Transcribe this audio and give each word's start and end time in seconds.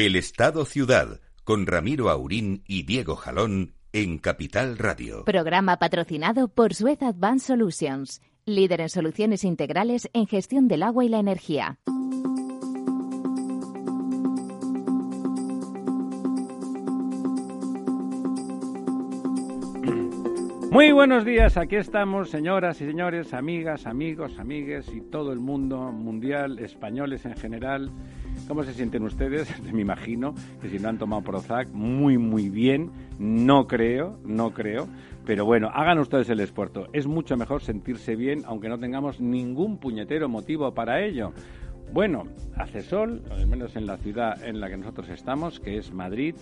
El 0.00 0.14
Estado 0.14 0.64
Ciudad, 0.64 1.20
con 1.42 1.66
Ramiro 1.66 2.08
Aurín 2.08 2.62
y 2.68 2.84
Diego 2.84 3.16
Jalón 3.16 3.74
en 3.92 4.18
Capital 4.18 4.78
Radio. 4.78 5.24
Programa 5.24 5.80
patrocinado 5.80 6.46
por 6.46 6.72
Suez 6.72 7.02
Advanced 7.02 7.48
Solutions, 7.48 8.22
líder 8.44 8.82
en 8.82 8.90
soluciones 8.90 9.42
integrales 9.42 10.08
en 10.12 10.28
gestión 10.28 10.68
del 10.68 10.84
agua 10.84 11.04
y 11.04 11.08
la 11.08 11.18
energía. 11.18 11.80
Muy 20.70 20.92
buenos 20.92 21.24
días, 21.24 21.56
aquí 21.56 21.74
estamos, 21.74 22.30
señoras 22.30 22.80
y 22.80 22.86
señores, 22.86 23.34
amigas, 23.34 23.84
amigos, 23.84 24.38
amigues 24.38 24.86
y 24.94 25.00
todo 25.00 25.32
el 25.32 25.40
mundo 25.40 25.90
mundial, 25.90 26.60
españoles 26.60 27.24
en 27.24 27.34
general. 27.34 27.90
¿Cómo 28.48 28.64
se 28.64 28.72
sienten 28.72 29.02
ustedes? 29.02 29.46
Me 29.72 29.82
imagino 29.82 30.34
que 30.62 30.70
si 30.70 30.78
no 30.78 30.88
han 30.88 30.96
tomado 30.96 31.22
Prozac, 31.22 31.68
muy, 31.68 32.16
muy 32.16 32.48
bien. 32.48 32.90
No 33.18 33.66
creo, 33.66 34.18
no 34.24 34.52
creo. 34.52 34.88
Pero 35.26 35.44
bueno, 35.44 35.68
hagan 35.68 35.98
ustedes 35.98 36.30
el 36.30 36.40
esfuerzo. 36.40 36.86
Es 36.94 37.06
mucho 37.06 37.36
mejor 37.36 37.60
sentirse 37.60 38.16
bien, 38.16 38.42
aunque 38.46 38.70
no 38.70 38.78
tengamos 38.78 39.20
ningún 39.20 39.76
puñetero 39.76 40.30
motivo 40.30 40.72
para 40.72 41.04
ello. 41.04 41.34
Bueno, 41.92 42.24
hace 42.56 42.80
sol, 42.80 43.22
al 43.30 43.46
menos 43.46 43.76
en 43.76 43.86
la 43.86 43.98
ciudad 43.98 44.42
en 44.42 44.60
la 44.60 44.70
que 44.70 44.78
nosotros 44.78 45.10
estamos, 45.10 45.60
que 45.60 45.76
es 45.76 45.92
Madrid. 45.92 46.34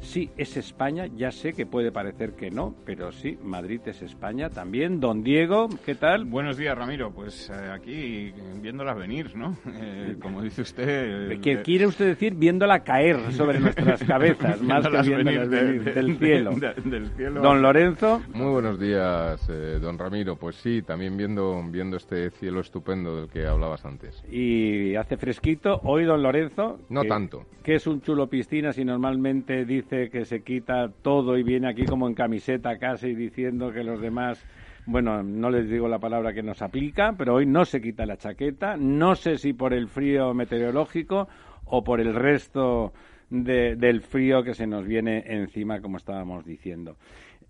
Sí, 0.00 0.30
es 0.36 0.56
España, 0.56 1.06
ya 1.16 1.30
sé 1.30 1.52
que 1.52 1.66
puede 1.66 1.90
parecer 1.90 2.34
que 2.34 2.50
no, 2.50 2.74
pero 2.84 3.10
sí, 3.10 3.38
Madrid 3.42 3.80
es 3.86 4.02
España 4.02 4.50
también. 4.50 5.00
Don 5.00 5.22
Diego, 5.22 5.68
¿qué 5.84 5.94
tal? 5.94 6.24
Buenos 6.24 6.56
días, 6.56 6.76
Ramiro. 6.76 7.10
Pues 7.10 7.50
eh, 7.50 7.70
aquí 7.72 8.32
viéndolas 8.60 8.96
venir, 8.96 9.34
¿no? 9.34 9.56
Eh, 9.66 10.16
como 10.20 10.42
dice 10.42 10.62
usted... 10.62 11.40
¿Qué 11.40 11.62
quiere 11.62 11.86
usted 11.86 12.06
decir 12.06 12.34
viéndola 12.34 12.80
caer 12.84 13.32
sobre 13.32 13.60
nuestras 13.60 14.02
cabezas, 14.04 14.60
más 14.60 14.86
que 14.86 15.02
viéndolas 15.02 15.48
venir, 15.48 15.94
del, 15.94 16.18
cielo. 16.18 16.50
del 16.84 17.08
cielo. 17.16 17.40
Don 17.40 17.62
Lorenzo. 17.62 18.22
Muy 18.34 18.52
buenos 18.52 18.78
días, 18.78 19.48
eh, 19.48 19.78
don 19.80 19.98
Ramiro. 19.98 20.36
Pues 20.36 20.56
sí, 20.56 20.82
también 20.82 21.16
viendo, 21.16 21.62
viendo 21.70 21.96
este 21.96 22.30
cielo 22.30 22.60
estupendo 22.60 23.16
del 23.16 23.28
que 23.28 23.46
hablabas 23.46 23.84
antes. 23.84 24.22
Y 24.30 24.94
hace 24.96 25.16
fresquito. 25.16 25.80
Hoy, 25.82 26.04
don 26.04 26.22
Lorenzo. 26.22 26.78
No 26.88 27.02
que, 27.02 27.08
tanto. 27.08 27.46
Que 27.62 27.76
es 27.76 27.86
un 27.86 28.00
chulo 28.00 28.28
piscina 28.28 28.72
si 28.72 28.84
normalmente 28.84 29.64
dice 29.64 29.83
que 29.88 30.24
se 30.24 30.42
quita 30.42 30.90
todo 31.02 31.36
y 31.38 31.42
viene 31.42 31.68
aquí 31.68 31.84
como 31.84 32.08
en 32.08 32.14
camiseta 32.14 32.78
casi 32.78 33.14
diciendo 33.14 33.72
que 33.72 33.84
los 33.84 34.00
demás. 34.00 34.44
Bueno, 34.86 35.22
no 35.22 35.50
les 35.50 35.68
digo 35.70 35.88
la 35.88 35.98
palabra 35.98 36.34
que 36.34 36.42
nos 36.42 36.60
aplica, 36.60 37.14
pero 37.16 37.34
hoy 37.34 37.46
no 37.46 37.64
se 37.64 37.80
quita 37.80 38.04
la 38.04 38.18
chaqueta. 38.18 38.76
No 38.76 39.14
sé 39.14 39.38
si 39.38 39.52
por 39.52 39.72
el 39.72 39.88
frío 39.88 40.34
meteorológico 40.34 41.28
o 41.64 41.82
por 41.82 42.00
el 42.00 42.14
resto 42.14 42.92
del 43.30 44.00
frío 44.02 44.42
que 44.42 44.54
se 44.54 44.66
nos 44.66 44.86
viene 44.86 45.24
encima, 45.26 45.80
como 45.80 45.96
estábamos 45.96 46.44
diciendo. 46.44 46.96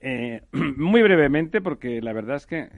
Eh, 0.00 0.42
muy 0.76 1.02
brevemente, 1.02 1.60
porque 1.60 2.00
la 2.00 2.12
verdad 2.12 2.36
es 2.36 2.46
que 2.46 2.68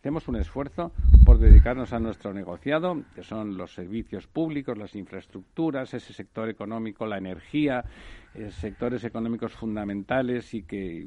hacemos 0.00 0.28
un 0.28 0.36
esfuerzo 0.36 0.92
por 1.26 1.38
dedicarnos 1.38 1.92
a 1.92 1.98
nuestro 1.98 2.32
negociado, 2.32 3.02
que 3.14 3.22
son 3.22 3.58
los 3.58 3.74
servicios 3.74 4.26
públicos, 4.26 4.78
las 4.78 4.94
infraestructuras, 4.94 5.92
ese 5.92 6.14
sector 6.14 6.48
económico, 6.48 7.04
la 7.04 7.18
energía, 7.18 7.84
eh, 8.34 8.50
sectores 8.50 9.04
económicos 9.04 9.52
fundamentales 9.52 10.54
y 10.54 10.62
que 10.62 11.06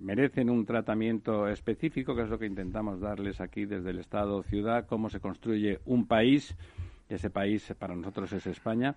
merecen 0.00 0.50
un 0.50 0.66
tratamiento 0.66 1.46
específico, 1.46 2.16
que 2.16 2.22
es 2.22 2.28
lo 2.28 2.36
que 2.36 2.46
intentamos 2.46 2.98
darles 2.98 3.40
aquí 3.40 3.64
desde 3.64 3.90
el 3.90 4.00
Estado 4.00 4.42
ciudad, 4.42 4.86
cómo 4.88 5.08
se 5.08 5.20
construye 5.20 5.78
un 5.84 6.08
país, 6.08 6.56
ese 7.08 7.30
país 7.30 7.72
para 7.78 7.94
nosotros 7.94 8.32
es 8.32 8.44
España. 8.48 8.96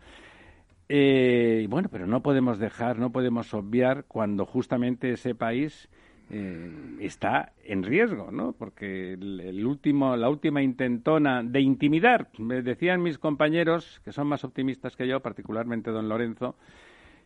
Eh, 0.89 1.67
bueno, 1.69 1.89
pero 1.91 2.07
no 2.07 2.23
podemos 2.23 2.57
dejar, 2.57 2.97
no 2.97 3.11
podemos 3.11 3.53
obviar 3.53 4.05
cuando 4.07 4.47
justamente 4.47 5.11
ese 5.11 5.35
país 5.35 5.87
eh, 6.29 6.97
está 6.99 7.53
en 7.63 7.83
riesgo, 7.83 8.31
¿no? 8.31 8.53
Porque 8.53 9.13
el, 9.13 9.65
último, 9.65 10.15
la 10.17 10.29
última 10.29 10.61
intentona 10.61 11.41
de 11.43 11.61
intimidar, 11.61 12.29
me 12.37 12.61
decían 12.61 13.01
mis 13.01 13.17
compañeros, 13.17 14.01
que 14.03 14.11
son 14.11 14.27
más 14.27 14.43
optimistas 14.43 14.95
que 14.95 15.07
yo, 15.07 15.21
particularmente 15.21 15.91
don 15.91 16.09
Lorenzo, 16.09 16.55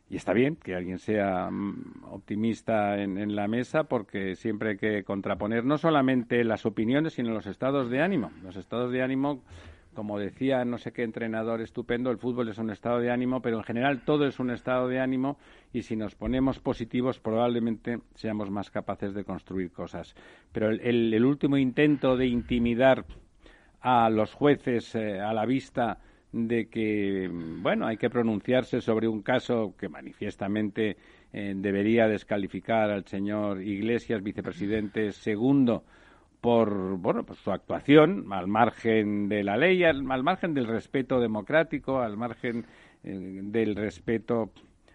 y 0.09 0.17
está 0.17 0.33
bien 0.33 0.57
que 0.57 0.75
alguien 0.75 0.99
sea 0.99 1.49
mm, 1.49 2.03
optimista 2.11 3.01
en, 3.01 3.17
en, 3.17 3.35
la 3.35 3.47
mesa 3.47 3.85
porque 3.85 4.35
siempre 4.35 4.71
hay 4.71 4.77
que 4.77 5.03
contraponer 5.03 5.63
no 5.63 5.77
solamente 5.77 6.43
las 6.43 6.65
opiniones, 6.65 7.13
sino 7.13 7.31
los 7.31 7.47
estados 7.47 7.89
de 7.89 8.01
ánimo. 8.01 8.29
Los 8.43 8.57
estados 8.57 8.91
de 8.91 9.01
ánimo 9.01 9.41
como 9.93 10.19
decía 10.19 10.63
no 10.65 10.77
sé 10.77 10.91
qué 10.91 11.03
entrenador 11.03 11.61
estupendo, 11.61 12.11
el 12.11 12.17
fútbol 12.17 12.49
es 12.49 12.57
un 12.57 12.69
estado 12.69 12.99
de 12.99 13.11
ánimo, 13.11 13.41
pero 13.41 13.57
en 13.57 13.63
general 13.63 14.03
todo 14.05 14.25
es 14.25 14.39
un 14.39 14.51
estado 14.51 14.87
de 14.87 14.99
ánimo 14.99 15.37
y 15.73 15.83
si 15.83 15.95
nos 15.95 16.15
ponemos 16.15 16.59
positivos 16.59 17.19
probablemente 17.19 17.99
seamos 18.15 18.49
más 18.49 18.69
capaces 18.69 19.13
de 19.13 19.23
construir 19.23 19.71
cosas. 19.71 20.15
Pero 20.51 20.69
el, 20.69 21.13
el, 21.13 21.25
último 21.25 21.57
intento 21.57 22.17
de 22.17 22.27
intimidar 22.27 23.05
a 23.81 24.09
los 24.09 24.33
jueces 24.33 24.95
eh, 24.95 25.19
a 25.19 25.33
la 25.33 25.45
vista 25.45 25.99
de 26.31 26.69
que, 26.69 27.29
bueno, 27.31 27.87
hay 27.87 27.97
que 27.97 28.09
pronunciarse 28.09 28.79
sobre 28.79 29.07
un 29.07 29.21
caso 29.21 29.75
que 29.77 29.89
manifiestamente 29.89 30.95
eh, 31.33 31.53
debería 31.55 32.07
descalificar 32.07 32.89
al 32.89 33.05
señor 33.05 33.61
Iglesias, 33.61 34.23
vicepresidente 34.23 35.11
segundo, 35.11 35.83
por 36.41 36.97
bueno 36.97 37.23
por 37.23 37.37
su 37.37 37.51
actuación 37.51 38.25
al 38.31 38.47
margen 38.47 39.29
de 39.29 39.43
la 39.43 39.57
ley 39.57 39.83
al, 39.83 40.03
margen 40.03 40.53
del 40.53 40.67
respeto 40.67 41.19
democrático 41.19 41.99
al 41.99 42.17
margen 42.17 42.65
eh, 43.03 43.39
del 43.43 43.75
respeto 43.75 44.51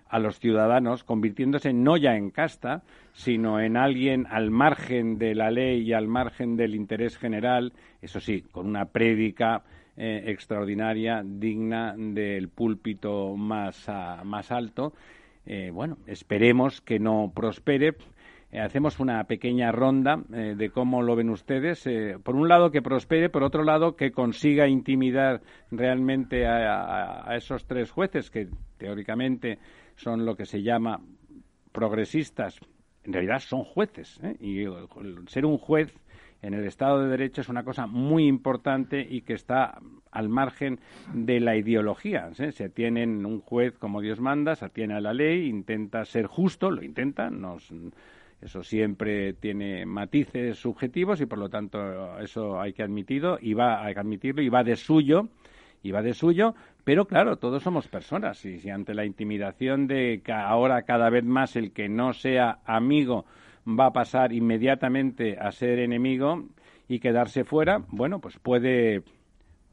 a 0.08 0.18
los 0.18 0.38
ciudadanos 0.38 1.04
convirtiéndose 1.04 1.72
no 1.72 1.96
ya 1.96 2.16
en 2.16 2.30
casta 2.30 2.82
sino 3.12 3.60
en 3.60 3.76
alguien 3.76 4.26
al 4.28 4.50
margen 4.50 5.18
de 5.18 5.34
la 5.34 5.50
ley 5.50 5.82
y 5.82 5.92
al 5.92 6.08
margen 6.08 6.56
del 6.56 6.74
interés 6.74 7.16
general 7.16 7.72
eso 8.02 8.20
sí 8.20 8.42
con 8.42 8.66
una 8.66 8.86
prédica 8.86 9.62
eh, 9.96 10.24
extraordinaria 10.26 11.22
digna 11.24 11.94
del 11.96 12.50
púlpito 12.50 13.34
más 13.34 13.86
más 14.24 14.52
alto. 14.52 14.92
Eh, 15.46 15.70
bueno 15.72 15.96
esperemos 16.06 16.82
que 16.82 16.98
no 16.98 17.32
prospere 17.34 17.94
hacemos 18.60 19.00
una 19.00 19.24
pequeña 19.24 19.72
ronda 19.72 20.22
eh, 20.32 20.54
de 20.56 20.70
cómo 20.70 21.02
lo 21.02 21.16
ven 21.16 21.30
ustedes. 21.30 21.86
Eh, 21.86 22.16
por 22.22 22.36
un 22.36 22.48
lado, 22.48 22.70
que 22.70 22.82
prospere, 22.82 23.28
por 23.28 23.42
otro 23.42 23.64
lado, 23.64 23.96
que 23.96 24.12
consiga 24.12 24.68
intimidar 24.68 25.42
realmente 25.70 26.46
a, 26.46 27.34
esos 27.36 27.66
tres 27.66 27.90
jueces 27.90 28.30
que 28.30 28.48
teóricamente 28.78 29.58
son 29.94 30.24
lo 30.24 30.36
que 30.36 30.46
se 30.46 30.62
llama 30.62 31.00
progresistas. 31.72 32.58
En 33.04 33.12
realidad 33.12 33.40
son 33.40 33.64
jueces. 33.64 34.20
Y 34.40 34.64
ser 35.28 35.46
un 35.46 35.58
juez 35.58 35.94
en 36.42 36.54
el 36.54 36.64
Estado 36.66 37.02
de 37.02 37.08
Derecho 37.08 37.40
es 37.40 37.48
una 37.48 37.64
cosa 37.64 37.86
muy 37.86 38.26
importante 38.26 39.06
y 39.08 39.22
que 39.22 39.34
está 39.34 39.78
al 40.10 40.28
margen 40.28 40.80
de 41.12 41.40
la 41.40 41.56
ideología. 41.56 42.32
Se 42.34 42.68
tienen 42.68 43.26
un 43.26 43.40
juez 43.40 43.76
como 43.78 44.00
Dios 44.00 44.20
manda, 44.20 44.54
se 44.56 44.64
atiene 44.64 44.94
a 44.94 45.00
la 45.00 45.12
ley, 45.12 45.46
intenta 45.46 46.04
ser 46.04 46.26
justo, 46.26 46.70
lo 46.70 46.82
intenta, 46.82 47.30
nos 47.30 47.72
eso 48.40 48.62
siempre 48.62 49.32
tiene 49.32 49.86
matices 49.86 50.58
subjetivos 50.58 51.20
y 51.20 51.26
por 51.26 51.38
lo 51.38 51.48
tanto 51.48 52.18
eso 52.20 52.60
hay 52.60 52.72
que 52.72 52.82
admitirlo 52.82 53.38
y 53.40 53.54
va 53.54 53.84
hay 53.84 53.94
que 53.94 54.00
admitirlo 54.00 54.42
y 54.42 54.48
va 54.48 54.62
de 54.62 54.76
suyo 54.76 55.28
y 55.82 55.92
va 55.92 56.02
de 56.02 56.14
suyo, 56.14 56.54
pero 56.84 57.06
claro, 57.06 57.36
todos 57.36 57.62
somos 57.62 57.86
personas 57.88 58.44
y 58.44 58.58
si 58.58 58.70
ante 58.70 58.94
la 58.94 59.04
intimidación 59.04 59.86
de 59.86 60.20
que 60.24 60.32
ahora 60.32 60.82
cada 60.82 61.10
vez 61.10 61.24
más 61.24 61.56
el 61.56 61.72
que 61.72 61.88
no 61.88 62.12
sea 62.12 62.58
amigo 62.64 63.24
va 63.66 63.86
a 63.86 63.92
pasar 63.92 64.32
inmediatamente 64.32 65.38
a 65.38 65.52
ser 65.52 65.78
enemigo 65.78 66.44
y 66.88 66.98
quedarse 66.98 67.44
fuera, 67.44 67.82
bueno, 67.88 68.20
pues 68.20 68.38
puede 68.38 69.02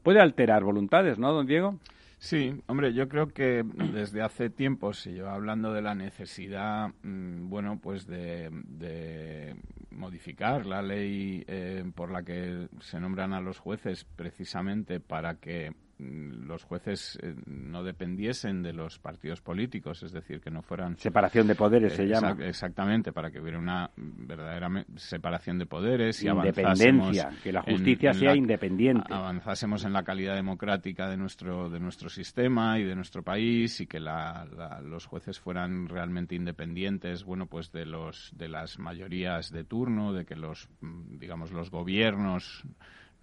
puede 0.02 0.20
alterar 0.20 0.62
voluntades, 0.64 1.18
¿no, 1.18 1.32
don 1.32 1.46
Diego? 1.46 1.78
Sí, 2.24 2.54
hombre, 2.68 2.94
yo 2.94 3.06
creo 3.06 3.28
que 3.28 3.62
desde 3.92 4.22
hace 4.22 4.48
tiempo 4.48 4.94
se 4.94 5.12
lleva 5.12 5.34
hablando 5.34 5.74
de 5.74 5.82
la 5.82 5.94
necesidad, 5.94 6.88
mm, 7.02 7.50
bueno, 7.50 7.78
pues 7.82 8.06
de, 8.06 9.54
modificar 9.90 10.64
la 10.64 10.80
ley 10.80 11.44
eh, 11.46 11.84
por 11.94 12.10
la 12.10 12.22
que 12.22 12.68
se 12.80 12.98
nombran 12.98 13.34
a 13.34 13.42
los 13.42 13.58
jueces 13.58 14.06
precisamente 14.16 15.00
para 15.00 15.34
que 15.34 15.74
los 15.98 16.64
jueces 16.64 17.18
eh, 17.22 17.34
no 17.46 17.82
dependiesen 17.82 18.62
de 18.62 18.72
los 18.72 18.98
partidos 18.98 19.40
políticos, 19.40 20.02
es 20.02 20.12
decir, 20.12 20.40
que 20.40 20.50
no 20.50 20.62
fueran... 20.62 20.96
Separación 20.98 21.46
de 21.46 21.54
poderes 21.54 21.92
se 21.94 22.06
llama. 22.06 22.36
Exactamente, 22.40 23.12
para 23.12 23.30
que 23.30 23.40
hubiera 23.40 23.58
una 23.58 23.90
verdadera 23.96 24.84
separación 24.96 25.58
de 25.58 25.66
poderes 25.66 26.22
y 26.22 26.28
Independencia, 26.28 27.30
que 27.42 27.52
la 27.52 27.62
justicia 27.62 28.12
sea 28.12 28.34
independiente. 28.34 29.12
Avanzásemos 29.12 29.84
en 29.84 29.92
la 29.92 30.02
calidad 30.02 30.34
democrática 30.34 31.08
de 31.08 31.16
nuestro, 31.16 31.70
de 31.70 31.80
nuestro 31.80 32.08
sistema 32.08 32.78
y 32.78 32.84
de 32.84 32.94
nuestro 32.94 33.22
país 33.22 33.80
y 33.80 33.86
que 33.86 34.00
los 34.00 35.06
jueces 35.06 35.38
fueran 35.38 35.88
realmente 35.88 36.34
independientes, 36.34 37.24
bueno, 37.24 37.46
pues 37.46 37.70
de, 37.72 37.86
los, 37.86 38.32
de 38.36 38.48
las 38.48 38.78
mayorías 38.78 39.50
de 39.50 39.64
turno, 39.64 40.12
de 40.12 40.24
que 40.24 40.36
los, 40.36 40.68
mm, 40.80 41.18
digamos, 41.18 41.52
los 41.52 41.70
gobiernos 41.70 42.64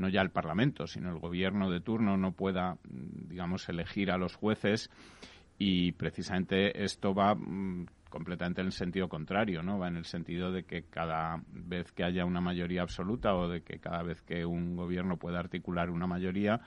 no 0.02 0.10
ya 0.10 0.22
el 0.22 0.32
Parlamento, 0.32 0.88
sino 0.88 1.10
el 1.10 1.20
gobierno 1.20 1.70
de 1.70 1.80
turno 1.80 2.18
no 2.18 2.34
pueda, 2.34 2.78
digamos, 2.84 3.70
elegir 3.70 4.12
a 4.12 4.18
los 4.18 4.36
jueces 4.36 4.90
y 5.58 5.92
precisamente 5.94 6.84
esto 6.84 7.14
va 7.14 7.36
mm, 7.36 7.86
completamente 8.10 8.62
en 8.62 8.68
el 8.68 8.74
sentido 8.74 9.08
contrario, 9.08 9.64
¿no? 9.64 9.80
Va 9.80 9.88
en 9.88 9.98
el 9.98 10.06
sentido 10.06 10.52
de 10.52 10.64
que 10.64 10.84
cada 10.84 11.42
vez 11.48 11.92
que 11.92 12.04
haya 12.04 12.26
una 12.26 12.42
mayoría 12.42 12.82
absoluta 12.82 13.36
o 13.36 13.48
de 13.48 13.62
que 13.62 13.80
cada 13.80 14.04
vez 14.04 14.22
que 14.24 14.46
un 14.46 14.76
gobierno 14.76 15.18
pueda 15.18 15.40
articular 15.40 15.90
una 15.90 16.08
mayoría, 16.08 16.60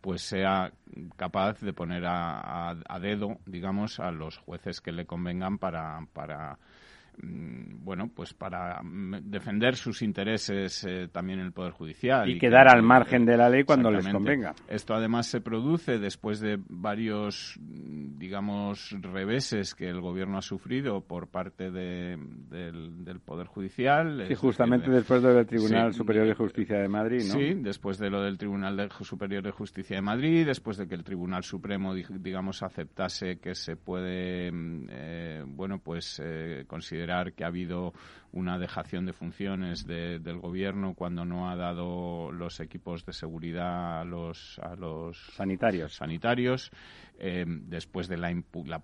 pues 0.00 0.22
sea 0.22 0.72
capaz 1.16 1.60
de 1.60 1.72
poner 1.72 2.06
a, 2.06 2.70
a 2.70 3.00
dedo, 3.00 3.38
digamos, 3.46 3.98
a 3.98 4.12
los 4.12 4.38
jueces 4.38 4.80
que 4.80 4.92
le 4.92 5.06
convengan 5.06 5.58
para, 5.58 6.06
para 6.12 6.58
Mm, 6.58 6.85
bueno, 7.18 8.10
pues 8.12 8.34
para 8.34 8.82
mm, 8.82 9.30
defender 9.30 9.76
sus 9.76 10.02
intereses 10.02 10.84
eh, 10.84 11.08
también 11.10 11.38
en 11.38 11.46
el 11.46 11.52
Poder 11.52 11.72
Judicial. 11.72 12.28
Y, 12.28 12.38
quedar 12.38 12.68
al 12.68 12.82
margen 12.82 13.24
de 13.24 13.36
la 13.36 13.48
ley 13.48 13.62
cuando 13.62 13.92
les 13.92 14.08
convenga. 14.08 14.54
Esto 14.68 14.94
además 14.94 15.28
se 15.28 15.40
produce 15.40 16.00
después 16.00 16.40
de 16.40 16.58
varios, 16.68 17.58
mm, 17.60 18.18
digamos, 18.18 18.94
reveses 19.00 19.76
que 19.76 19.88
el 19.88 20.00
Gobierno 20.00 20.38
ha 20.38 20.42
sufrido 20.42 21.00
por 21.02 21.28
parte 21.28 21.70
de, 21.70 22.18
del, 22.50 23.20
Poder 23.24 23.46
Judicial. 23.46 24.24
Sí, 24.28 24.34
justamente 24.34 24.90
después 24.90 25.22
de 25.22 25.28
lo 25.28 25.34
del 25.36 25.46
Tribunal 25.46 25.94
Superior 25.94 26.26
de 26.26 26.34
Justicia 26.34 26.78
de 26.78 26.88
Madrid, 26.88 27.22
¿no? 27.26 27.34
Sí, 27.34 27.54
después 27.54 27.98
de 27.98 28.10
lo 28.10 28.20
del 28.20 28.36
Tribunal 28.36 28.90
Superior 29.00 29.42
de 29.42 29.50
Justicia 29.52 29.96
de 29.96 30.02
Madrid, 30.02 30.44
después 30.44 30.76
de 30.76 30.86
que 30.86 30.94
el 30.94 31.02
Tribunal 31.02 31.44
Supremo, 31.44 31.94
digamos, 31.94 32.62
aceptase 32.62 33.38
que 33.38 33.54
se 33.54 33.76
puede, 33.76 34.50
eh, 34.52 35.44
bueno, 35.46 35.78
pues 35.78 36.20
eh, 36.22 36.64
considerar 36.66 37.05
que 37.34 37.44
ha 37.44 37.48
habido 37.48 37.92
una 38.32 38.58
dejación 38.58 39.06
de 39.06 39.12
funciones 39.12 39.86
del 39.86 40.38
gobierno 40.38 40.94
cuando 40.94 41.24
no 41.24 41.50
ha 41.50 41.56
dado 41.56 42.30
los 42.32 42.60
equipos 42.60 43.06
de 43.06 43.12
seguridad 43.12 44.00
a 44.00 44.04
los, 44.04 44.58
a 44.58 44.74
los 44.76 45.16
sanitarios. 45.34 45.94
sanitarios 45.94 46.70
eh, 47.18 47.44
después 47.46 48.08
de 48.08 48.18
la, 48.18 48.30
la 48.64 48.82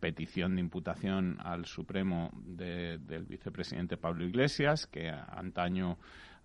petición 0.00 0.56
de 0.56 0.62
imputación 0.62 1.38
al 1.40 1.66
Supremo 1.66 2.30
del 2.34 3.26
vicepresidente 3.26 3.96
Pablo 3.96 4.24
Iglesias, 4.24 4.86
que 4.86 5.10
antaño 5.10 5.98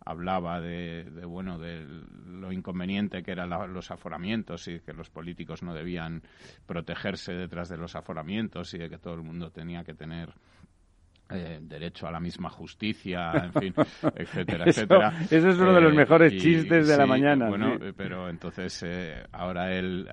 hablaba 0.05 0.61
de, 0.61 1.09
bueno 1.25 1.57
de 1.57 1.85
lo 2.27 2.51
inconveniente 2.51 3.23
que 3.23 3.31
eran 3.31 3.49
los 3.73 3.89
aforamientos 3.91 4.67
y 4.67 4.79
que 4.79 4.93
los 4.93 5.09
políticos 5.09 5.63
no 5.63 5.73
debían 5.73 6.21
protegerse 6.67 7.33
detrás 7.33 7.69
de 7.69 7.77
los 7.77 7.95
aforamientos 7.95 8.73
y 8.73 8.77
de 8.77 8.89
que 8.89 8.99
todo 8.99 9.15
el 9.15 9.23
mundo 9.23 9.51
tenía 9.51 9.83
que 9.83 9.93
tener 9.93 10.33
eh, 11.29 11.59
derecho 11.61 12.07
a 12.07 12.11
la 12.11 12.19
misma 12.19 12.49
justicia, 12.49 13.31
en 13.31 13.53
fin, 13.53 13.73
etcétera, 14.15 14.65
etcétera. 14.67 15.13
Eso 15.29 15.49
es 15.49 15.57
uno 15.57 15.73
de 15.73 15.81
los 15.81 15.93
eh, 15.93 15.95
mejores 15.95 16.33
chistes 16.33 16.87
de 16.87 16.97
la 16.97 17.07
mañana. 17.07 17.49
Bueno, 17.49 17.75
eh, 17.81 17.93
pero 17.95 18.29
entonces 18.29 18.85
ahora 19.31 19.73
él 19.73 20.07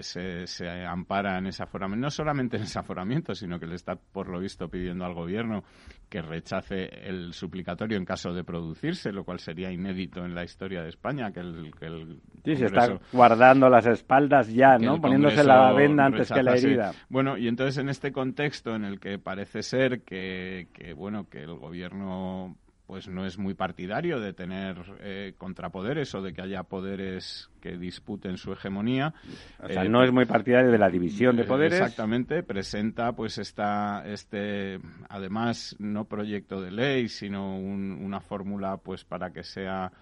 se, 0.00 0.46
se, 0.46 0.68
ampara 0.68 1.38
en 1.38 1.46
ese 1.46 1.62
aforamiento, 1.62 2.04
no 2.04 2.10
solamente 2.10 2.58
en 2.58 2.64
ese 2.64 2.78
aforamiento, 2.78 3.34
sino 3.34 3.58
que 3.58 3.66
le 3.66 3.74
está, 3.74 3.96
por 3.96 4.28
lo 4.28 4.38
visto, 4.38 4.68
pidiendo 4.68 5.06
al 5.06 5.14
gobierno 5.14 5.64
que 6.10 6.20
rechace 6.20 6.90
el 7.08 7.32
suplicatorio 7.32 7.96
en 7.96 8.04
caso 8.04 8.32
de 8.34 8.42
producirse, 8.42 9.12
lo 9.12 9.24
cual 9.24 9.38
sería 9.38 9.70
inédito 9.70 10.24
en 10.24 10.34
la 10.34 10.42
historia 10.42 10.82
de 10.82 10.88
España, 10.88 11.30
que 11.32 11.40
el, 11.40 11.70
que 11.78 11.86
el 11.86 12.20
Sí, 12.44 12.56
se 12.56 12.66
está 12.66 12.98
guardando 13.12 13.68
las 13.68 13.86
espaldas 13.86 14.52
ya, 14.52 14.76
¿no? 14.76 15.00
Poniéndose 15.00 15.44
la 15.44 15.72
venda 15.72 16.06
antes 16.06 16.30
que 16.30 16.42
la 16.42 16.54
herida. 16.56 16.92
Bueno, 17.08 17.38
y 17.38 17.46
entonces 17.46 17.78
en 17.78 17.88
este 17.88 18.10
contexto 18.10 18.74
en 18.74 18.84
el 18.84 18.98
que 18.98 19.18
parece 19.18 19.62
ser 19.62 20.02
que, 20.02 20.66
que 20.72 20.94
bueno, 20.94 21.28
que 21.28 21.42
el 21.42 21.54
gobierno 21.54 22.56
pues 22.90 23.06
no 23.06 23.24
es 23.24 23.38
muy 23.38 23.54
partidario 23.54 24.18
de 24.18 24.32
tener 24.32 24.76
eh, 24.98 25.34
contrapoderes 25.38 26.12
o 26.16 26.22
de 26.22 26.32
que 26.32 26.42
haya 26.42 26.64
poderes 26.64 27.48
que 27.60 27.76
disputen 27.76 28.36
su 28.36 28.52
hegemonía. 28.52 29.14
O 29.62 29.68
sea, 29.68 29.84
no 29.84 30.02
es 30.02 30.10
muy 30.10 30.24
partidario 30.24 30.72
de 30.72 30.78
la 30.78 30.90
división 30.90 31.36
de 31.36 31.44
poderes. 31.44 31.78
Exactamente, 31.78 32.42
presenta 32.42 33.12
pues 33.12 33.38
esta, 33.38 34.02
este, 34.04 34.80
además, 35.08 35.76
no 35.78 36.06
proyecto 36.06 36.60
de 36.60 36.72
ley, 36.72 37.06
sino 37.06 37.56
una 37.56 38.18
fórmula 38.18 38.78
pues 38.78 39.04
para 39.04 39.30
que 39.30 39.44
sea 39.44 39.92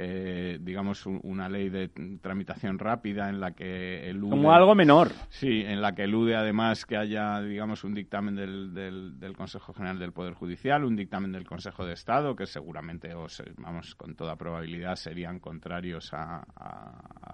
eh, 0.00 0.58
digamos, 0.60 1.06
una 1.06 1.48
ley 1.48 1.70
de 1.70 1.88
tramitación 2.22 2.78
rápida 2.78 3.28
en 3.28 3.40
la 3.40 3.50
que 3.50 4.08
elude... 4.08 4.30
Como 4.30 4.52
algo 4.52 4.76
menor. 4.76 5.10
Sí, 5.28 5.64
en 5.66 5.82
la 5.82 5.96
que 5.96 6.04
elude 6.04 6.36
además 6.36 6.86
que 6.86 6.96
haya, 6.96 7.40
digamos, 7.40 7.82
un 7.82 7.94
dictamen 7.94 8.36
del, 8.36 8.72
del, 9.18 9.36
Consejo 9.36 9.72
General 9.72 9.98
del 9.98 10.12
Poder 10.12 10.34
Judicial, 10.34 10.84
un 10.84 10.94
dictamen 10.94 11.32
del 11.32 11.44
Consejo 11.44 11.84
de 11.84 11.94
Estado, 11.94 12.36
que 12.36 12.46
seguramente, 12.46 13.12
o 13.14 13.26
vamos, 13.56 13.96
con 13.96 14.14
toda 14.14 14.36
probabilidad 14.36 14.94
serían 14.94 15.40
contrarios 15.40 16.10
a, 16.12 16.46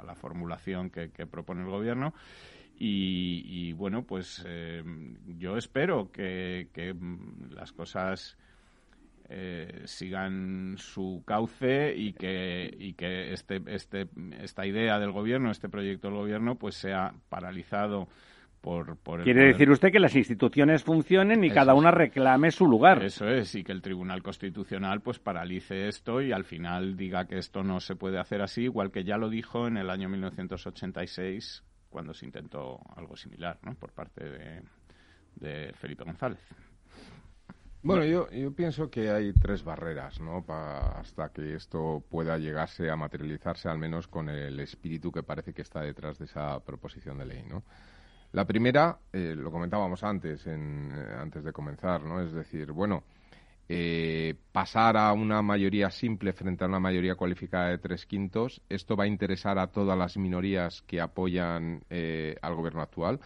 la 0.03 0.15
formulación 0.15 0.89
que, 0.89 1.09
propone 1.27 1.65
el 1.65 1.69
Gobierno. 1.69 2.15
Y, 2.79 3.75
bueno, 3.75 4.05
pues 4.05 4.43
eh, 4.49 4.83
yo 5.37 5.59
espero 5.59 6.11
que, 6.11 6.69
que 6.73 6.97
las 7.51 7.73
cosas 7.73 8.39
eh, 9.29 9.83
sigan 9.85 10.75
su 10.77 11.23
cauce 11.27 11.95
y 11.97 12.13
que, 12.13 12.75
y 12.79 12.93
que 12.95 13.33
este, 13.33 13.63
este, 13.67 14.07
esta 14.41 14.67
idea 14.67 14.99
del 14.99 15.13
gobierno, 15.13 15.51
este 15.51 15.69
proyecto 15.69 16.09
del 16.09 16.17
gobierno, 16.19 16.57
pues 16.57 16.75
sea 16.75 17.15
paralizado 17.29 18.09
por, 18.61 18.97
por 18.97 19.21
el 19.21 19.25
Quiere 19.25 19.49
decir 19.49 19.71
usted 19.71 19.93
que 19.93 20.01
las 20.01 20.17
instituciones 20.17 20.83
funcionen 20.85 21.45
y 21.45 21.51
cada 21.51 21.75
una 21.75 21.91
reclame 21.91 22.51
su 22.51 22.67
lugar. 22.67 23.03
Eso 23.03 23.29
es, 23.29 23.55
y 23.55 23.63
que 23.63 23.73
el 23.73 23.83
Tribunal 23.83 24.23
Constitucional 24.23 25.01
pues 25.01 25.19
paralice 25.19 25.89
esto 25.89 26.23
y 26.23 26.33
al 26.33 26.45
final 26.45 26.97
diga 26.97 27.27
que 27.27 27.39
esto 27.39 27.63
no 27.63 27.81
se 27.81 27.95
puede 27.95 28.19
hacer 28.19 28.41
así, 28.41 28.63
igual 28.63 28.91
que 28.91 29.05
ya 29.05 29.19
lo 29.19 29.29
dijo 29.29 29.67
en 29.67 29.77
el 29.77 29.91
año 29.91 30.09
1986 30.09 31.63
cuando 31.91 32.13
se 32.13 32.27
intentó 32.27 32.81
algo 32.97 33.17
similar 33.17 33.59
¿no? 33.63 33.75
por 33.75 33.93
parte 33.93 34.25
de, 34.25 34.63
de 35.37 35.73
Felipe 35.75 36.05
González. 36.05 36.41
Bueno, 37.85 38.03
yo, 38.07 38.31
yo 38.31 38.51
pienso 38.51 38.91
que 38.91 39.11
hay 39.11 39.35
tres 39.35 39.63
barreras, 39.63 40.19
¿no? 40.19 40.43
hasta 40.49 41.29
que 41.29 41.55
esto 41.55 42.03
pueda 42.09 42.39
llegarse 42.39 42.89
a 42.89 42.97
materializarse, 42.97 43.69
al 43.69 43.77
menos 43.77 44.09
con 44.09 44.31
el 44.31 44.59
espíritu 44.61 45.13
que 45.13 45.23
parece 45.23 45.53
que 45.53 45.61
está 45.61 45.83
detrás 45.83 46.19
de 46.19 46.25
esa 46.25 46.59
proposición 46.61 47.19
de 47.19 47.27
ley, 47.27 47.45
¿no? 47.47 47.63
La 48.33 48.47
primera, 48.47 48.99
eh, 49.13 49.35
lo 49.37 49.51
comentábamos 49.51 50.03
antes, 50.03 50.47
en, 50.47 50.93
eh, 50.95 51.15
antes 51.19 51.45
de 51.45 51.53
comenzar, 51.53 52.03
¿no? 52.03 52.23
Es 52.23 52.33
decir, 52.33 52.73
bueno, 52.73 53.05
eh, 53.69 54.35
pasar 54.51 54.97
a 54.97 55.13
una 55.13 55.43
mayoría 55.43 55.91
simple 55.91 56.33
frente 56.33 56.65
a 56.65 56.69
una 56.69 56.81
mayoría 56.81 57.17
cualificada 57.17 57.69
de 57.69 57.79
tres 57.79 58.07
quintos, 58.07 58.63
esto 58.71 58.97
va 58.97 59.05
a 59.05 59.09
interesar 59.09 59.59
a 59.59 59.67
todas 59.67 59.97
las 59.99 60.17
minorías 60.17 60.81
que 60.87 61.03
apoyan 61.03 61.85
al 61.91 62.55
gobierno 62.55 62.81
actual 62.81 63.21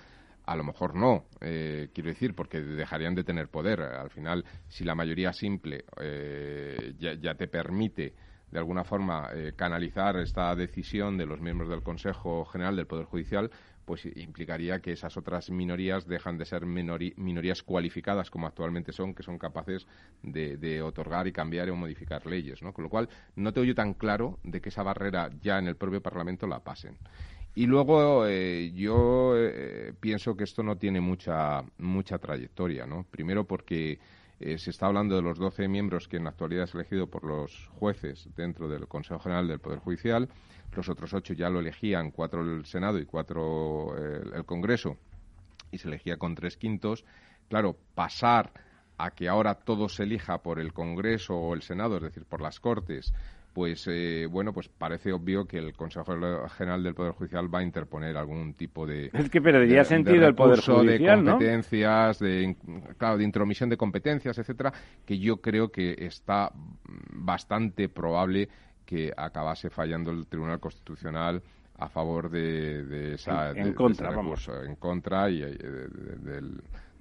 a 0.49 0.57
lo 0.57 0.65
mejor 0.65 0.95
no, 0.95 1.27
eh, 1.43 1.91
quiero 1.93 2.09
decir, 2.09 2.35
porque 2.35 2.63
dejarían 2.63 3.15
de 3.15 3.23
tener 3.23 3.49
poder. 3.49 3.83
Al 3.83 4.09
final, 4.09 4.45
si 4.67 4.83
la 4.83 4.95
mayoría 4.95 5.33
simple 5.35 5.85
eh, 6.01 6.95
ya, 6.99 7.35
te 7.35 7.49
permite 7.49 8.15
de 8.51 8.59
alguna 8.59 8.83
forma 8.83 9.29
eh, 9.35 9.53
canalizar 9.55 10.17
esta 10.17 10.55
decisión 10.55 11.19
de 11.19 11.27
los 11.27 11.39
miembros 11.39 11.69
del 11.69 11.83
Consejo 11.83 12.47
General 12.47 12.75
del 12.75 12.87
Poder 12.87 13.05
Judicial, 13.05 13.51
pues 13.85 14.07
implicaría 14.17 14.81
que 14.81 14.93
esas 14.93 15.17
otras 15.19 15.51
minorías 15.51 16.07
dejan 16.07 16.39
de 16.39 16.47
ser 16.47 16.65
minorías 16.65 17.63
cualificadas 17.63 18.31
como 18.31 18.47
actualmente 18.47 18.93
son, 18.93 19.15
que 19.15 19.23
son 19.23 19.39
capaces 19.39 19.87
de, 20.23 20.57
de, 20.57 20.81
otorgar 20.81 21.27
y 21.27 21.33
cambiar 21.33 21.71
o 21.71 21.77
modificar 21.77 22.25
leyes, 22.27 22.63
¿no? 22.63 22.73
Con 22.73 22.85
lo 22.85 22.91
cual, 22.91 23.09
no 23.37 23.53
te 23.53 23.61
oyo 23.61 23.75
tan 23.75 23.95
claro 23.95 24.39
de 24.45 24.61
que 24.61 24.69
esa 24.69 24.83
barrera 24.83 25.31
ya 25.41 25.59
en 25.59 25.69
el 25.69 25.77
propio 25.77 26.03
Parlamento 26.03 26.47
la 26.47 26.61
pasen. 26.61 26.99
Y 27.59 27.67
luego 27.67 28.25
eh, 28.25 28.71
yo 28.73 29.33
eh, 29.37 29.93
pienso 29.99 30.37
que 30.37 30.45
esto 30.45 30.63
no 30.63 30.77
tiene 30.77 31.01
mucha, 31.01 31.65
mucha 31.79 32.17
trayectoria, 32.17 32.87
¿no? 32.87 33.03
Primero 33.11 33.49
porque 33.49 33.99
eh, 34.39 34.59
se 34.59 34.71
está 34.71 34.87
hablando 34.87 35.17
de 35.17 35.23
los 35.23 35.41
12 35.41 35.67
miembros 35.67 36.07
que 36.07 36.19
en 36.19 36.23
la 36.23 36.31
actualidad 36.31 36.63
es 36.63 36.75
elegido 36.77 37.09
por 37.09 37.25
los 37.25 37.69
jueces 37.81 38.29
dentro 38.37 38.69
del 38.69 38.87
Consejo 38.87 39.19
General 39.19 39.49
del 39.49 39.59
Poder 39.59 39.81
Judicial. 39.81 40.29
Los 40.77 40.89
otros 40.89 41.13
ocho 41.15 41.35
ya 41.35 41.51
lo 41.51 41.59
elegían, 41.59 42.13
cuatro 42.13 42.43
el 42.43 42.65
Senado 42.65 43.01
y 43.01 43.07
cuatro 43.07 43.97
el 43.97 44.45
Congreso, 44.45 44.97
y 45.73 45.79
se 45.79 45.89
elegía 45.89 46.17
con 46.17 46.37
tres 46.37 46.57
quintos. 46.57 47.05
Claro, 47.49 47.77
pasar 47.97 48.53
a 48.99 49.11
que 49.11 49.29
ahora 49.29 49.57
todo 49.57 49.89
se 49.89 50.05
elija 50.05 50.43
por 50.45 50.61
el 50.61 50.73
Congreso 50.73 51.35
o 51.35 51.55
el 51.55 51.63
Senado, 51.63 51.97
es 51.97 52.05
decir, 52.05 52.25
por 52.25 52.41
las 52.41 52.61
Cortes, 52.61 53.13
pues 53.53 53.87
eh, 53.89 54.27
bueno, 54.31 54.53
pues 54.53 54.69
parece 54.69 55.13
obvio 55.13 55.47
que 55.47 55.59
el 55.59 55.75
Consejo 55.75 56.05
General 56.51 56.83
del 56.83 56.95
Poder 56.95 57.13
Judicial 57.13 57.53
va 57.53 57.61
a 57.61 57.63
interponer 57.63 58.17
algún 58.17 58.55
tipo 58.55 58.87
de 58.87 59.11
es 59.13 59.31
que 59.31 59.41
perdería 59.41 59.85
sentido 59.85 60.27
el 60.27 60.35
Poder 60.35 60.61
Judicial, 60.61 61.25
de 61.25 61.31
competencias, 61.31 62.19
de 62.19 62.57
claro, 62.97 63.19
de 63.19 63.25
intromisión 63.25 63.69
de 63.69 63.77
competencias, 63.77 64.39
etcétera, 64.39 64.73
que 65.05 65.19
yo 65.19 65.39
creo 65.39 65.71
que 65.71 65.95
está 65.99 66.53
bastante 67.13 67.89
probable 67.89 68.49
que 68.85 69.13
acabase 69.17 69.71
fallando 69.71 70.11
el 70.11 70.27
Tribunal 70.27 70.61
Constitucional 70.61 71.43
a 71.79 71.89
favor 71.89 72.31
de, 72.31 73.15
esa 73.15 73.51
en, 73.51 73.73
contra, 73.73 74.11
en 74.65 74.77
contra 74.77 75.31
y, 75.31 75.41
de, 75.41 75.53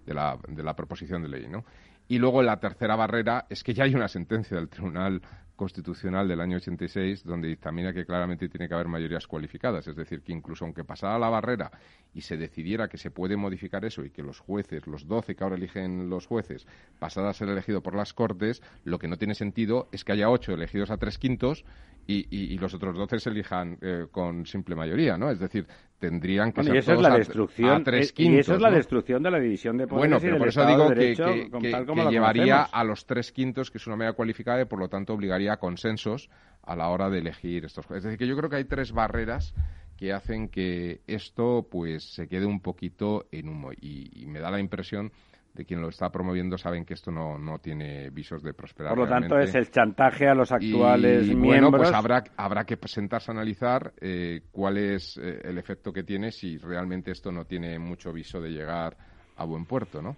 de, 0.06 0.14
la, 0.14 0.38
de 0.48 0.64
la 0.64 0.76
proposición 0.76 1.24
de 1.24 1.30
ley, 1.30 1.48
¿no? 1.48 1.64
Y 2.08 2.20
luego 2.20 2.42
la 2.42 2.60
tercera 2.60 2.96
barrera 2.96 3.46
es 3.50 3.64
que 3.64 3.74
ya 3.74 3.84
hay 3.84 3.96
una 3.96 4.08
sentencia 4.08 4.58
del 4.58 4.70
Tribunal 4.70 5.22
Constitucional 5.58 6.28
del 6.28 6.40
año 6.40 6.58
86, 6.58 7.26
donde 7.26 7.48
dictamina 7.48 7.92
que 7.92 8.06
claramente 8.06 8.48
tiene 8.48 8.70
que 8.70 8.76
haber 8.76 8.88
mayorías 8.88 9.26
cualificadas. 9.28 9.88
Es 9.88 9.96
decir, 9.96 10.22
que 10.22 10.32
incluso 10.32 10.64
aunque 10.64 10.86
pasara 10.86 11.18
la 11.18 11.30
barrera 11.30 11.72
y 12.14 12.22
se 12.22 12.38
decidiera 12.38 12.88
que 12.88 12.98
se 12.98 13.12
puede 13.12 13.36
modificar 13.36 13.84
eso 13.84 14.06
y 14.06 14.12
que 14.12 14.22
los 14.22 14.40
jueces, 14.40 14.86
los 14.86 15.08
12 15.08 15.36
que 15.36 15.44
ahora 15.44 15.56
eligen 15.56 16.10
los 16.10 16.28
jueces, 16.28 16.68
pasara 17.00 17.32
a 17.32 17.34
ser 17.34 17.50
elegido 17.50 17.82
por 17.82 17.96
las 17.96 18.14
Cortes, 18.14 18.62
lo 18.86 19.00
que 19.00 19.08
no 19.08 19.18
tiene 19.18 19.34
sentido 19.34 19.90
es 19.92 20.06
que 20.06 20.12
haya 20.14 20.30
ocho 20.30 20.54
elegidos 20.54 20.92
a 20.92 20.98
tres 20.98 21.18
quintos 21.18 21.66
y, 22.08 22.58
los 22.58 22.74
otros 22.74 22.98
12 22.98 23.20
se 23.20 23.30
elijan 23.30 23.78
eh, 23.82 24.06
con 24.10 24.46
simple 24.46 24.76
mayoría, 24.76 25.18
¿no? 25.18 25.30
Es 25.30 25.40
decir, 25.40 25.68
tendrían 26.00 26.54
que 26.54 26.64
ser 26.64 26.76
y 26.76 26.78
eso 26.78 26.94
es 26.94 27.02
la 27.02 27.18
destrucción, 27.18 27.84
tres 27.84 28.14
quintos, 28.14 28.36
Y 28.36 28.40
eso 28.40 28.56
es 28.56 28.62
la 28.62 28.72
destrucción 28.72 29.22
de 29.24 29.32
la 29.32 29.40
división 29.40 29.78
de 29.78 29.88
poderes 29.88 30.10
Bueno, 30.10 30.22
pero 30.22 30.38
por 30.38 30.48
eso 30.48 30.66
digo 30.66 30.90
que, 30.92 32.10
llevaría 32.10 32.64
a 32.64 32.84
los 32.84 33.06
tres 33.06 33.32
quintos, 33.32 33.70
que 33.70 33.78
es 33.78 33.88
una 33.88 33.98
medida 33.98 34.14
cualificada, 34.14 34.62
y 34.62 34.66
por 34.66 34.80
lo 34.80 34.88
tanto 34.88 35.14
obligaría 35.14 35.54
a 35.54 35.58
consensos 35.58 36.30
a 36.64 36.76
la 36.76 36.90
hora 36.90 37.10
de 37.10 37.20
elegir 37.20 37.66
estos. 37.66 37.86
Es 37.92 38.04
decir, 38.04 38.18
que 38.18 38.28
yo 38.28 38.38
creo 38.38 38.50
que 38.50 38.58
hay 38.58 38.66
tres 38.66 38.94
barreras 38.94 39.54
que 39.98 40.14
hacen 40.14 40.48
que 40.48 41.02
esto 41.08 41.68
pues 41.70 42.14
se 42.14 42.28
quede 42.28 42.46
un 42.46 42.62
poquito 42.62 43.26
en 43.32 43.50
humo 43.50 43.72
y 43.74 44.26
me 44.28 44.40
da 44.40 44.52
la 44.52 44.60
impresión 44.60 45.12
de 45.58 45.66
quien 45.66 45.82
lo 45.82 45.90
está 45.90 46.12
promoviendo 46.12 46.56
saben 46.58 46.86
que 46.86 46.94
esto 46.94 47.12
no, 47.12 47.40
no 47.40 47.58
tiene 47.58 48.12
visos 48.12 48.44
de 48.44 48.54
prosperar. 48.54 48.94
Por 48.94 49.06
lo 49.06 49.10
tanto, 49.10 49.40
es 49.40 49.56
el 49.56 49.72
chantaje 49.72 50.28
a 50.28 50.36
los 50.36 50.52
actuales 50.52 51.24
y, 51.28 51.36
miembros. 51.36 51.48
Bueno, 51.48 51.72
pues 51.72 51.92
habrá, 51.92 52.24
habrá 52.38 52.64
que 52.64 52.78
sentarse 52.86 53.32
a 53.32 53.34
analizar 53.34 53.94
eh, 54.00 54.42
cuál 54.52 54.78
es 54.78 55.18
eh, 55.18 55.42
el 55.44 55.58
efecto 55.58 55.92
que 55.92 56.04
tiene 56.04 56.32
si 56.32 56.58
realmente 56.58 57.12
esto 57.12 57.32
no 57.32 57.46
tiene 57.46 57.80
mucho 57.80 58.14
viso 58.14 58.40
de 58.40 58.52
llegar 58.52 58.96
a 59.36 59.46
buen 59.46 59.66
puerto, 59.66 60.00
¿no? 60.02 60.16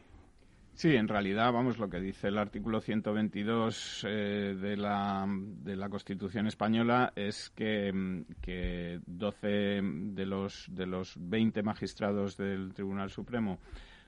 Sí, 0.74 0.96
en 0.96 1.08
realidad, 1.08 1.52
vamos, 1.52 1.78
lo 1.78 1.90
que 1.90 2.00
dice 2.00 2.30
el 2.30 2.38
artículo 2.38 2.80
122 2.80 4.06
eh, 4.08 4.56
de, 4.60 4.78
la, 4.78 5.26
de 5.28 5.76
la 5.76 5.90
Constitución 5.90 6.48
española 6.48 7.12
es 7.16 7.50
que, 7.50 8.24
que 8.42 9.00
12 9.06 9.82
de 9.82 10.26
los, 10.26 10.68
de 10.70 10.86
los 10.86 11.16
20 11.18 11.64
magistrados 11.64 12.38
del 12.38 12.74
Tribunal 12.74 13.10
Supremo 13.10 13.60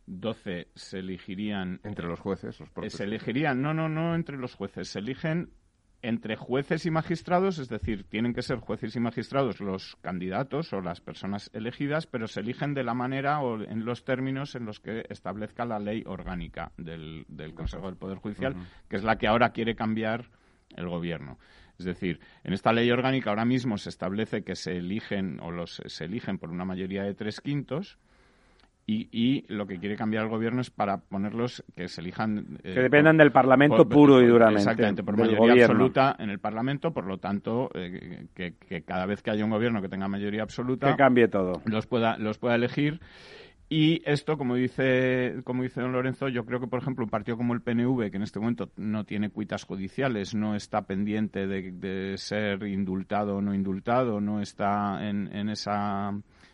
12 0.05 0.69
se 0.75 0.99
elegirían. 0.99 1.79
Entre 1.83 2.07
los 2.07 2.19
jueces, 2.19 2.59
los 2.59 2.69
propios. 2.69 2.93
Se 2.93 3.03
elegirían, 3.03 3.61
no, 3.61 3.73
no, 3.73 3.89
no 3.89 4.15
entre 4.15 4.37
los 4.37 4.55
jueces, 4.55 4.89
se 4.89 4.99
eligen 4.99 5.51
entre 6.01 6.35
jueces 6.35 6.85
y 6.85 6.91
magistrados, 6.91 7.59
es 7.59 7.69
decir, 7.69 8.05
tienen 8.05 8.33
que 8.33 8.41
ser 8.41 8.57
jueces 8.59 8.95
y 8.95 8.99
magistrados 8.99 9.59
los 9.59 9.97
candidatos 10.01 10.73
o 10.73 10.81
las 10.81 10.99
personas 10.99 11.51
elegidas, 11.53 12.07
pero 12.07 12.27
se 12.27 12.39
eligen 12.39 12.73
de 12.73 12.83
la 12.83 12.93
manera 12.93 13.39
o 13.39 13.61
en 13.61 13.85
los 13.85 14.03
términos 14.03 14.55
en 14.55 14.65
los 14.65 14.79
que 14.79 15.05
establezca 15.09 15.65
la 15.65 15.79
ley 15.79 16.03
orgánica 16.05 16.71
del, 16.77 17.25
Consejo 17.55 17.85
del 17.85 17.97
Poder 17.97 18.17
Judicial, 18.17 18.55
que 18.89 18.95
es 18.95 19.03
la 19.03 19.17
que 19.17 19.27
ahora 19.27 19.51
quiere 19.51 19.75
cambiar 19.75 20.29
el 20.75 20.87
Gobierno. 20.87 21.37
Es 21.77 21.85
decir, 21.85 22.19
en 22.43 22.53
esta 22.53 22.73
ley 22.73 22.89
orgánica 22.91 23.29
ahora 23.29 23.45
mismo 23.45 23.77
se 23.77 23.89
establece 23.89 24.43
que 24.43 24.55
se 24.55 24.77
eligen 24.77 25.39
o 25.39 25.51
los 25.51 25.81
se 25.85 26.05
eligen 26.05 26.37
por 26.37 26.51
una 26.51 26.65
mayoría 26.65 27.03
de 27.03 27.13
tres 27.13 27.41
quintos 27.41 27.97
y, 28.87 29.45
lo 29.47 29.67
que 29.67 29.79
quiere 29.79 29.95
cambiar 29.95 30.23
el 30.23 30.29
gobierno 30.29 30.61
es 30.61 30.69
para 30.69 30.97
ponerlos 30.97 31.63
que 31.75 31.87
se 31.87 32.01
elijan. 32.01 32.59
Eh, 32.63 32.73
que 32.73 32.81
dependan 32.81 33.17
del 33.17 33.31
Parlamento 33.31 33.87
puro 33.87 34.21
y 34.21 34.27
duramente. 34.27 34.61
Exactamente, 34.61 35.03
por 35.03 35.17
mayoría 35.17 35.65
absoluta 35.65 36.15
en 36.19 36.29
el 36.29 36.39
Parlamento, 36.39 36.91
por 36.91 37.05
lo 37.05 37.17
tanto, 37.17 37.69
eh, 37.73 38.27
que, 38.33 38.83
cada 38.83 39.05
vez 39.05 39.21
que 39.21 39.31
haya 39.31 39.45
un 39.45 39.51
gobierno 39.51 39.81
que 39.81 39.89
tenga 39.89 40.07
mayoría 40.07 40.43
absoluta. 40.43 40.91
Que 40.91 40.97
cambie 40.97 41.27
todo. 41.27 41.61
Los 41.65 41.87
pueda, 41.87 42.17
los 42.17 42.37
pueda 42.37 42.55
elegir. 42.55 42.99
Y 43.69 44.01
esto, 44.03 44.37
como 44.37 44.55
dice, 44.55 45.35
como 45.45 45.63
dice 45.63 45.79
don 45.79 45.93
Lorenzo, 45.93 46.27
yo 46.27 46.45
creo 46.45 46.59
que, 46.59 46.67
por 46.67 46.81
ejemplo, 46.81 47.05
un 47.05 47.09
partido 47.09 47.37
como 47.37 47.53
el 47.53 47.61
PNV, 47.61 48.11
que 48.11 48.17
en 48.17 48.23
este 48.23 48.39
momento 48.39 48.69
no 48.75 49.05
tiene 49.05 49.29
cuitas 49.29 49.63
judiciales, 49.63 50.35
no 50.35 50.55
está 50.55 50.81
pendiente 50.81 51.47
de, 51.47 52.17
ser 52.17 52.63
indultado 52.63 53.37
o 53.37 53.41
no 53.41 53.53
indultado, 53.53 54.19
no 54.19 54.41
está 54.41 55.07
en, 55.07 55.33
en 55.33 55.47
esa 55.47 56.13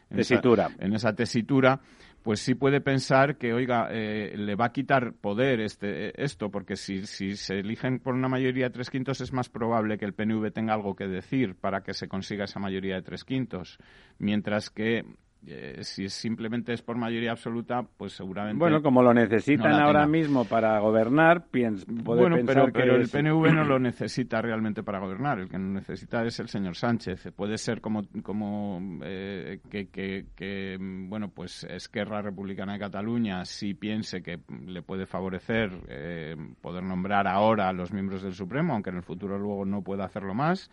tesitura. 0.09 0.69
en 0.79 0.93
esa 0.93 1.13
tesitura 1.13 1.79
pues 2.27 2.41
sí 2.41 2.55
puede 2.55 2.81
pensar 2.81 3.37
que, 3.37 3.53
oiga, 3.53 3.87
eh, 3.89 4.33
le 4.35 4.55
va 4.55 4.65
a 4.65 4.71
quitar 4.73 5.13
poder 5.13 5.61
este, 5.61 6.21
esto, 6.21 6.51
porque 6.51 6.75
si, 6.75 7.05
si 7.05 7.37
se 7.37 7.59
eligen 7.59 7.99
por 7.99 8.15
una 8.15 8.27
mayoría 8.27 8.65
de 8.65 8.71
tres 8.71 8.89
quintos 8.89 9.21
es 9.21 9.31
más 9.31 9.47
probable 9.47 9.97
que 9.97 10.03
el 10.03 10.13
PNV 10.13 10.51
tenga 10.51 10.73
algo 10.73 10.93
que 10.93 11.07
decir 11.07 11.55
para 11.55 11.83
que 11.83 11.93
se 11.93 12.09
consiga 12.09 12.43
esa 12.43 12.59
mayoría 12.59 12.95
de 12.95 13.01
tres 13.01 13.23
quintos, 13.23 13.77
mientras 14.19 14.69
que 14.69 15.05
eh, 15.45 15.79
si 15.83 16.09
simplemente 16.09 16.73
es 16.73 16.81
por 16.81 16.97
mayoría 16.97 17.31
absoluta, 17.31 17.83
pues 17.97 18.13
seguramente. 18.13 18.59
Bueno, 18.59 18.81
como 18.81 19.01
lo 19.01 19.13
necesitan 19.13 19.73
ahora 19.73 20.05
mismo 20.07 20.45
para 20.45 20.79
gobernar, 20.79 21.47
piens, 21.47 21.85
bueno, 21.87 22.37
pero, 22.45 22.67
pero 22.71 22.95
el 22.95 23.07
PNV 23.07 23.53
no 23.53 23.63
lo 23.63 23.79
necesita 23.79 24.41
realmente 24.41 24.83
para 24.83 24.99
gobernar. 24.99 25.39
El 25.39 25.49
que 25.49 25.57
lo 25.57 25.65
necesita 25.65 26.23
es 26.25 26.39
el 26.39 26.49
señor 26.49 26.75
Sánchez. 26.75 27.31
Puede 27.35 27.57
ser 27.57 27.81
como, 27.81 28.03
como 28.23 28.99
eh, 29.03 29.59
que, 29.69 29.87
que, 29.87 30.77
bueno, 30.79 31.29
pues 31.29 31.63
Esquerra 31.63 32.21
Republicana 32.21 32.73
de 32.73 32.79
Cataluña 32.79 33.45
si 33.45 33.73
piense 33.73 34.21
que 34.21 34.39
le 34.65 34.81
puede 34.81 35.05
favorecer 35.05 35.71
eh, 35.87 36.35
poder 36.61 36.83
nombrar 36.83 37.27
ahora 37.27 37.69
a 37.69 37.73
los 37.73 37.93
miembros 37.93 38.23
del 38.23 38.33
Supremo, 38.33 38.73
aunque 38.73 38.89
en 38.89 38.97
el 38.97 39.03
futuro 39.03 39.37
luego 39.37 39.65
no 39.65 39.81
pueda 39.81 40.05
hacerlo 40.05 40.33
más 40.33 40.69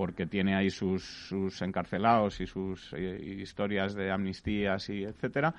porque 0.00 0.24
tiene 0.24 0.56
ahí 0.56 0.70
sus, 0.70 1.04
sus 1.04 1.60
encarcelados 1.60 2.40
y 2.40 2.46
sus 2.46 2.90
eh, 2.94 3.20
historias 3.22 3.94
de 3.94 4.10
amnistías 4.10 4.88
y 4.88 5.04
etcétera. 5.04 5.54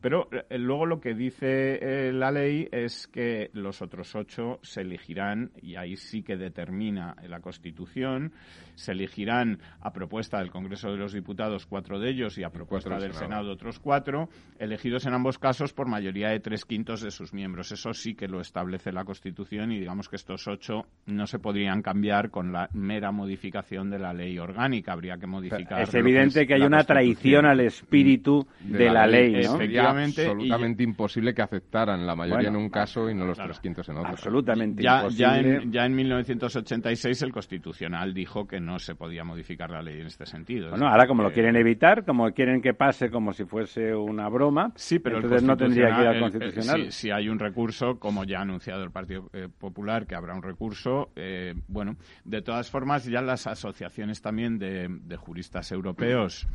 Pero 0.00 0.28
eh, 0.32 0.58
luego 0.58 0.84
lo 0.84 1.00
que 1.00 1.14
dice 1.14 1.78
eh, 1.80 2.12
la 2.12 2.32
ley 2.32 2.68
es 2.72 3.06
que 3.06 3.50
los 3.52 3.82
otros 3.82 4.16
ocho 4.16 4.58
se 4.62 4.80
elegirán, 4.80 5.52
y 5.62 5.76
ahí 5.76 5.94
sí 5.96 6.24
que 6.24 6.36
determina 6.36 7.14
la 7.28 7.38
Constitución, 7.38 8.32
se 8.74 8.92
elegirán 8.92 9.60
a 9.80 9.92
propuesta 9.92 10.40
del 10.40 10.50
Congreso 10.50 10.90
de 10.90 10.96
los 10.96 11.12
Diputados 11.12 11.64
cuatro 11.64 12.00
de 12.00 12.10
ellos 12.10 12.36
y 12.36 12.42
a 12.42 12.50
propuesta 12.50 12.98
del 12.98 13.14
Senado. 13.14 13.52
otros 13.52 13.78
cuatro, 13.78 14.28
elegidos 14.58 15.06
en 15.06 15.14
ambos 15.14 15.38
casos 15.38 15.72
por 15.72 15.86
mayoría 15.86 16.30
de 16.30 16.40
tres 16.40 16.64
quintos 16.64 17.00
de 17.00 17.12
sus 17.12 17.32
miembros. 17.32 17.70
Eso 17.70 17.94
sí 17.94 18.16
que 18.16 18.26
lo 18.26 18.40
establece 18.40 18.90
la 18.90 19.04
Constitución 19.04 19.70
y 19.70 19.78
digamos 19.78 20.08
que 20.08 20.16
estos 20.16 20.48
ocho 20.48 20.86
no 21.06 21.28
se 21.28 21.38
podrían 21.38 21.80
cambiar 21.80 22.30
con 22.30 22.52
la 22.52 22.68
mera 22.72 23.12
modificación 23.12 23.83
de 23.90 23.98
la 23.98 24.12
ley 24.12 24.38
orgánica. 24.38 24.92
Habría 24.92 25.16
que 25.16 25.26
modificar. 25.26 25.82
Es 25.82 25.94
evidente 25.94 26.46
que, 26.46 26.54
hay 26.54 26.62
una 26.62 26.84
traición 26.84 27.46
al 27.46 27.60
espíritu 27.60 28.46
de, 28.60 28.90
la, 28.90 29.06
ley. 29.06 29.42
¿no? 29.42 29.54
absolutamente 29.54 30.82
imposible 30.82 31.34
que 31.34 31.42
aceptaran 31.42 32.06
la 32.06 32.14
mayoría 32.14 32.48
en 32.48 32.56
un 32.56 32.70
caso 32.70 33.10
y 33.10 33.14
no 33.14 33.26
los 33.26 33.38
tres 33.38 33.60
quintos 33.60 33.88
en 33.88 33.98
otro. 33.98 34.10
Absolutamente 34.10 34.82
ya, 34.82 34.96
imposible. 34.98 35.18
Ya 35.18 35.38
en, 35.38 35.72
ya 35.72 35.86
en 35.86 35.94
1986 35.94 37.22
el 37.22 37.32
Constitucional 37.32 38.14
dijo 38.14 38.46
que 38.46 38.60
no 38.60 38.78
se 38.78 38.94
podía 38.94 39.24
modificar 39.24 39.70
la 39.70 39.82
ley 39.82 40.00
en 40.00 40.06
este 40.06 40.26
sentido. 40.26 40.70
Bueno, 40.70 40.88
ahora 40.88 41.06
como 41.06 41.22
lo 41.22 41.32
quieren 41.32 41.56
evitar, 41.56 42.04
como 42.04 42.30
quieren 42.32 42.62
que 42.62 42.74
pase 42.74 43.10
como 43.10 43.32
si 43.32 43.44
fuese 43.44 43.94
una 43.94 44.28
broma, 44.28 44.72
sí, 44.76 44.98
pero 44.98 45.16
entonces 45.16 45.42
no 45.42 45.56
tendría 45.56 45.94
que 45.94 46.02
ir 46.02 46.08
al 46.08 46.20
Constitucional. 46.20 46.92
si, 46.92 47.10
hay 47.10 47.28
un 47.28 47.38
recurso, 47.38 47.98
como 47.98 48.24
ya 48.24 48.38
ha 48.38 48.42
anunciado 48.42 48.82
el 48.82 48.90
Partido 48.90 49.28
eh, 49.32 49.48
Popular 49.58 50.06
que 50.06 50.14
habrá 50.14 50.34
un 50.34 50.42
recurso, 50.42 51.10
eh, 51.16 51.54
bueno, 51.68 51.96
de 52.24 52.42
todas 52.42 52.70
formas 52.70 53.04
ya 53.04 53.20
las 53.20 53.46
asociaciones 53.46 53.73
también 54.22 54.58
de, 54.58 55.16
juristas 55.16 55.70
europeos 55.72 56.46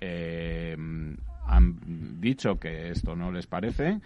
eh, 0.00 0.76
han 1.46 2.20
dicho 2.20 2.58
que 2.58 2.90
esto 2.90 3.14
no 3.14 3.30
les 3.30 3.46
parece 3.46 4.00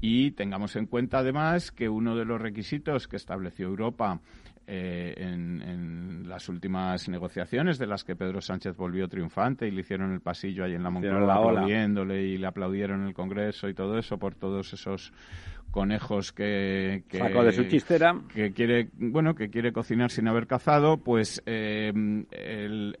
y 0.00 0.32
tengamos 0.32 0.76
en 0.76 0.86
cuenta 0.86 1.18
además 1.18 1.70
que 1.70 1.88
uno 1.88 2.16
de 2.16 2.24
los 2.24 2.40
requisitos 2.40 3.08
que 3.08 3.16
estableció 3.16 3.66
Europa 3.66 4.20
eh, 4.74 5.14
en, 5.18 6.22
las 6.26 6.48
últimas 6.48 7.10
negociaciones 7.10 7.78
de 7.78 7.86
las 7.86 8.04
que 8.04 8.16
Pedro 8.16 8.40
Sánchez 8.40 8.74
volvió 8.74 9.06
triunfante 9.06 9.68
y 9.68 9.70
le 9.70 9.82
hicieron 9.82 10.14
el 10.14 10.22
pasillo 10.22 10.64
ahí 10.64 10.72
en 10.74 10.82
la 10.82 10.88
Moncloa 10.88 11.34
aplaudiéndole 11.34 12.22
y 12.22 12.38
le 12.38 12.46
aplaudieron 12.46 13.02
en 13.02 13.08
el 13.08 13.14
Congreso 13.14 13.68
y 13.68 13.74
todo 13.74 13.98
eso 13.98 14.16
por 14.16 14.34
todos 14.34 14.72
esos 14.72 15.12
conejos 15.72 16.32
que, 16.32 17.02
que 17.08 17.18
de 17.18 17.52
su 17.52 17.64
chistera. 17.64 18.14
que 18.32 18.52
quiere 18.52 18.88
bueno 18.94 19.34
que 19.34 19.48
quiere 19.48 19.72
cocinar 19.72 20.10
sin 20.10 20.28
haber 20.28 20.46
cazado 20.46 20.98
pues 20.98 21.42
eh, 21.46 21.92
el, 22.30 22.96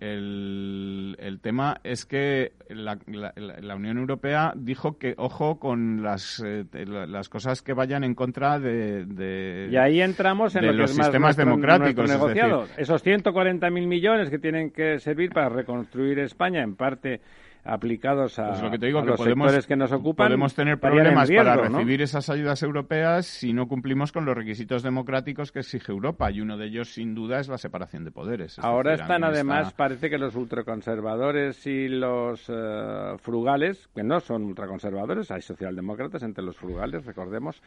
el, 1.18 1.40
tema 1.40 1.80
es 1.84 2.06
que 2.06 2.52
la, 2.70 2.98
la, 3.06 3.76
Unión 3.76 3.98
Europea 3.98 4.54
dijo 4.56 4.96
que 4.96 5.14
ojo 5.18 5.60
con 5.60 6.02
las 6.02 6.42
eh, 6.44 6.64
las 6.86 7.28
cosas 7.28 7.60
que 7.60 7.74
vayan 7.74 8.04
en 8.04 8.14
contra 8.14 8.58
de, 8.58 9.68
y 9.70 9.76
ahí 9.76 10.00
entramos 10.00 10.56
en 10.56 10.76
los 10.76 10.92
sistemas 10.92 11.36
democráticos 11.36 11.61
negociados 11.62 12.70
esos 12.76 13.04
140.000 13.04 13.86
millones 13.86 14.30
que 14.30 14.38
tienen 14.38 14.70
que 14.70 14.98
servir 14.98 15.30
para 15.30 15.48
reconstruir 15.48 16.18
España 16.18 16.62
en 16.62 16.76
parte 16.76 17.20
aplicados 17.64 18.38
a, 18.38 18.48
pues 18.48 18.62
lo 18.62 18.70
que 18.70 18.78
te 18.78 18.86
digo, 18.86 19.02
que 19.02 19.10
los 19.10 19.18
podemos, 19.18 19.46
sectores 19.46 19.66
que 19.66 19.76
nos 19.76 19.92
ocupan. 19.92 20.26
Podemos 20.26 20.54
tener 20.54 20.78
problemas 20.78 21.30
para 21.30 21.56
recibir 21.56 22.02
esas 22.02 22.28
ayudas 22.28 22.62
europeas 22.62 23.26
si 23.26 23.52
no 23.52 23.68
cumplimos 23.68 24.10
con 24.10 24.24
los 24.24 24.36
requisitos 24.36 24.82
democráticos 24.82 25.52
que 25.52 25.60
exige 25.60 25.92
Europa 25.92 26.30
y 26.30 26.40
uno 26.40 26.56
de 26.56 26.66
ellos 26.66 26.92
sin 26.92 27.14
duda 27.14 27.38
es 27.38 27.48
la 27.48 27.58
separación 27.58 28.04
de 28.04 28.10
poderes. 28.10 28.58
Ahora 28.58 28.94
están 28.94 29.22
además, 29.24 29.72
parece 29.74 30.10
que 30.10 30.18
los 30.18 30.34
ultraconservadores 30.34 31.64
y 31.66 31.88
los 31.88 32.48
eh, 32.48 33.14
frugales, 33.18 33.88
que 33.94 34.02
no 34.02 34.20
son 34.20 34.44
ultraconservadores, 34.44 35.30
hay 35.30 35.42
socialdemócratas 35.42 36.22
entre 36.24 36.42
los 36.44 36.56
frugales, 36.56 37.04
recordemos, 37.04 37.62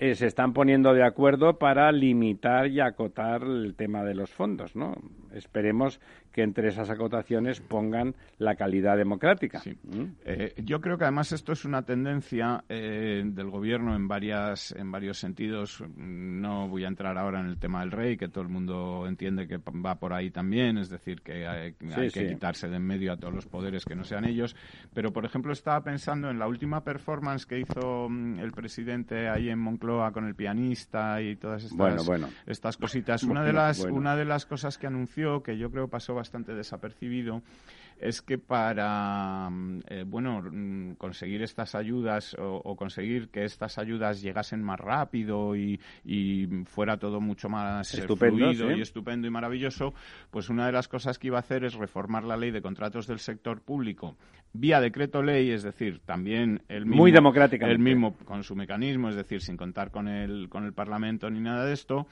eh, 0.00 0.14
se 0.14 0.26
están 0.26 0.54
poniendo 0.54 0.94
de 0.94 1.04
acuerdo 1.04 1.58
para 1.58 1.92
limitar 1.92 2.68
y 2.68 2.80
acotar 2.80 3.42
el 3.42 3.74
tema 3.74 4.02
de 4.02 4.14
los 4.14 4.30
fondos, 4.30 4.74
¿no? 4.74 4.94
Esperemos 5.34 6.00
que 6.32 6.42
entre 6.42 6.68
esas 6.68 6.88
acotaciones 6.88 7.60
pongan 7.60 8.14
la 8.38 8.54
calidad 8.54 8.96
democrática. 8.96 9.60
¿Mm? 9.82 10.04
Eh, 10.24 10.54
yo 10.64 10.80
creo 10.80 10.96
que 10.96 11.04
además 11.04 11.32
esto 11.32 11.52
es 11.52 11.66
una 11.66 11.82
tendencia 11.82 12.64
eh, 12.68 13.22
del 13.26 13.50
gobierno 13.50 13.94
en 13.94 14.08
varias 14.08 14.72
en 14.72 14.90
varios 14.90 15.18
sentidos. 15.18 15.84
No 15.96 16.66
voy 16.66 16.84
a 16.84 16.88
entrar 16.88 17.18
ahora 17.18 17.40
en 17.40 17.46
el 17.46 17.58
tema 17.58 17.80
del 17.80 17.90
rey, 17.90 18.16
que 18.16 18.28
todo 18.28 18.42
el 18.42 18.48
mundo 18.48 19.04
entiende 19.06 19.46
que 19.46 19.58
va 19.58 19.96
por 19.96 20.14
ahí 20.14 20.30
también, 20.30 20.78
es 20.78 20.88
decir, 20.88 21.20
que 21.20 21.46
hay, 21.46 21.74
que 21.74 22.26
quitarse 22.26 22.68
de 22.68 22.76
en 22.76 22.86
medio 22.86 23.12
a 23.12 23.18
todos 23.18 23.34
los 23.34 23.46
poderes 23.46 23.84
que 23.84 23.94
no 23.94 24.04
sean 24.04 24.24
ellos. 24.24 24.56
Pero, 24.94 25.12
por 25.12 25.26
ejemplo, 25.26 25.52
estaba 25.52 25.82
pensando 25.82 26.30
en 26.30 26.38
la 26.38 26.48
última 26.48 26.82
performance 26.84 27.44
que 27.44 27.58
hizo 27.58 28.08
mm, 28.08 28.38
el 28.38 28.52
presidente 28.52 29.28
ahí 29.28 29.50
en 29.50 29.58
Moncloa 29.58 29.89
con 30.12 30.26
el 30.26 30.34
pianista 30.34 31.20
y 31.20 31.36
todas 31.36 31.64
estas, 31.64 32.08
estas 32.46 32.76
cositas. 32.76 33.22
Una 33.30 33.44
de 33.44 33.52
las 33.52 33.80
una 33.80 34.16
de 34.16 34.24
las 34.24 34.46
cosas 34.46 34.78
que 34.78 34.86
anunció 34.86 35.42
que 35.42 35.58
yo 35.58 35.70
creo 35.70 35.88
pasó 35.88 36.14
bastante 36.14 36.54
desapercibido 36.54 37.42
es 38.00 38.22
que 38.22 38.38
para 38.38 39.48
mm, 39.50 39.80
eh, 39.86 40.04
bueno 40.06 40.42
mm, 40.42 40.94
conseguir 40.94 41.42
estas 41.42 41.74
ayudas 41.74 42.34
o, 42.38 42.74
conseguir 42.76 43.28
que 43.28 43.44
estas 43.44 43.78
ayudas 43.78 44.22
llegasen 44.22 44.62
más 44.62 44.80
rápido 44.80 45.54
y, 45.54 45.78
fuera 46.64 46.98
todo 46.98 47.20
mucho 47.20 47.48
más 47.48 47.94
eh, 47.94 48.06
fluido 48.06 48.70
y 48.72 48.80
estupendo 48.80 49.26
y 49.26 49.30
maravilloso, 49.30 49.94
pues 50.30 50.48
una 50.48 50.66
de 50.66 50.72
las 50.72 50.88
cosas 50.88 51.18
que 51.18 51.28
iba 51.28 51.36
a 51.36 51.40
hacer 51.40 51.64
es 51.64 51.74
reformar 51.74 52.24
la 52.24 52.36
ley 52.36 52.50
de 52.50 52.62
contratos 52.62 53.06
del 53.06 53.18
sector 53.18 53.60
público 53.60 54.16
vía 54.52 54.80
decreto 54.80 55.22
ley, 55.22 55.50
es 55.50 55.62
decir, 55.62 56.00
también 56.04 56.62
el 56.68 56.84
mismo, 56.84 57.02
muy 57.02 57.12
democrática, 57.12 57.66
el 57.66 57.78
mismo 57.78 58.16
con 58.24 58.42
su 58.42 58.56
mecanismo, 58.56 59.08
es 59.08 59.16
decir, 59.16 59.42
sin 59.42 59.56
contar 59.56 59.90
con 59.90 60.08
el 60.08 60.48
con 60.48 60.64
el 60.64 60.72
Parlamento 60.72 61.30
ni 61.30 61.40
nada 61.40 61.64
de 61.64 61.72
esto, 61.72 62.06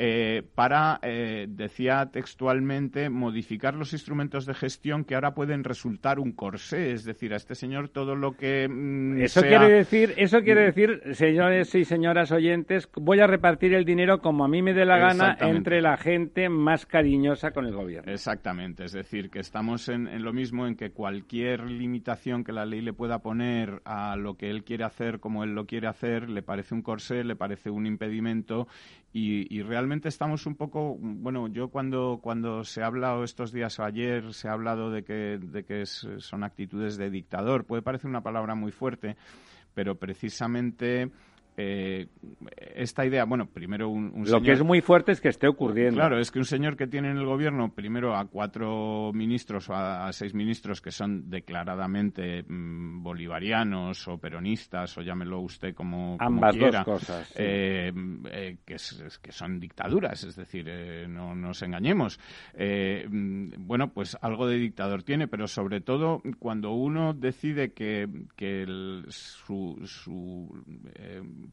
eh, 0.00 0.44
para, 0.54 1.00
eh, 1.02 1.46
decía 1.48 2.08
textualmente, 2.12 3.10
modificar 3.10 3.74
los 3.74 3.92
instrumentos 3.92 4.46
de 4.46 4.54
gestión 4.54 5.02
que 5.02 5.16
ahora 5.16 5.34
pueden 5.34 5.64
resultar 5.64 6.20
un 6.20 6.30
corsé. 6.30 6.92
Es 6.92 7.04
decir, 7.04 7.32
a 7.32 7.36
este 7.36 7.56
señor 7.56 7.88
todo 7.88 8.14
lo 8.14 8.36
que. 8.36 8.68
Mm, 8.68 9.20
eso, 9.22 9.40
quiere 9.42 9.68
decir, 9.68 10.14
eso 10.16 10.40
quiere 10.42 10.66
decir, 10.66 11.00
señores 11.14 11.74
y 11.74 11.84
señoras 11.84 12.30
oyentes, 12.30 12.88
voy 12.94 13.18
a 13.18 13.26
repartir 13.26 13.74
el 13.74 13.84
dinero 13.84 14.20
como 14.20 14.44
a 14.44 14.48
mí 14.48 14.62
me 14.62 14.72
dé 14.72 14.84
la 14.84 14.98
gana 14.98 15.36
entre 15.40 15.82
la 15.82 15.96
gente 15.96 16.48
más 16.48 16.86
cariñosa 16.86 17.50
con 17.50 17.66
el 17.66 17.74
gobierno. 17.74 18.12
Exactamente. 18.12 18.84
Es 18.84 18.92
decir, 18.92 19.30
que 19.30 19.40
estamos 19.40 19.88
en, 19.88 20.06
en 20.06 20.22
lo 20.22 20.32
mismo 20.32 20.68
en 20.68 20.76
que 20.76 20.92
cualquier 20.92 21.68
limitación 21.68 22.44
que 22.44 22.52
la 22.52 22.66
ley 22.66 22.82
le 22.82 22.92
pueda 22.92 23.18
poner 23.18 23.82
a 23.84 24.14
lo 24.14 24.36
que 24.36 24.48
él 24.48 24.62
quiere 24.62 24.84
hacer 24.84 25.18
como 25.18 25.42
él 25.42 25.56
lo 25.56 25.66
quiere 25.66 25.88
hacer 25.88 26.30
le 26.30 26.42
parece 26.42 26.74
un 26.74 26.82
corsé, 26.82 27.24
le 27.24 27.34
parece 27.34 27.70
un 27.70 27.84
impedimento 27.84 28.68
y, 29.12 29.62
realmente 29.62 30.08
estamos 30.08 30.46
un 30.46 30.54
poco, 30.54 30.96
bueno, 31.00 31.48
yo 31.48 31.68
cuando, 31.68 32.20
cuando 32.22 32.62
se 32.64 32.82
ha 32.82 32.86
hablado 32.86 33.24
estos 33.24 33.52
días 33.52 33.78
o 33.78 33.84
ayer, 33.84 34.34
se 34.34 34.48
ha 34.48 34.52
hablado 34.52 34.90
de 34.90 35.02
que, 35.02 35.38
de 35.42 35.64
que 35.64 35.86
son 35.86 36.44
actitudes 36.44 36.96
de 36.98 37.10
dictador, 37.10 37.64
puede 37.64 37.82
parecer 37.82 38.08
una 38.08 38.22
palabra 38.22 38.54
muy 38.54 38.70
fuerte, 38.70 39.16
pero 39.74 39.94
precisamente 39.96 41.10
eh, 41.60 42.06
esta 42.76 43.04
idea, 43.04 43.24
bueno, 43.24 43.46
primero 43.46 43.88
un, 43.88 44.22
Lo 44.28 44.40
que 44.40 44.52
es 44.52 44.62
muy 44.62 44.80
fuerte 44.80 45.10
es 45.10 45.20
que 45.20 45.28
esté 45.28 45.48
ocurriendo. 45.48 45.96
Claro, 45.96 46.20
es 46.20 46.30
que 46.30 46.38
un 46.38 46.44
señor 46.44 46.76
que 46.76 46.86
tiene 46.86 47.10
en 47.10 47.16
el 47.16 47.26
gobierno 47.26 47.74
primero 47.74 48.14
a 48.14 48.26
cuatro 48.26 49.10
ministros 49.12 49.68
o 49.68 49.74
a, 49.74 50.12
seis 50.12 50.34
ministros 50.34 50.80
que 50.80 50.92
son 50.92 51.28
declaradamente 51.28 52.44
mm, 52.44 53.02
bolivarianos 53.02 54.06
o 54.06 54.18
peronistas 54.18 54.96
o 54.98 55.02
llámelo 55.02 55.40
usted 55.40 55.74
como, 55.74 56.16
Ambas 56.20 56.54
quiera, 56.54 56.84
dos 56.84 57.00
cosas. 57.00 57.34
Eh, 57.36 57.92
eh, 58.30 58.58
que, 58.64 58.76
que, 59.20 59.32
son 59.32 59.58
dictaduras, 59.58 60.22
es 60.22 60.36
decir, 60.36 60.70
no 61.08 61.34
nos 61.34 61.60
engañemos. 61.62 62.20
Mm, 62.56 63.66
bueno, 63.66 63.92
pues 63.92 64.16
algo 64.20 64.46
de 64.46 64.58
dictador 64.58 65.02
tiene, 65.02 65.26
pero 65.26 65.48
sobre 65.48 65.80
todo 65.80 66.22
cuando 66.38 66.70
uno 66.70 67.14
decide 67.14 67.72
que, 67.72 68.08
que 68.36 68.64
su, 69.08 69.80
su 69.84 70.48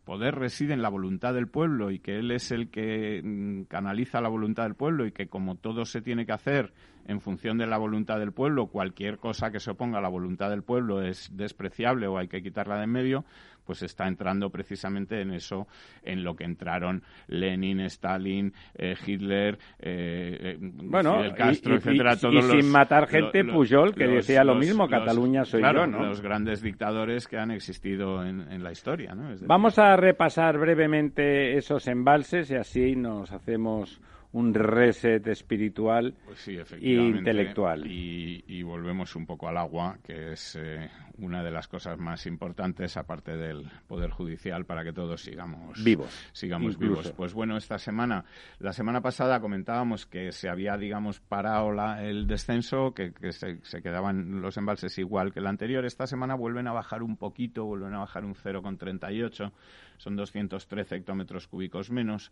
poder 0.04 0.36
reside 0.36 0.74
en 0.74 0.82
la 0.82 0.90
voluntad 0.90 1.34
del 1.34 1.48
pueblo 1.48 1.92
y 1.92 2.00
que 2.00 2.18
él 2.18 2.32
es 2.32 2.52
el 2.52 2.70
que 2.70 3.22
mm, 3.24 3.64
canaliza 3.64 4.22
la 4.22 4.30
voluntad 4.30 4.64
del 4.64 4.76
pueblo 4.76 5.06
y 5.06 5.12
que 5.12 5.28
como 5.28 5.56
todo 5.56 5.86
se 5.86 6.02
tiene 6.02 6.26
que 6.26 6.34
hacer 6.34 6.74
en 7.06 7.22
función 7.22 7.58
de 7.58 7.68
la 7.68 7.78
voluntad 7.78 8.20
del 8.20 8.32
pueblo, 8.32 8.68
cualquier 8.68 9.18
cosa 9.18 9.52
que 9.52 9.60
se 9.60 9.72
oponga 9.72 10.00
a 10.00 10.02
la 10.02 10.10
voluntad 10.10 10.50
del 10.50 10.64
pueblo 10.64 11.02
es 11.02 11.30
despreciable 11.36 12.08
o 12.08 12.18
hay 12.18 12.28
que 12.28 12.42
quitarla 12.42 12.78
de 12.78 12.86
en 12.86 12.92
medio, 12.92 13.26
pues 13.66 13.82
está 13.82 14.08
entrando 14.08 14.50
precisamente 14.50 15.22
en 15.22 15.32
eso, 15.32 15.68
en 16.04 16.24
lo 16.24 16.36
que 16.36 16.46
entraron 16.46 17.04
Lenin, 17.28 17.82
Stalin, 17.82 18.54
eh, 18.76 18.96
Hitler, 19.06 19.58
eh, 19.80 20.38
eh 20.40 20.58
bueno, 20.60 21.24
Castro, 21.36 21.76
etcétera. 21.76 22.14
Y, 22.32 22.42
sin 22.42 22.72
matar 22.72 23.08
gente, 23.08 23.44
Pujol, 23.44 23.94
que 23.94 24.08
decía 24.08 24.44
lo 24.44 24.56
mismo, 24.56 24.88
Cataluña 24.88 25.44
soy 25.44 25.62
yo, 25.62 25.88
¿no? 25.88 26.06
Los 26.06 26.22
grandes 26.22 26.62
dictadores 26.62 27.28
que 27.28 27.38
han 27.38 27.52
existido 27.52 28.24
en, 28.24 28.64
la 28.64 28.72
historia, 28.72 29.14
¿no? 29.14 29.34
Vamos 29.42 29.78
a 29.80 29.96
repasar 29.96 30.58
brevemente 30.58 31.58
esos 31.58 31.88
embalses 31.88 32.50
y 32.52 32.56
así 32.56 32.96
nos 32.96 33.32
hacemos 33.32 34.00
un 34.36 34.54
reset 34.54 35.26
espiritual 35.28 36.14
pues 36.26 36.46
e 36.50 36.94
intelectual. 36.94 37.88
Y, 37.88 38.64
volvemos 38.64 39.16
un 39.16 39.26
poco 39.26 39.48
al 39.48 39.58
agua, 39.58 39.98
que 40.04 40.34
es 40.34 40.58
eh, 40.60 40.90
una 41.20 41.42
de 41.42 41.52
las 41.52 41.70
cosas 41.70 41.98
más 41.98 42.26
importantes, 42.26 42.98
aparte 42.98 43.38
del 43.38 43.70
Poder 43.88 44.10
Judicial, 44.10 44.66
para 44.66 44.84
que 44.84 44.92
todos 44.92 45.22
sigamos 45.22 45.82
vivos. 45.82 46.10
Sigamos 46.34 46.78
vivos. 46.78 47.14
Pues 47.16 47.34
bueno, 47.34 47.56
esta 47.56 47.78
semana, 47.78 48.26
la 48.60 48.74
semana 48.74 49.00
pasada 49.00 49.40
comentábamos 49.40 50.06
que 50.06 50.34
se 50.34 50.50
había, 50.50 50.76
digamos, 50.76 51.22
parado 51.22 51.72
el 52.00 52.28
descenso, 52.28 52.94
que, 52.94 53.14
se, 53.32 53.60
se, 53.62 53.82
quedaban 53.82 54.42
los 54.42 54.58
embalses 54.58 54.98
igual 54.98 55.32
que 55.32 55.40
el 55.40 55.48
anterior. 55.48 55.86
Esta 55.86 56.08
semana 56.08 56.36
vuelven 56.36 56.68
a 56.68 56.74
bajar 56.74 57.04
un 57.04 57.16
poquito, 57.16 57.64
vuelven 57.64 57.94
a 57.94 58.00
bajar 58.00 58.26
un 58.26 58.36
0,38 58.36 59.54
son 59.98 60.16
213 60.16 60.96
hectómetros 60.96 61.48
cúbicos 61.48 61.92
menos. 61.92 62.32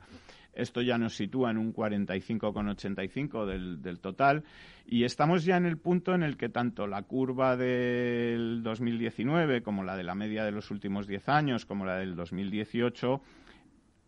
Esto 0.54 0.82
ya 0.82 0.97
nos 0.97 1.15
sitúa 1.15 1.52
en 1.52 1.58
un 1.58 1.73
45,85 1.73 3.45
del, 3.45 3.82
del 3.82 3.99
total 3.99 4.43
y 4.86 5.04
estamos 5.04 5.45
ya 5.45 5.58
en 5.58 5.65
el 5.65 5.78
punto 5.78 6.13
en 6.13 6.23
el 6.23 6.38
que 6.38 6.49
tanto 6.49 6.88
la 6.88 7.04
curva 7.04 7.58
del 7.58 8.62
2019 8.63 9.63
como 9.63 9.84
la 9.84 9.95
de 9.95 10.04
la 10.04 10.15
media 10.15 10.43
de 10.43 10.52
los 10.52 10.71
últimos 10.71 11.08
10 11.08 11.30
años 11.30 11.65
como 11.65 11.86
la 11.86 11.97
del 11.97 12.15
2018 12.15 13.21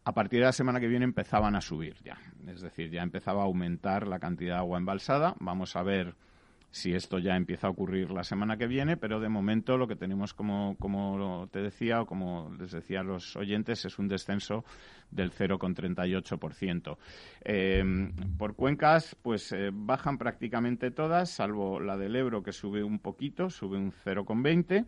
a 0.05 0.13
partir 0.13 0.39
de 0.39 0.45
la 0.45 0.51
semana 0.51 0.79
que 0.79 0.87
viene 0.87 1.03
empezaban 1.03 1.55
a 1.55 1.61
subir 1.61 1.95
ya. 2.03 2.17
Es 2.47 2.61
decir, 2.61 2.91
ya 2.91 3.01
empezaba 3.01 3.41
a 3.41 3.45
aumentar 3.45 4.07
la 4.07 4.19
cantidad 4.19 4.55
de 4.55 4.59
agua 4.59 4.77
embalsada. 4.77 5.35
Vamos 5.39 5.75
a 5.75 5.81
ver 5.81 6.15
si 6.75 6.93
esto 6.93 7.19
ya 7.19 7.37
empieza 7.37 7.67
a 7.67 7.69
ocurrir 7.69 8.11
la 8.11 8.25
semana 8.25 8.57
que 8.57 8.67
viene, 8.67 8.97
pero 8.97 9.21
de 9.21 9.29
momento 9.29 9.77
lo 9.77 9.87
que 9.87 9.95
tenemos, 9.95 10.33
como, 10.33 10.75
como 10.77 11.47
te 11.49 11.61
decía 11.61 12.01
o 12.01 12.05
como 12.05 12.53
les 12.59 12.71
decía 12.71 12.99
a 12.99 13.03
los 13.03 13.37
oyentes, 13.37 13.85
es 13.85 13.97
un 13.97 14.09
descenso 14.09 14.65
del 15.09 15.31
0,38%. 15.31 16.97
Eh, 17.45 18.11
por 18.37 18.55
cuencas, 18.57 19.15
pues 19.21 19.53
eh, 19.53 19.69
bajan 19.71 20.17
prácticamente 20.17 20.91
todas, 20.91 21.29
salvo 21.29 21.79
la 21.79 21.95
del 21.95 22.13
Ebro 22.13 22.43
que 22.43 22.51
sube 22.51 22.83
un 22.83 22.99
poquito, 22.99 23.49
sube 23.49 23.77
un 23.77 23.93
0,20%. 23.93 24.85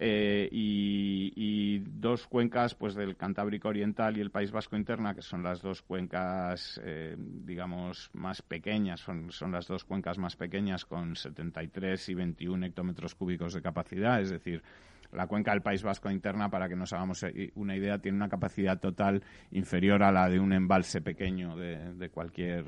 Eh, 0.00 0.48
y, 0.52 1.80
dos 1.80 2.28
cuencas 2.28 2.76
pues 2.76 2.94
del 2.94 3.16
Cantábrico 3.16 3.68
Oriental 3.68 4.16
y 4.16 4.20
el 4.20 4.30
País 4.30 4.52
Vasco 4.52 4.76
Interna, 4.76 5.14
que 5.14 5.22
son 5.22 5.42
las 5.42 5.60
dos 5.60 5.82
cuencas, 5.82 6.80
eh, 6.84 7.16
digamos, 7.18 8.08
más 8.12 8.40
pequeñas, 8.40 9.00
son, 9.00 9.32
son 9.32 9.50
las 9.50 9.66
dos 9.66 9.84
cuencas 9.84 10.16
más 10.16 10.36
pequeñas 10.36 10.84
con 10.84 11.16
73 11.16 12.08
y 12.10 12.14
21 12.14 12.66
hectómetros 12.66 13.16
cúbicos 13.16 13.54
de 13.54 13.62
capacidad, 13.62 14.20
es 14.20 14.30
decir, 14.30 14.62
la 15.12 15.26
cuenca 15.26 15.52
del 15.52 15.62
País 15.62 15.82
Vasco 15.82 16.10
interna, 16.10 16.50
para 16.50 16.68
que 16.68 16.76
nos 16.76 16.92
hagamos 16.92 17.22
eh, 17.22 17.50
una 17.54 17.76
idea, 17.76 17.98
tiene 17.98 18.16
una 18.16 18.28
capacidad 18.28 18.78
total 18.78 19.22
inferior 19.50 20.02
a 20.02 20.12
la 20.12 20.28
de 20.28 20.38
un 20.38 20.52
embalse 20.52 21.00
pequeño 21.00 21.56
de, 21.56 22.10
cualquier 22.10 22.64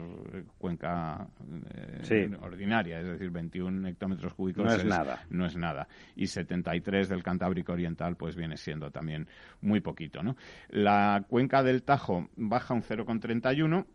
cuenca 0.59 1.29
eh, 1.74 2.31
ordinaria, 2.40 3.00
es 3.00 3.07
decir, 3.07 3.31
21 3.31 3.88
hectómetros 3.88 4.35
cúbicos 4.35 4.64
no 4.64 4.72
es, 4.72 4.85
nada. 4.85 5.24
No 5.31 5.46
es 5.46 5.57
nada. 5.57 5.88
Y 6.16 6.26
73 6.26 7.09
del 7.09 7.22
Cantábrico 7.22 7.72
Oriental, 7.72 8.16
pues 8.16 8.37
viene 8.37 8.57
siendo 8.57 8.90
también 8.90 9.29
muy 9.61 9.81
poquito, 9.81 10.22
¿no? 10.22 10.37
La 10.68 11.24
cuenca 11.29 11.62
del 11.62 11.83
Tajo 11.83 12.29
baja 12.37 12.74
un 12.74 12.83
0,31 12.83 13.87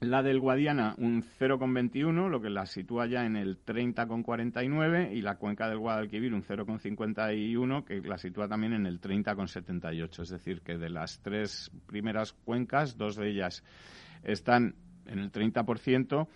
la 0.00 0.22
del 0.22 0.40
Guadiana 0.40 0.94
un 0.98 1.22
0,21, 1.22 2.28
lo 2.28 2.40
que 2.40 2.50
la 2.50 2.66
sitúa 2.66 3.06
ya 3.06 3.24
en 3.24 3.36
el 3.36 3.64
30,49 3.64 5.12
y 5.12 5.22
la 5.22 5.36
cuenca 5.36 5.68
del 5.68 5.78
Guadalquivir 5.78 6.34
un 6.34 6.42
0,51 6.42 7.84
que 7.84 8.00
la 8.00 8.18
sitúa 8.18 8.48
también 8.48 8.74
en 8.74 8.86
el 8.86 9.00
30,78. 9.00 10.22
Es 10.22 10.28
decir, 10.28 10.60
que 10.62 10.76
de 10.76 10.90
las 10.90 11.20
tres 11.20 11.70
primeras 11.86 12.32
cuencas, 12.32 12.96
dos 12.96 13.16
de 13.16 13.30
ellas 13.30 13.64
están 14.22 14.74
en 15.06 15.18
el 15.18 15.30
30% 15.30 16.26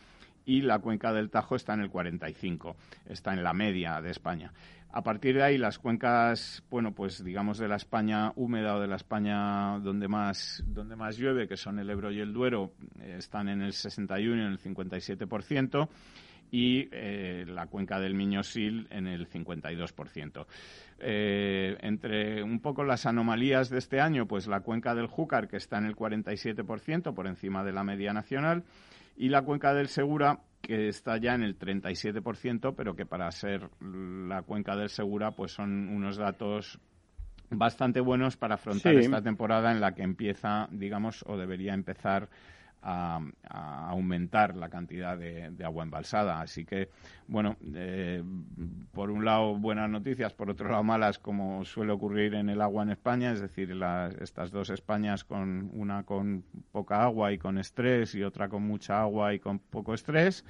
y 0.44 0.62
la 0.62 0.78
cuenca 0.78 1.12
del 1.12 1.30
Tajo 1.30 1.56
está 1.56 1.74
en 1.74 1.80
el 1.80 1.90
45, 1.90 2.74
está 3.06 3.34
en 3.34 3.42
la 3.42 3.52
media 3.52 4.00
de 4.00 4.10
España. 4.10 4.52
A 4.90 5.02
partir 5.02 5.36
de 5.36 5.42
ahí, 5.42 5.58
las 5.58 5.78
cuencas, 5.78 6.62
bueno, 6.70 6.92
pues 6.92 7.22
digamos 7.22 7.58
de 7.58 7.68
la 7.68 7.76
España 7.76 8.32
húmeda 8.36 8.76
o 8.76 8.80
de 8.80 8.86
la 8.86 8.96
España 8.96 9.78
donde 9.80 10.08
más, 10.08 10.64
donde 10.66 10.96
más 10.96 11.18
llueve, 11.18 11.46
que 11.46 11.58
son 11.58 11.78
el 11.78 11.90
Ebro 11.90 12.10
y 12.10 12.20
el 12.20 12.32
Duero, 12.32 12.72
eh, 13.00 13.16
están 13.18 13.50
en 13.50 13.60
el 13.60 13.74
61 13.74 14.36
y 14.36 14.46
en 14.46 14.52
el 14.52 14.58
57% 14.58 15.88
y 16.50 16.88
eh, 16.90 17.44
la 17.46 17.66
cuenca 17.66 18.00
del 18.00 18.14
Miño-Sil 18.14 18.88
en 18.90 19.06
el 19.06 19.28
52%. 19.28 20.46
Eh, 21.00 21.76
entre 21.80 22.42
un 22.42 22.60
poco 22.60 22.82
las 22.82 23.04
anomalías 23.06 23.68
de 23.68 23.78
este 23.78 24.00
año, 24.00 24.26
pues 24.26 24.46
la 24.46 24.60
cuenca 24.60 24.94
del 24.94 25.06
Júcar, 25.06 25.48
que 25.48 25.58
está 25.58 25.78
en 25.78 25.84
el 25.84 25.96
47%, 25.96 27.14
por 27.14 27.26
encima 27.26 27.62
de 27.62 27.72
la 27.72 27.84
media 27.84 28.12
nacional, 28.12 28.64
y 29.18 29.28
la 29.28 29.42
cuenca 29.42 29.74
del 29.74 29.88
Segura, 29.88 30.38
que 30.62 30.88
está 30.88 31.18
ya 31.18 31.34
en 31.34 31.42
el 31.42 31.58
37%, 31.58 32.74
pero 32.76 32.94
que 32.94 33.04
para 33.04 33.30
ser 33.32 33.68
la 33.80 34.42
cuenca 34.42 34.76
del 34.76 34.88
Segura, 34.88 35.32
pues 35.32 35.52
son 35.52 35.88
unos 35.88 36.16
datos 36.16 36.78
bastante 37.50 38.00
buenos 38.00 38.36
para 38.36 38.54
afrontar 38.54 38.94
esta 38.94 39.20
temporada 39.20 39.72
en 39.72 39.80
la 39.80 39.94
que 39.94 40.02
empieza, 40.02 40.68
digamos, 40.70 41.24
o 41.26 41.36
debería 41.36 41.74
empezar 41.74 42.28
a, 42.82 43.20
aumentar 43.90 44.56
la 44.56 44.68
cantidad 44.68 45.16
de, 45.16 45.64
agua 45.64 45.84
embalsada. 45.84 46.40
Así 46.40 46.64
que, 46.64 46.90
bueno, 47.26 47.56
eh, 47.74 48.22
por 48.92 49.10
un 49.10 49.24
lado 49.24 49.56
buenas 49.56 49.88
noticias, 49.90 50.32
por 50.34 50.50
otro 50.50 50.68
lado 50.68 50.84
malas, 50.84 51.18
como 51.18 51.64
suele 51.64 51.92
ocurrir 51.92 52.34
en 52.34 52.48
el 52.48 52.60
agua 52.60 52.82
en 52.82 52.90
España, 52.90 53.32
es 53.32 53.40
decir, 53.40 53.74
estas 54.20 54.50
dos 54.50 54.70
Españas 54.70 55.24
con 55.24 55.70
una 55.74 56.04
con 56.04 56.44
poca 56.72 57.02
agua 57.02 57.32
y 57.32 57.38
con 57.38 57.58
estrés 57.58 58.14
y 58.14 58.22
otra 58.22 58.48
con 58.48 58.62
mucha 58.62 59.00
agua 59.00 59.34
y 59.34 59.38
con 59.38 59.58
poco 59.58 59.94
estrés 59.94 60.44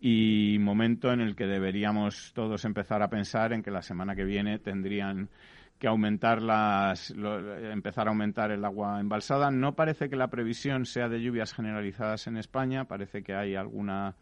y 0.00 0.58
momento 0.60 1.12
en 1.12 1.22
el 1.22 1.34
que 1.34 1.46
deberíamos 1.46 2.32
todos 2.34 2.66
empezar 2.66 3.02
a 3.02 3.08
pensar 3.08 3.54
en 3.54 3.62
que 3.62 3.70
la 3.70 3.80
semana 3.80 4.14
que 4.14 4.24
viene 4.24 4.58
tendrían 4.58 5.30
que 5.78 5.88
aumentar 5.88 6.40
las, 6.40 7.10
empezar 7.10 8.06
a 8.06 8.10
aumentar 8.10 8.50
el 8.50 8.64
agua 8.64 9.00
embalsada. 9.00 9.50
No 9.50 9.74
parece 9.74 10.08
que 10.08 10.16
la 10.16 10.28
previsión 10.28 10.86
sea 10.86 11.08
de 11.08 11.20
lluvias 11.20 11.52
generalizadas 11.52 12.26
en 12.26 12.36
España, 12.36 12.84
parece 12.84 13.22
que 13.22 13.34
hay 13.34 13.54
alguna 13.54 14.14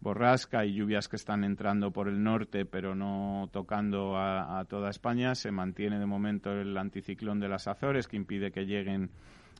borrasca 0.00 0.64
y 0.66 0.74
lluvias 0.74 1.08
que 1.08 1.16
están 1.16 1.44
entrando 1.44 1.90
por 1.90 2.08
el 2.08 2.22
norte 2.22 2.66
pero 2.66 2.94
no 2.94 3.48
tocando 3.52 4.16
a, 4.16 4.64
toda 4.68 4.90
España. 4.90 5.34
Se 5.34 5.50
mantiene 5.50 5.98
de 5.98 6.06
momento 6.06 6.52
el 6.52 6.76
anticiclón 6.76 7.40
de 7.40 7.48
las 7.48 7.66
Azores 7.66 8.06
que 8.06 8.16
impide 8.16 8.52
que 8.52 8.66
lleguen 8.66 9.10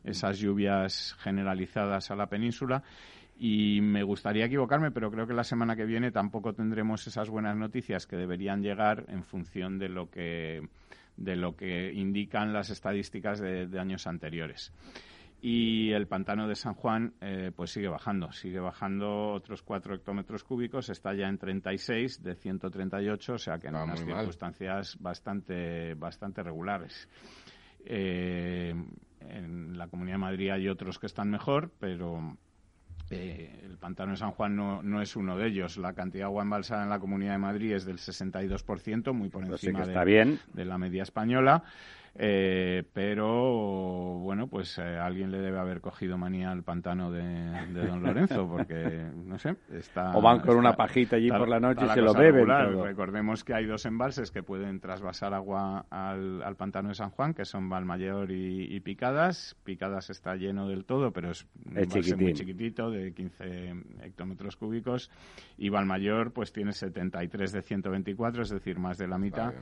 esas 0.04 0.38
lluvias 0.38 1.16
generalizadas 1.18 2.10
a 2.10 2.16
la 2.16 2.26
península. 2.26 2.82
Y 3.36 3.80
me 3.80 4.04
gustaría 4.04 4.44
equivocarme, 4.44 4.92
pero 4.92 5.10
creo 5.10 5.26
que 5.26 5.34
la 5.34 5.42
semana 5.42 5.74
que 5.74 5.84
viene 5.84 6.12
tampoco 6.12 6.52
tendremos 6.52 7.04
esas 7.06 7.28
buenas 7.28 7.56
noticias 7.56 8.06
que 8.06 8.16
deberían 8.16 8.62
llegar 8.62 9.06
en 9.08 9.24
función 9.24 9.78
de 9.78 9.88
lo 9.88 10.08
que 10.08 10.68
de 11.16 11.36
lo 11.36 11.56
que 11.56 11.92
indican 11.92 12.52
las 12.52 12.70
estadísticas 12.70 13.40
de, 13.40 13.68
años 13.78 14.06
anteriores. 14.06 14.72
Y 15.40 15.90
el 15.92 16.06
pantano 16.06 16.48
de 16.48 16.54
San 16.54 16.74
Juan 16.74 17.12
eh, 17.20 17.52
pues 17.54 17.70
sigue 17.70 17.88
bajando, 17.88 18.32
sigue 18.32 18.60
bajando 18.60 19.32
otros 19.32 19.62
4 19.62 19.96
hectómetros 19.96 20.42
cúbicos, 20.42 20.88
está 20.88 21.12
ya 21.12 21.28
en 21.28 21.36
36 21.36 22.22
de 22.22 22.34
138, 22.34 23.34
o 23.34 23.38
sea 23.38 23.58
que 23.58 23.68
en 23.68 23.74
unas 23.74 24.00
circunstancias 24.00 24.96
bastante, 25.00 25.94
bastante 25.94 26.42
regulares. 26.42 27.08
Eh, 27.84 28.74
en 29.20 29.76
la 29.76 29.88
Comunidad 29.88 30.14
de 30.14 30.22
Madrid 30.22 30.50
hay 30.50 30.68
otros 30.68 30.98
que 30.98 31.06
están 31.06 31.30
mejor, 31.30 31.72
pero 31.78 32.38
eh, 33.10 33.60
el 33.64 33.76
pantano 33.76 34.12
de 34.12 34.18
San 34.18 34.30
Juan 34.32 34.56
no, 34.56 35.02
es 35.02 35.16
uno 35.16 35.36
de 35.36 35.48
ellos. 35.48 35.76
La 35.76 35.92
cantidad 35.92 36.22
de 36.22 36.24
agua 36.24 36.42
embalsada 36.42 36.84
en 36.84 36.90
la 36.90 36.98
Comunidad 36.98 37.32
de 37.32 37.38
Madrid 37.38 37.72
es 37.72 37.84
del 37.84 37.98
62%, 37.98 39.12
muy 39.12 39.28
por 39.28 39.44
encima 39.44 39.84
de, 39.86 40.64
la 40.64 40.78
media 40.78 41.02
española. 41.02 41.64
Eh, 42.16 42.84
pero 42.92 44.20
bueno, 44.20 44.46
pues 44.46 44.78
eh, 44.78 44.82
alguien 44.82 45.32
le 45.32 45.38
debe 45.40 45.58
haber 45.58 45.80
cogido 45.80 46.16
manía 46.16 46.52
al 46.52 46.62
pantano 46.62 47.10
de, 47.10 47.24
Don 47.72 48.04
Lorenzo, 48.04 48.48
porque 48.48 49.04
no 49.24 49.36
sé, 49.38 49.56
está. 49.72 50.16
O 50.16 50.22
van 50.22 50.38
con 50.38 50.56
una 50.56 50.74
pajita 50.74 51.16
allí 51.16 51.28
por 51.28 51.48
la 51.48 51.58
noche 51.58 51.84
y 51.84 51.88
se 51.88 52.00
lo 52.00 52.14
beben. 52.14 52.46
Recordemos 52.82 53.42
que 53.42 53.54
hay 53.54 53.66
dos 53.66 53.84
embalses 53.84 54.30
que 54.30 54.44
pueden 54.44 54.78
trasvasar 54.78 55.34
agua 55.34 55.86
al, 55.90 56.54
pantano 56.56 56.90
de 56.90 56.94
San 56.94 57.10
Juan, 57.10 57.34
que 57.34 57.44
son 57.44 57.68
Valmayor 57.68 58.30
y, 58.30 58.78
Picadas. 58.80 59.56
Picadas 59.64 60.10
está 60.10 60.36
lleno 60.36 60.68
del 60.68 60.84
todo, 60.84 61.10
pero 61.10 61.32
es 61.32 61.46
un 61.66 61.78
embalse 61.78 62.16
muy 62.16 62.32
chiquitito, 62.34 62.90
de 62.90 63.12
15 63.12 63.74
hectómetros 64.02 64.56
cúbicos. 64.56 65.10
Y 65.58 65.68
Valmayor, 65.68 66.32
pues 66.32 66.52
tiene 66.52 66.72
73 66.72 67.50
de 67.50 67.62
124, 67.62 68.42
es 68.42 68.50
decir, 68.50 68.78
más 68.78 68.98
de 68.98 69.08
la 69.08 69.18
mitad 69.18 69.52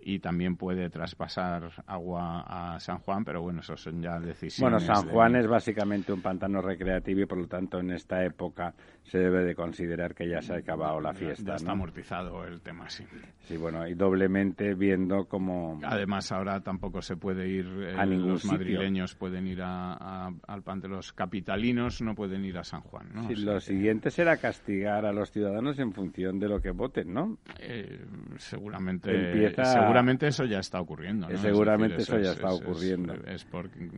y 0.00 0.20
también 0.20 0.56
puede 0.56 0.90
traspasar 0.90 1.70
agua 1.86 2.44
a 2.74 2.80
San 2.80 2.98
Juan, 2.98 3.24
pero 3.24 3.42
bueno, 3.42 3.60
eso 3.60 3.76
son 3.76 4.02
ya 4.02 4.18
decisiones. 4.18 4.60
Bueno, 4.60 4.80
San 4.80 5.08
Juan 5.08 5.36
es 5.36 5.46
básicamente 5.46 6.12
un 6.12 6.22
pantano 6.22 6.60
recreativo 6.60 7.20
y 7.20 7.26
por 7.26 7.38
lo 7.38 7.46
tanto 7.46 7.78
en 7.78 7.90
esta 7.90 8.24
época 8.24 8.74
se 9.02 9.18
debe 9.18 9.44
de 9.44 9.54
considerar 9.54 10.14
que 10.14 10.28
ya 10.28 10.40
se 10.42 10.54
ha 10.54 10.56
acabado 10.58 11.00
la 11.00 11.14
fiesta. 11.14 11.52
Ya, 11.52 11.54
está 11.56 11.72
amortizado 11.72 12.44
el 12.44 12.60
tema, 12.60 12.88
sí. 12.90 13.04
Sí, 13.40 13.56
bueno, 13.56 13.86
y 13.86 13.94
doblemente 13.94 14.74
viendo 14.74 15.24
como... 15.24 15.80
Además 15.82 16.30
ahora 16.30 16.60
tampoco 16.60 17.00
se 17.00 17.16
puede 17.16 17.48
ir, 17.48 17.66
a 17.96 18.04
eh, 18.04 18.06
los 18.06 18.44
madrileños 18.44 19.14
pueden 19.14 19.46
ir 19.46 19.62
a, 19.62 20.26
al 20.46 20.62
pantano, 20.62 20.96
los 20.96 21.12
capitalinos 21.12 22.02
no 22.02 22.14
pueden 22.14 22.44
ir 22.44 22.58
a 22.58 22.64
San 22.64 22.82
Juan, 22.82 23.08
¿no? 23.14 23.28
Sí, 23.28 23.36
lo 23.36 23.60
siguiente 23.60 24.10
será 24.10 24.36
castigar 24.36 25.06
a 25.06 25.12
los 25.12 25.30
ciudadanos 25.30 25.78
en 25.78 25.92
función 25.92 26.38
de 26.38 26.48
lo 26.48 26.60
que 26.60 26.70
voten, 26.70 27.12
¿no? 27.12 27.38
Eh, 27.58 28.04
seguramente... 28.36 29.32
Empieza 29.32 29.87
seguramente 29.88 30.26
eso 30.28 30.44
ya 30.44 30.58
está 30.58 30.80
ocurriendo. 30.80 31.28
Seguramente 31.36 32.02
eso, 32.02 32.18
ya 32.18 32.32
está 32.32 32.50
ocurriendo. 32.50 33.14
Es, 33.26 33.44
porque 33.44 33.90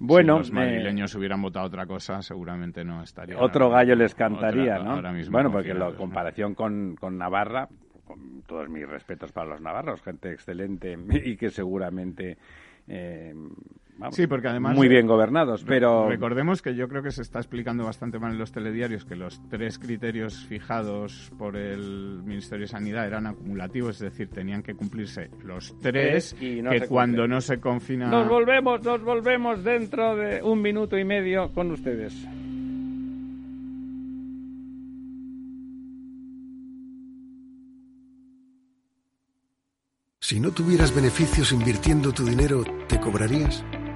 bueno, 0.00 0.34
si 0.34 0.38
los 0.38 0.52
madrileños 0.52 1.14
hubieran 1.14 1.42
votado 1.42 1.66
otra 1.66 1.86
cosa, 1.86 2.22
seguramente 2.22 2.84
no 2.84 3.02
estaría. 3.02 3.38
Otro 3.38 3.70
gallo 3.70 3.94
les 3.96 4.14
cantaría, 4.14 4.78
¿no? 4.78 5.00
bueno, 5.30 5.50
porque 5.50 5.74
la 5.74 5.92
comparación 5.92 6.54
con, 6.54 6.94
con 6.96 7.18
Navarra, 7.18 7.68
con 8.04 8.42
todos 8.42 8.68
mis 8.68 8.88
respetos 8.88 9.32
para 9.32 9.50
los 9.50 9.60
navarros, 9.60 10.00
gente 10.02 10.32
excelente 10.32 10.96
y 11.24 11.36
que 11.36 11.50
seguramente 11.50 12.38
eh, 12.86 13.34
sí, 14.10 14.26
porque 14.26 14.48
además 14.48 14.76
muy 14.76 14.88
bien 14.88 15.06
gobernados, 15.06 15.64
pero 15.64 16.08
recordemos 16.08 16.62
que 16.62 16.74
yo 16.74 16.88
creo 16.88 17.02
que 17.02 17.10
se 17.10 17.22
está 17.22 17.38
explicando 17.38 17.84
bastante 17.84 18.18
mal 18.18 18.32
en 18.32 18.38
los 18.38 18.52
telediarios 18.52 19.04
que 19.04 19.16
los 19.16 19.40
tres 19.48 19.78
criterios 19.78 20.44
fijados 20.46 21.32
por 21.38 21.56
el 21.56 22.22
Ministerio 22.24 22.64
de 22.64 22.68
Sanidad 22.68 23.06
eran 23.06 23.26
acumulativos, 23.26 23.96
es 23.96 24.10
decir, 24.10 24.28
tenían 24.28 24.62
que 24.62 24.74
cumplirse 24.74 25.30
los 25.44 25.78
tres, 25.80 26.36
y 26.40 26.62
que 26.62 26.86
cuando 26.88 27.26
no 27.26 27.40
se 27.40 27.58
confina 27.60 28.08
nos 28.08 28.28
volvemos, 28.28 28.82
nos 28.82 29.02
volvemos 29.02 29.62
dentro 29.64 30.16
de 30.16 30.42
un 30.42 30.62
minuto 30.62 30.98
y 30.98 31.04
medio 31.04 31.52
con 31.52 31.70
ustedes. 31.70 32.26
Si 40.28 40.40
no 40.40 40.50
tuvieras 40.50 40.94
beneficios 40.94 41.52
invirtiendo 41.52 42.12
tu 42.12 42.22
dinero, 42.26 42.62
¿te 42.86 43.00
cobrarías? 43.00 43.64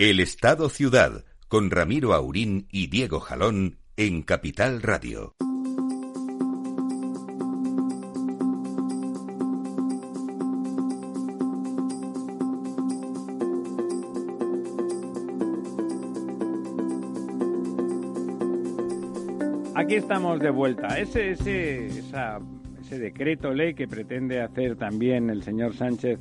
El 0.00 0.18
Estado 0.18 0.70
Ciudad, 0.70 1.26
con 1.46 1.70
Ramiro 1.70 2.14
Aurín 2.14 2.66
y 2.72 2.86
Diego 2.86 3.20
Jalón 3.20 3.80
en 3.98 4.22
Capital 4.22 4.80
Radio. 4.80 5.34
Aquí 19.74 19.96
estamos 19.96 20.40
de 20.40 20.48
vuelta. 20.48 20.98
Ese, 20.98 21.32
ese, 21.32 21.88
ese 21.88 22.98
decreto 22.98 23.52
ley 23.52 23.74
que 23.74 23.86
pretende 23.86 24.40
hacer 24.40 24.76
también 24.76 25.28
el 25.28 25.42
señor 25.42 25.74
Sánchez 25.76 26.18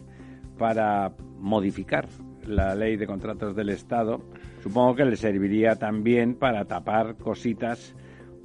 para 0.58 1.14
modificar 1.38 2.10
la 2.50 2.76
ley 2.76 2.98
de 2.98 3.08
contratos 3.08 3.56
del 3.56 3.70
Estado, 3.70 4.22
supongo 4.62 4.96
que 4.96 5.06
le 5.06 5.16
serviría 5.16 5.76
también 5.76 6.36
para 6.36 6.66
tapar 6.66 7.16
cositas 7.16 7.96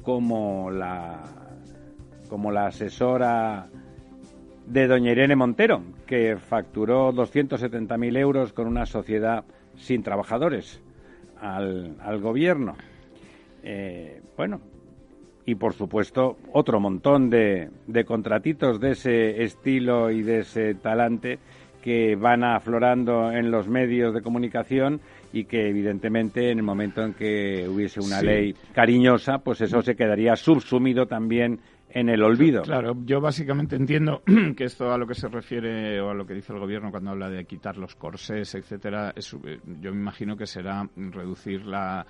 como 0.02 0.70
la 0.70 1.22
como 2.28 2.50
la 2.50 2.66
asesora 2.66 3.68
de 4.66 4.86
doña 4.86 5.12
Irene 5.12 5.36
Montero, 5.36 5.82
que 6.06 6.36
facturó 6.36 7.12
270.000 7.12 8.16
euros 8.16 8.52
con 8.52 8.66
una 8.66 8.86
sociedad 8.86 9.44
sin 9.76 10.02
trabajadores 10.02 10.80
al, 11.40 11.96
al 12.00 12.20
gobierno. 12.20 12.76
Eh, 13.62 14.22
bueno, 14.36 14.60
y 15.46 15.54
por 15.54 15.74
supuesto 15.74 16.36
otro 16.52 16.80
montón 16.80 17.30
de, 17.30 17.70
de 17.86 18.04
contratitos 18.04 18.80
de 18.80 18.92
ese 18.92 19.42
estilo 19.42 20.10
y 20.10 20.22
de 20.22 20.40
ese 20.40 20.74
talante 20.74 21.38
que 21.84 22.16
van 22.16 22.42
aflorando 22.44 23.30
en 23.30 23.50
los 23.50 23.68
medios 23.68 24.14
de 24.14 24.22
comunicación 24.22 25.02
y 25.34 25.44
que 25.44 25.68
evidentemente 25.68 26.50
en 26.50 26.56
el 26.56 26.64
momento 26.64 27.02
en 27.02 27.12
que 27.12 27.68
hubiese 27.68 28.00
una 28.00 28.22
ley 28.22 28.54
cariñosa, 28.72 29.40
pues 29.40 29.60
eso 29.60 29.82
se 29.82 29.94
quedaría 29.94 30.34
subsumido 30.34 31.04
también 31.04 31.60
en 31.90 32.08
el 32.08 32.22
olvido. 32.22 32.62
Claro, 32.62 32.96
yo 33.04 33.20
básicamente 33.20 33.76
entiendo 33.76 34.22
que 34.56 34.64
esto 34.64 34.90
a 34.90 34.96
lo 34.96 35.06
que 35.06 35.14
se 35.14 35.28
refiere 35.28 36.00
o 36.00 36.08
a 36.08 36.14
lo 36.14 36.24
que 36.24 36.32
dice 36.32 36.54
el 36.54 36.58
gobierno 36.58 36.90
cuando 36.90 37.10
habla 37.10 37.28
de 37.28 37.44
quitar 37.44 37.76
los 37.76 37.96
corsés, 37.96 38.54
etcétera, 38.54 39.12
eh, 39.14 39.58
yo 39.82 39.92
me 39.92 40.00
imagino 40.00 40.38
que 40.38 40.46
será 40.46 40.88
reducir 40.96 41.66
la 41.66 42.06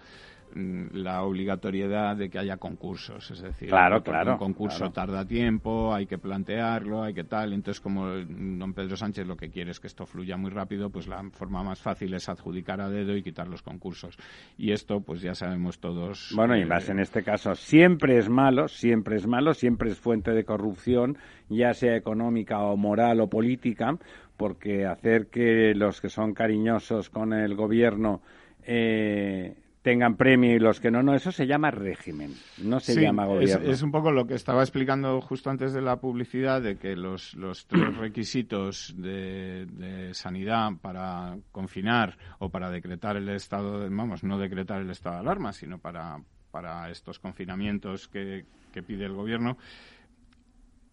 la 0.54 1.22
obligatoriedad 1.22 2.16
de 2.16 2.30
que 2.30 2.38
haya 2.38 2.56
concursos. 2.56 3.30
Es 3.30 3.40
decir, 3.40 3.68
claro, 3.68 4.02
claro, 4.02 4.32
un 4.32 4.38
concurso 4.38 4.90
tarda 4.90 5.26
tiempo, 5.26 5.92
hay 5.94 6.06
que 6.06 6.18
plantearlo, 6.18 7.02
hay 7.02 7.14
que 7.14 7.24
tal. 7.24 7.52
Entonces, 7.52 7.80
como 7.80 8.06
don 8.08 8.72
Pedro 8.74 8.96
Sánchez 8.96 9.26
lo 9.26 9.36
que 9.36 9.50
quiere 9.50 9.70
es 9.70 9.80
que 9.80 9.86
esto 9.86 10.06
fluya 10.06 10.36
muy 10.36 10.50
rápido, 10.50 10.90
pues 10.90 11.08
la 11.08 11.22
forma 11.30 11.62
más 11.62 11.80
fácil 11.80 12.14
es 12.14 12.28
adjudicar 12.28 12.80
a 12.80 12.88
dedo 12.88 13.16
y 13.16 13.22
quitar 13.22 13.48
los 13.48 13.62
concursos. 13.62 14.16
Y 14.56 14.72
esto, 14.72 15.00
pues 15.00 15.20
ya 15.22 15.34
sabemos 15.34 15.78
todos. 15.78 16.32
Bueno, 16.34 16.56
y 16.56 16.64
más 16.64 16.88
en 16.88 17.00
este 17.00 17.22
caso, 17.22 17.54
siempre 17.54 18.18
es 18.18 18.28
malo, 18.28 18.68
siempre 18.68 19.16
es 19.16 19.26
malo, 19.26 19.54
siempre 19.54 19.90
es 19.90 19.98
fuente 19.98 20.32
de 20.32 20.44
corrupción, 20.44 21.18
ya 21.48 21.74
sea 21.74 21.96
económica 21.96 22.60
o 22.60 22.76
moral 22.76 23.20
o 23.20 23.28
política, 23.28 23.98
porque 24.36 24.86
hacer 24.86 25.26
que 25.26 25.74
los 25.74 26.00
que 26.00 26.08
son 26.08 26.34
cariñosos 26.34 27.10
con 27.10 27.32
el 27.32 27.54
gobierno 27.54 28.20
eh, 28.66 29.54
tengan 29.84 30.16
premio 30.16 30.56
y 30.56 30.58
los 30.58 30.80
que 30.80 30.90
no, 30.90 31.02
no, 31.02 31.14
eso 31.14 31.30
se 31.30 31.46
llama 31.46 31.70
régimen, 31.70 32.32
no 32.56 32.80
se 32.80 32.98
llama 32.98 33.26
gobierno. 33.26 33.66
Es, 33.66 33.76
es, 33.76 33.82
un 33.82 33.92
poco 33.92 34.10
lo 34.10 34.26
que 34.26 34.32
estaba 34.32 34.62
explicando 34.62 35.20
justo 35.20 35.50
antes 35.50 35.74
de 35.74 35.82
la 35.82 36.00
publicidad, 36.00 36.62
de 36.62 36.78
que 36.78 36.96
los, 36.96 37.34
los 37.34 37.66
tres 37.66 37.94
requisitos 37.98 38.94
de, 38.96 39.66
de, 39.66 40.14
sanidad 40.14 40.70
para 40.80 41.36
confinar 41.52 42.16
o 42.38 42.48
para 42.48 42.70
decretar 42.70 43.18
el 43.18 43.28
estado, 43.28 43.80
de, 43.80 43.90
vamos, 43.90 44.24
no 44.24 44.38
decretar 44.38 44.80
el 44.80 44.88
estado 44.88 45.16
de 45.16 45.20
alarma, 45.20 45.52
sino 45.52 45.76
para, 45.76 46.18
para 46.50 46.88
estos 46.88 47.18
confinamientos 47.18 48.08
que, 48.08 48.46
que 48.72 48.82
pide 48.82 49.04
el 49.04 49.12
gobierno, 49.12 49.58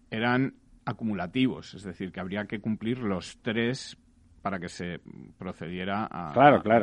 eran 0.09 0.55
acumulativos, 0.83 1.75
es 1.75 1.83
decir, 1.83 2.11
que 2.11 2.19
habría 2.19 2.43
que 2.43 2.59
cumplir 2.59 2.99
los 2.99 3.37
tres 3.41 3.97
para 4.41 4.59
que 4.59 4.69
se 4.69 4.99
procediera 5.37 6.07
a, 6.09 6.33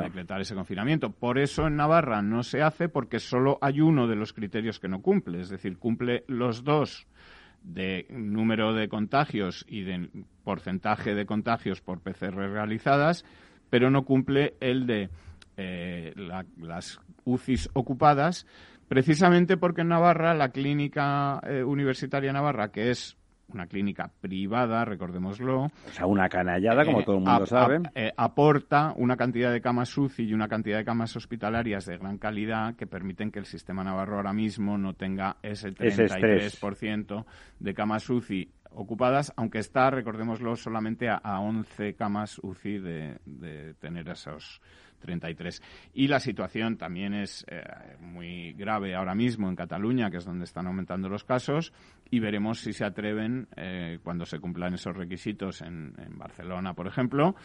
decretar 0.02 0.40
ese 0.40 0.54
confinamiento. 0.54 1.10
Por 1.10 1.38
eso 1.38 1.66
en 1.66 1.76
Navarra 1.76 2.22
no 2.22 2.42
se 2.42 2.62
hace 2.62 2.88
porque 2.88 3.18
solo 3.18 3.58
hay 3.60 3.80
uno 3.80 4.06
de 4.06 4.16
los 4.16 4.32
criterios 4.32 4.78
que 4.78 4.88
no 4.88 5.02
cumple, 5.02 5.40
es 5.40 5.48
decir, 5.48 5.78
cumple 5.78 6.24
los 6.28 6.64
dos 6.64 7.06
de 7.62 8.06
número 8.10 8.72
de 8.72 8.88
contagios 8.88 9.64
y 9.68 9.82
de 9.82 10.08
porcentaje 10.44 11.14
de 11.14 11.26
contagios 11.26 11.80
por 11.80 12.00
PCR 12.00 12.36
realizadas, 12.36 13.24
pero 13.70 13.90
no 13.90 14.04
cumple 14.04 14.54
el 14.60 14.86
de 14.86 15.10
eh, 15.56 16.14
las 16.56 17.00
UCIs 17.24 17.68
ocupadas, 17.72 18.46
precisamente 18.86 19.56
porque 19.56 19.80
en 19.80 19.88
Navarra 19.88 20.34
la 20.34 20.50
clínica 20.50 21.40
eh, 21.42 21.64
universitaria 21.64 22.32
Navarra, 22.32 22.70
que 22.70 22.90
es 22.90 23.16
una 23.52 23.66
clínica 23.66 24.10
privada, 24.20 24.84
recordémoslo. 24.84 25.64
O 25.64 25.70
sea, 25.92 26.06
una 26.06 26.28
canallada, 26.28 26.84
como 26.84 27.00
eh, 27.00 27.04
todo 27.04 27.16
el 27.16 27.24
mundo 27.24 27.46
sabe. 27.46 27.80
Eh, 27.94 28.12
aporta 28.16 28.92
una 28.96 29.16
cantidad 29.16 29.52
de 29.52 29.60
camas 29.60 29.96
UCI 29.96 30.24
y 30.24 30.34
una 30.34 30.48
cantidad 30.48 30.78
de 30.78 30.84
camas 30.84 31.16
hospitalarias 31.16 31.86
de 31.86 31.96
gran 31.96 32.18
calidad 32.18 32.76
que 32.76 32.86
permiten 32.86 33.30
que 33.30 33.38
el 33.38 33.46
sistema 33.46 33.82
navarro 33.82 34.16
ahora 34.16 34.32
mismo 34.32 34.76
no 34.76 34.94
tenga 34.94 35.36
ese 35.42 35.72
33% 35.72 37.24
de 37.58 37.74
camas 37.74 38.08
UCI 38.08 38.52
ocupadas, 38.70 39.32
aunque 39.36 39.58
está, 39.58 39.90
recordémoslo, 39.90 40.54
solamente 40.54 41.08
a, 41.08 41.16
a 41.16 41.40
11 41.40 41.94
camas 41.94 42.38
UCI 42.38 42.78
de, 42.78 43.18
de 43.24 43.74
tener 43.74 44.08
esos 44.08 44.60
33. 44.98 45.62
Y 45.94 46.08
la 46.08 46.20
situación 46.20 46.76
también 46.76 47.14
es 47.14 47.44
eh, 47.48 47.62
muy 48.00 48.52
grave 48.52 48.94
ahora 48.94 49.14
mismo 49.14 49.48
en 49.48 49.56
Cataluña, 49.56 50.10
que 50.10 50.18
es 50.18 50.24
donde 50.24 50.44
están 50.44 50.66
aumentando 50.66 51.08
los 51.08 51.24
casos, 51.24 51.72
y 52.10 52.20
veremos 52.20 52.60
si 52.60 52.72
se 52.72 52.84
atreven, 52.84 53.48
eh, 53.56 53.98
cuando 54.02 54.24
se 54.24 54.38
cumplan 54.38 54.74
esos 54.74 54.96
requisitos 54.96 55.62
en, 55.62 55.94
Barcelona, 56.16 56.74
por 56.74 56.86
ejemplo, 56.86 57.36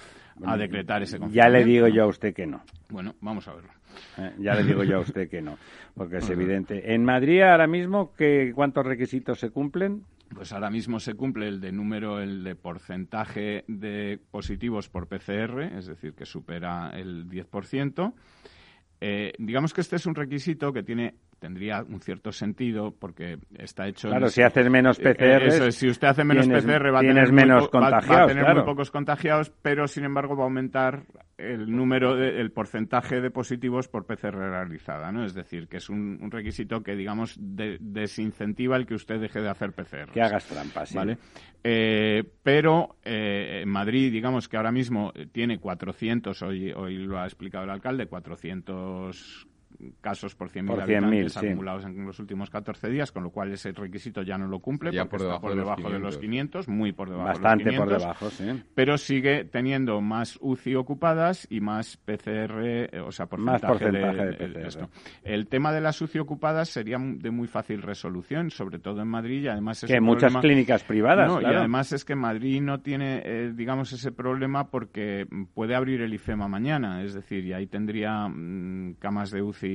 a 0.45 0.57
decretar 0.57 1.03
ese 1.03 1.19
confinamiento. 1.19 1.57
Ya 1.57 1.59
le 1.59 1.65
digo 1.65 1.87
yo 1.87 2.03
a 2.03 2.07
usted 2.07 2.33
que 2.33 2.47
no. 2.47 2.63
Bueno, 2.89 3.15
vamos 3.21 3.47
a 3.47 3.53
verlo. 3.53 3.71
Eh, 4.17 4.33
ya 4.39 4.55
le 4.55 4.63
digo 4.63 4.83
yo 4.83 4.97
a 4.97 5.01
usted 5.01 5.29
que 5.29 5.41
no, 5.41 5.57
porque 5.95 6.17
es 6.17 6.29
evidente. 6.29 6.93
En 6.93 7.03
Madrid 7.03 7.41
ahora 7.41 7.67
mismo, 7.67 8.13
¿qué, 8.15 8.51
¿cuántos 8.55 8.85
requisitos 8.85 9.39
se 9.39 9.51
cumplen? 9.51 10.03
Pues 10.33 10.51
ahora 10.51 10.69
mismo 10.69 10.99
se 10.99 11.13
cumple 11.13 11.47
el 11.47 11.59
de 11.61 11.71
número, 11.71 12.19
el 12.19 12.43
de 12.43 12.55
porcentaje 12.55 13.63
de 13.67 14.19
positivos 14.31 14.89
por 14.89 15.07
PCR, 15.07 15.61
es 15.77 15.87
decir, 15.87 16.13
que 16.13 16.25
supera 16.25 16.91
el 16.93 17.27
10%. 17.29 18.13
Eh, 19.01 19.33
digamos 19.37 19.73
que 19.73 19.81
este 19.81 19.97
es 19.97 20.05
un 20.05 20.15
requisito 20.15 20.71
que 20.71 20.83
tiene 20.83 21.15
tendría 21.43 21.83
un 21.83 21.99
cierto 21.99 22.31
sentido 22.31 22.95
porque 22.97 23.37
está 23.57 23.85
hecho. 23.85 24.07
Claro, 24.07 24.29
si 24.29 24.41
haces 24.41 24.69
menos 24.69 24.97
eh, 24.97 25.13
PCR. 25.13 25.73
si 25.73 25.89
usted 25.89 26.07
hace 26.07 26.23
menos 26.23 26.47
PCR 26.47 26.93
va 26.93 26.99
a 26.99 27.01
tener, 27.01 27.33
menos 27.33 27.67
contagiados, 27.67 28.31
tener 28.31 28.55
muy 28.55 28.63
pocos 28.63 28.89
contagiados, 28.89 29.51
pero 29.61 29.85
sin 29.89 30.05
embargo 30.05 30.37
va 30.37 30.43
a 30.43 30.45
aumentar 30.45 31.03
el 31.37 31.69
número, 31.69 32.15
de, 32.15 32.39
el 32.39 32.51
porcentaje 32.51 33.19
de 33.19 33.29
positivos 33.29 33.89
por 33.89 34.05
PCR 34.05 34.35
realizada, 34.35 35.11
¿no? 35.11 35.25
Es 35.25 35.33
decir, 35.33 35.67
que 35.67 35.77
es 35.77 35.89
un, 35.89 36.31
requisito 36.31 36.81
que, 36.81 36.95
digamos, 36.95 37.35
desincentiva 37.37 38.77
el 38.77 38.85
que 38.85 38.93
usted 38.93 39.19
deje 39.19 39.41
de 39.41 39.49
hacer 39.49 39.73
PCR. 39.73 40.13
Que 40.13 40.21
hagas 40.21 40.45
trampas, 40.45 40.93
¿Vale? 40.93 41.17
Eh, 41.61 42.23
pero 42.41 42.95
eh, 43.03 43.63
en 43.63 43.69
Madrid, 43.69 44.13
digamos 44.13 44.47
que 44.47 44.55
ahora 44.55 44.71
mismo 44.71 45.11
tiene 45.33 45.59
400, 45.59 46.41
hoy, 46.41 46.71
hoy 46.71 46.99
lo 46.99 47.19
ha 47.19 47.25
explicado 47.25 47.65
el 47.65 47.69
alcalde, 47.69 48.07
400 48.07 49.47
casos 50.01 50.35
por 50.35 50.49
100.000 50.49 50.67
Por 50.67 50.81
habitantes 50.81 51.35
100.000, 51.35 51.39
sí. 51.39 51.47
acumulados 51.47 51.85
en 51.85 52.05
los 52.05 52.19
últimos 52.19 52.49
14 52.49 52.89
días, 52.89 53.11
con 53.11 53.23
lo 53.23 53.29
cual 53.31 53.51
ese 53.51 53.71
requisito 53.71 54.21
ya 54.21 54.37
no 54.37 54.47
lo 54.47 54.59
cumple 54.59 54.91
Ya 54.91 55.05
porque 55.05 55.09
por 55.11 55.19
está 55.19 55.25
debajo 55.27 55.41
por 55.41 55.49
de 55.51 55.55
los 55.57 55.65
debajo 55.65 55.93
de 55.93 55.99
los 55.99 56.17
500, 56.17 56.67
muy 56.67 56.91
por 56.91 57.09
debajo 57.09 57.27
Bastante 57.27 57.63
de 57.65 57.71
los 57.71 57.79
por 57.79 57.87
500 57.97 58.01
debajo, 58.01 58.29
sí. 58.29 58.63
pero 58.75 58.97
sigue 58.97 59.45
teniendo 59.45 60.01
más 60.01 60.37
UCI 60.41 60.75
ocupadas 60.75 61.47
y 61.49 61.59
más 61.61 61.97
PCR, 61.97 62.87
eh, 62.91 62.99
o 62.99 63.11
sea, 63.11 63.25
porcentaje, 63.27 63.61
Más 63.67 63.71
porcentaje 63.79 64.17
de 64.17 64.31
de 64.31 64.47
PCR. 64.49 64.67
esto. 64.67 64.89
El 65.23 65.47
tema 65.47 65.71
de 65.73 65.81
las 65.81 66.01
UCI 66.01 66.19
ocupadas 66.19 66.69
sería 66.69 66.97
de 66.99 67.31
muy 67.31 67.47
fácil 67.47 67.81
resolución, 67.81 68.49
sobre 68.51 68.79
todo 68.79 69.01
en 69.01 69.07
Madrid, 69.07 69.43
y 69.43 69.47
además 69.47 69.83
es 69.83 69.89
Que 69.91 69.99
un 69.99 70.05
muchas 70.05 70.31
problema- 70.33 70.41
clínicas 70.41 70.83
privadas, 70.83 71.27
No, 71.31 71.41
y 71.41 71.45
además 71.45 71.91
es 71.93 72.05
que 72.05 72.15
Madrid 72.15 72.61
no 72.61 72.81
tiene, 72.81 73.21
eh, 73.25 73.51
digamos, 73.55 73.91
ese 73.93 74.11
problema 74.11 74.69
porque 74.69 75.27
puede 75.53 75.75
abrir 75.75 76.01
el 76.01 76.13
IFEMA 76.13 76.47
mañana, 76.47 77.03
es 77.03 77.13
decir, 77.13 77.45
y 77.45 77.53
ahí 77.53 77.67
tendría 77.67 78.27
mm, 78.27 78.95
camas 78.99 79.31
de 79.31 79.41
UCI 79.41 79.72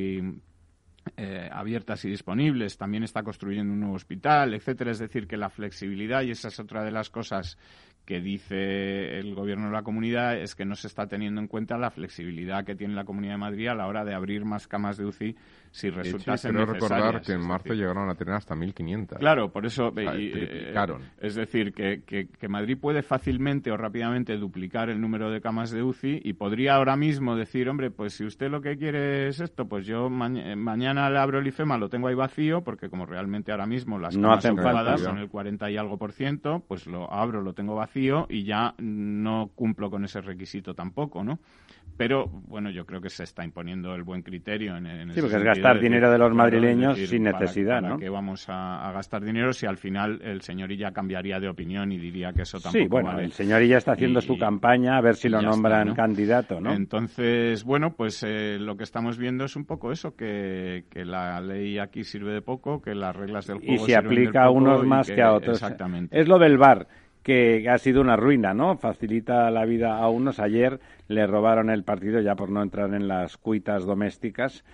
eh, 1.16 1.48
abiertas 1.50 2.04
y 2.04 2.10
disponibles, 2.10 2.76
también 2.76 3.02
está 3.02 3.22
construyendo 3.22 3.72
un 3.72 3.80
nuevo 3.80 3.94
hospital, 3.94 4.54
etcétera. 4.54 4.90
Es 4.90 4.98
decir, 4.98 5.26
que 5.26 5.36
la 5.36 5.50
flexibilidad, 5.50 6.22
y 6.22 6.30
esa 6.30 6.48
es 6.48 6.60
otra 6.60 6.84
de 6.84 6.90
las 6.90 7.10
cosas 7.10 7.58
que 8.04 8.20
dice 8.20 9.18
el 9.18 9.34
gobierno 9.34 9.66
de 9.66 9.72
la 9.72 9.82
comunidad, 9.82 10.38
es 10.38 10.54
que 10.54 10.64
no 10.64 10.74
se 10.74 10.86
está 10.86 11.06
teniendo 11.06 11.40
en 11.40 11.46
cuenta 11.46 11.76
la 11.76 11.90
flexibilidad 11.90 12.64
que 12.64 12.74
tiene 12.74 12.94
la 12.94 13.04
Comunidad 13.04 13.34
de 13.34 13.38
Madrid 13.38 13.68
a 13.68 13.74
la 13.74 13.86
hora 13.86 14.04
de 14.04 14.14
abrir 14.14 14.46
más 14.46 14.66
camas 14.66 14.96
de 14.96 15.04
UCI 15.04 15.36
si 15.78 15.88
hecho, 15.88 16.18
quiero 16.50 16.66
recordar 16.66 17.20
que 17.22 17.32
en 17.32 17.40
marzo 17.46 17.64
decir, 17.68 17.76
llegaron 17.80 18.08
a 18.10 18.14
tener 18.14 18.34
hasta 18.34 18.54
1.500. 18.54 19.18
Claro, 19.18 19.50
por 19.52 19.66
eso. 19.66 19.88
O 19.88 19.92
sea, 19.94 20.14
y, 20.16 20.26
eh, 20.28 20.30
triplicaron. 20.32 21.02
es 21.20 21.34
decir, 21.34 21.72
que, 21.72 22.02
que- 22.04 22.28
que 22.28 22.48
Madrid 22.48 22.76
puede 22.80 23.02
fácilmente 23.02 23.70
o 23.70 23.76
rápidamente 23.76 24.36
duplicar 24.36 24.90
el 24.90 25.00
número 25.00 25.30
de 25.30 25.40
camas 25.40 25.70
de 25.70 25.82
UCI 25.82 26.20
y 26.24 26.32
podría 26.34 26.74
ahora 26.76 26.96
mismo 26.96 27.36
decir, 27.36 27.68
hombre, 27.68 27.90
pues 27.90 28.14
si 28.14 28.24
usted 28.24 28.50
lo 28.50 28.60
que 28.60 28.76
quiere 28.76 29.28
es 29.28 29.40
esto, 29.40 29.66
pues 29.68 29.86
yo 29.86 30.06
eh, 30.08 30.56
mañana 30.56 31.08
le 31.10 31.18
abro 31.18 31.38
el 31.38 31.46
IFEMA, 31.46 31.78
lo 31.78 31.88
tengo 31.88 32.08
ahí 32.08 32.14
vacío, 32.14 32.62
porque 32.62 32.88
como 32.88 33.06
realmente 33.06 33.52
ahora 33.52 33.66
mismo 33.66 33.98
las 33.98 34.16
No 34.16 34.28
camas 34.28 34.44
ocupadas 34.46 35.00
son 35.10 35.18
el 35.18 35.28
40 35.28 35.70
y 35.70 35.76
algo 35.76 35.96
por 35.98 36.12
ciento, 36.12 36.62
pues 36.66 36.86
lo 36.86 37.12
abro, 37.12 37.42
lo 37.42 37.52
tengo 37.52 37.74
vacío 37.74 38.26
y 38.28 38.44
ya 38.44 38.74
no 38.78 39.50
cumplo 39.54 39.90
con 39.90 40.04
ese 40.04 40.20
requisito 40.20 40.74
tampoco, 40.74 41.22
¿no? 41.24 41.38
Pero, 41.98 42.28
bueno, 42.46 42.70
yo 42.70 42.86
creo 42.86 43.00
que 43.02 43.10
se 43.10 43.24
está 43.24 43.44
imponiendo 43.44 43.92
el 43.94 44.04
buen 44.04 44.22
criterio 44.22 44.76
en, 44.76 44.86
en 44.86 45.12
Sí, 45.12 45.20
porque 45.20 45.36
es 45.36 45.42
gastar 45.42 45.80
dinero 45.80 46.10
de 46.10 46.16
los 46.16 46.32
madrileños 46.32 46.94
decir, 46.94 47.08
sin 47.08 47.24
para- 47.24 47.40
necesidad, 47.40 47.80
para 47.82 47.88
¿no? 47.88 47.98
qué 47.98 48.08
vamos 48.08 48.48
a, 48.48 48.88
a 48.88 48.92
gastar 48.92 49.24
dinero 49.24 49.52
si 49.52 49.66
al 49.66 49.76
final 49.78 50.20
el 50.22 50.40
señorilla 50.40 50.92
cambiaría 50.92 51.40
de 51.40 51.48
opinión 51.48 51.90
y 51.90 51.98
diría 51.98 52.32
que 52.32 52.42
eso 52.42 52.58
tampoco 52.60 52.78
Sí, 52.84 52.88
bueno, 52.88 53.08
vale. 53.08 53.24
el 53.24 53.32
señor 53.32 53.62
ya 53.64 53.76
está 53.78 53.92
haciendo 53.92 54.20
Y- 54.20 54.22
su 54.22 54.34
y- 54.34 54.38
campaña 54.38 54.96
a 54.96 55.00
ver 55.00 55.16
si 55.16 55.28
lo 55.28 55.38
ya 55.40 55.48
está, 55.48 55.50
nombran 55.50 55.88
¿no? 55.88 55.94
candidato, 55.94 56.60
¿no? 56.60 56.72
Entonces, 56.72 57.64
bueno, 57.64 57.94
pues 57.96 58.22
eh, 58.24 58.58
lo 58.60 58.76
que 58.76 58.84
estamos 58.84 59.18
viendo 59.18 59.44
es 59.44 59.56
un 59.56 59.64
poco 59.64 59.90
eso, 59.90 60.14
que, 60.14 60.84
que 60.90 61.04
la 61.04 61.40
ley 61.40 61.78
aquí 61.80 62.04
sirve 62.04 62.32
de 62.32 62.42
poco, 62.42 62.80
que 62.80 62.94
las 62.94 63.14
reglas 63.16 63.46
del 63.48 63.58
juego 63.58 63.74
y 63.74 63.78
se 63.78 63.84
sirven 63.86 64.06
aplica 64.06 64.44
a 64.44 64.50
unos 64.50 64.86
más 64.86 65.10
que, 65.10 65.20
a 65.20 65.32
otros. 65.32 65.56
Exactamente. 65.60 66.16
Es 66.16 66.28
lo 66.28 66.38
del 66.38 66.58
bar 66.58 66.86
que 67.22 67.68
ha 67.68 67.78
sido 67.78 68.00
una 68.00 68.16
ruina, 68.16 68.54
¿no? 68.54 68.76
Facilita 68.76 69.50
la 69.50 69.64
vida 69.64 69.98
a 69.98 70.08
unos. 70.08 70.38
Ayer 70.40 70.80
le 71.08 71.26
robaron 71.26 71.70
el 71.70 71.84
partido, 71.84 72.20
ya 72.20 72.34
por 72.34 72.50
no 72.50 72.62
entrar 72.62 72.94
en 72.94 73.08
las 73.08 73.36
cuitas 73.36 73.84
domésticas, 73.84 74.64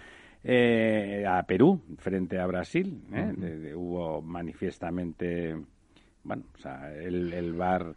eh, 0.44 1.24
a 1.28 1.42
Perú 1.44 1.80
frente 1.98 2.38
a 2.38 2.46
Brasil. 2.46 3.00
¿eh? 3.12 3.32
De- 3.36 3.58
de- 3.58 3.74
hubo 3.74 4.20
manifiestamente, 4.22 5.56
bueno, 6.22 6.44
o 6.54 6.58
sea, 6.58 6.92
el, 6.94 7.32
el 7.32 7.52
bar 7.54 7.94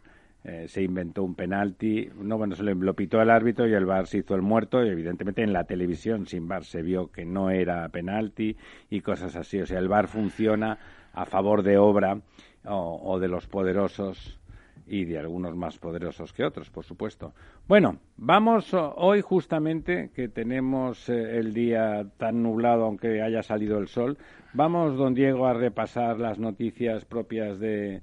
se 0.66 0.82
inventó 0.82 1.24
un 1.24 1.34
penalti, 1.34 2.08
no, 2.22 2.38
bueno, 2.38 2.54
se 2.56 2.62
lo, 2.62 2.72
lo 2.74 2.94
pitó 2.94 3.20
el 3.20 3.28
árbitro 3.28 3.66
y 3.68 3.74
el 3.74 3.84
bar 3.84 4.06
se 4.06 4.18
hizo 4.18 4.34
el 4.34 4.40
muerto 4.40 4.82
y 4.82 4.88
evidentemente 4.88 5.42
en 5.42 5.52
la 5.52 5.64
televisión 5.64 6.26
sin 6.26 6.48
bar 6.48 6.64
se 6.64 6.80
vio 6.80 7.08
que 7.12 7.26
no 7.26 7.50
era 7.50 7.86
penalti 7.90 8.56
y 8.88 9.02
cosas 9.02 9.36
así. 9.36 9.60
O 9.60 9.66
sea, 9.66 9.78
el 9.78 9.88
bar 9.88 10.08
funciona 10.08 10.78
a 11.12 11.26
favor 11.26 11.62
de 11.62 11.76
obra 11.76 12.20
o, 12.64 13.00
o 13.02 13.18
de 13.18 13.28
los 13.28 13.46
poderosos 13.46 14.38
y 14.86 15.04
de 15.04 15.18
algunos 15.18 15.54
más 15.54 15.76
poderosos 15.78 16.32
que 16.32 16.44
otros, 16.44 16.70
por 16.70 16.84
supuesto. 16.84 17.34
Bueno, 17.66 17.98
vamos 18.16 18.72
hoy 18.72 19.20
justamente 19.20 20.10
que 20.14 20.28
tenemos 20.28 21.08
eh, 21.10 21.38
el 21.38 21.52
día 21.52 22.06
tan 22.16 22.42
nublado, 22.42 22.84
aunque 22.84 23.20
haya 23.20 23.42
salido 23.42 23.78
el 23.78 23.88
sol, 23.88 24.16
vamos, 24.54 24.96
don 24.96 25.12
Diego, 25.14 25.46
a 25.46 25.52
repasar 25.52 26.18
las 26.18 26.38
noticias 26.38 27.04
propias 27.04 27.58
de, 27.60 28.00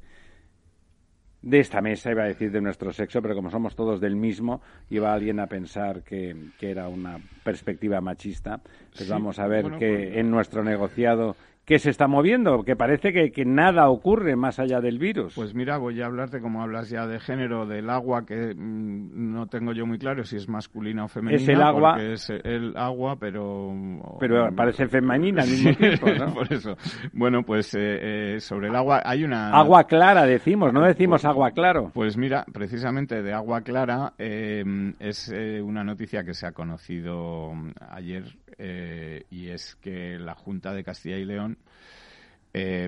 de 1.42 1.60
esta 1.60 1.82
mesa, 1.82 2.12
iba 2.12 2.24
a 2.24 2.28
decir 2.28 2.52
de 2.52 2.62
nuestro 2.62 2.94
sexo, 2.94 3.20
pero 3.22 3.34
como 3.36 3.50
somos 3.50 3.76
todos 3.76 4.00
del 4.00 4.16
mismo, 4.16 4.62
iba 4.92 5.12
alguien 5.14 5.40
a 5.40 5.48
pensar 5.48 6.04
que, 6.04 6.36
que 6.60 6.70
era 6.70 6.88
una 6.88 7.20
perspectiva 7.44 8.00
machista. 8.02 8.60
Pues 8.92 9.06
Sí, 9.06 9.10
vamos 9.10 9.40
a 9.40 9.48
ver 9.48 9.64
bueno, 9.64 9.80
que 9.80 9.92
pues- 10.08 10.18
en 10.18 10.30
nuestro 10.30 10.64
negociado 10.64 11.36
qué 11.66 11.80
se 11.80 11.90
está 11.90 12.08
moviendo, 12.08 12.64
que 12.64 12.76
parece 12.76 13.12
que, 13.12 13.32
que 13.32 13.44
nada 13.46 13.90
ocurre 13.90 14.36
más 14.36 14.60
allá 14.60 14.82
del 14.82 15.00
virus. 15.00 15.34
Pues 15.36 15.56
mira, 15.56 15.78
voy 15.78 16.02
a 16.02 16.06
hablarte, 16.06 16.40
como 16.40 16.62
hablas 16.62 16.90
ya 16.90 17.08
de 17.08 17.20
género, 17.20 17.66
del 17.66 17.90
agua, 17.90 18.26
que 18.26 18.54
mm, 18.56 19.32
no 19.34 19.48
tengo 19.48 19.74
yo 19.74 19.86
muy 19.86 19.98
claro 19.98 20.24
si 20.24 20.36
es 20.36 20.48
masculina 20.48 21.06
o 21.06 21.08
femenina. 21.08 21.42
Es 21.42 21.50
el 21.50 21.62
agua- 21.62 22.02
Es 22.02 22.30
el 22.30 22.78
agua, 22.78 23.18
pero... 23.20 23.74
pero 24.20 24.54
parece 24.56 24.88
femenina 24.88 25.42
al 25.44 25.50
mismo 25.50 25.74
tiempo, 25.78 26.08
¿no? 26.18 26.34
Por 26.34 26.54
eso. 26.54 26.76
Bueno, 27.14 27.42
pues 27.44 27.74
eh, 27.74 28.36
eh, 28.36 28.40
sobre 28.40 28.68
el 28.68 28.76
agua 28.76 29.02
hay 29.04 29.24
una... 29.24 29.50
Agua 29.52 29.86
clara 29.86 30.26
decimos, 30.26 30.72
no 30.72 30.82
decimos 30.82 31.26
agua 31.26 31.52
claro. 31.52 31.92
Pues 31.94 32.16
mira, 32.18 32.46
precisamente 32.54 33.24
de 33.24 33.34
agua 33.34 33.62
clara 33.62 34.14
eh, 34.20 34.64
es 35.00 35.32
eh, 35.34 35.62
una 35.62 35.84
noticia 35.84 36.24
que 36.24 36.34
se 36.34 36.46
ha 36.46 36.52
conocido 36.52 37.54
mm, 37.54 37.72
ayer 37.90 38.24
eh, 38.58 39.26
y 39.30 39.50
es 39.50 39.76
que 39.76 40.18
la 40.20 40.36
Junta 40.36 40.74
de 40.74 40.84
Castilla 40.84 41.18
y 41.18 41.26
León 41.26 41.58
eh, 42.58 42.88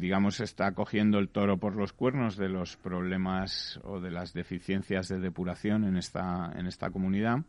digamos, 0.00 0.40
está 0.40 0.72
cogiendo 0.72 1.20
el 1.20 1.28
toro 1.28 1.58
por 1.58 1.76
los 1.76 1.92
cuernos 1.92 2.36
de 2.36 2.48
los 2.48 2.76
problemas 2.76 3.78
o 3.84 4.00
de 4.00 4.10
las 4.10 4.32
deficiencias 4.32 5.06
de 5.06 5.20
depuración 5.20 5.84
en 5.84 5.96
esta, 5.96 6.50
en 6.56 6.66
esta 6.66 6.90
comunidad 6.90 7.44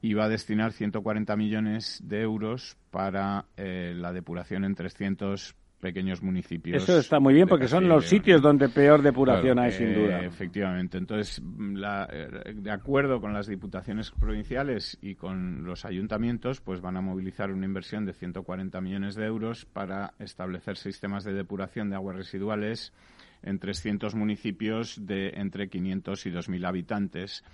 y 0.00 0.14
va 0.14 0.24
a 0.24 0.28
destinar 0.30 0.72
140 0.72 1.36
millones 1.36 2.00
de 2.02 2.22
euros 2.22 2.78
para 2.90 3.44
eh, 3.58 3.92
la 3.94 4.14
depuración 4.14 4.64
en 4.64 4.74
300 4.74 5.54
pequeños 5.80 6.22
municipios. 6.22 6.82
Eso 6.82 6.98
está 6.98 7.20
muy 7.20 7.34
bien 7.34 7.48
porque 7.48 7.68
son 7.68 7.88
los 7.88 8.06
sitios 8.06 8.42
donde 8.42 8.68
peor 8.68 9.02
depuración 9.02 9.54
Claro, 9.54 9.62
hay, 9.62 9.72
sin 9.72 9.88
eh, 9.88 9.94
duda. 9.94 10.20
Efectivamente. 10.24 10.98
Entonces, 10.98 11.40
mm, 11.42 11.74
la- 11.76 12.08
eh, 12.12 12.54
de 12.54 12.70
acuerdo 12.70 13.20
con 13.20 13.32
las 13.32 13.46
diputaciones 13.46 14.10
provinciales 14.10 14.98
y 15.00 15.14
con 15.14 15.64
los 15.64 15.84
ayuntamientos, 15.84 16.60
pues 16.60 16.80
van 16.80 16.96
a 16.96 17.00
movilizar 17.00 17.50
una 17.52 17.66
inversión 17.66 18.04
de 18.06 18.12
140 18.12 18.80
millones 18.80 19.14
de 19.14 19.26
euros 19.26 19.64
para 19.66 20.14
establecer 20.18 20.76
sistemas 20.76 21.24
de 21.24 21.32
depuración 21.32 21.90
de 21.90 21.96
aguas 21.96 22.16
residuales 22.16 22.92
en 23.42 23.58
300 23.58 24.14
municipios 24.14 25.04
de 25.06 25.30
entre 25.34 25.68
500 25.68 26.26
y 26.26 26.30
2.000 26.30 26.66
habitantes. 26.66 27.44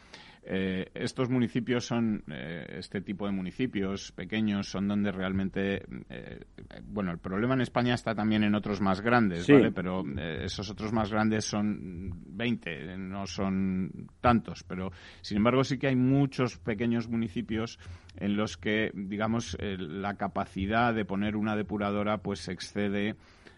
Eh, 0.46 0.90
estos 0.92 1.30
municipios 1.30 1.86
son, 1.86 2.22
eh, 2.30 2.66
este 2.78 3.00
tipo 3.00 3.24
de 3.24 3.32
municipios 3.32 4.12
pequeños, 4.12 4.68
son 4.68 4.88
donde 4.88 5.10
realmente, 5.10 5.82
eh, 6.10 6.44
bueno, 6.86 7.12
el 7.12 7.18
problema 7.18 7.54
en 7.54 7.62
España 7.62 7.94
está 7.94 8.14
también 8.14 8.44
en 8.44 8.54
otros 8.54 8.82
más 8.82 9.00
grandes, 9.00 9.46
Sí. 9.46 9.54
¿vale? 9.54 9.72
Pero 9.72 10.04
esos 10.42 10.68
otros 10.68 10.92
más 10.92 11.10
grandes 11.10 11.46
son 11.46 12.12
20, 12.26 12.92
eh, 12.92 12.98
no 12.98 13.26
son 13.26 14.08
tantos, 14.20 14.64
pero 14.64 14.90
sin 15.22 15.38
embargo 15.38 15.64
sí 15.64 15.78
que 15.78 15.86
hay 15.86 15.96
muchos 15.96 16.58
pequeños 16.58 17.08
municipios 17.08 17.78
en 18.16 18.36
los 18.36 18.58
que, 18.58 18.90
digamos, 18.94 19.56
la 19.60 20.16
capacidad 20.16 20.92
de 20.92 21.06
poner 21.06 21.36
una 21.36 21.56
depuradora 21.56 22.18
pues 22.18 22.48
excede 22.48 23.16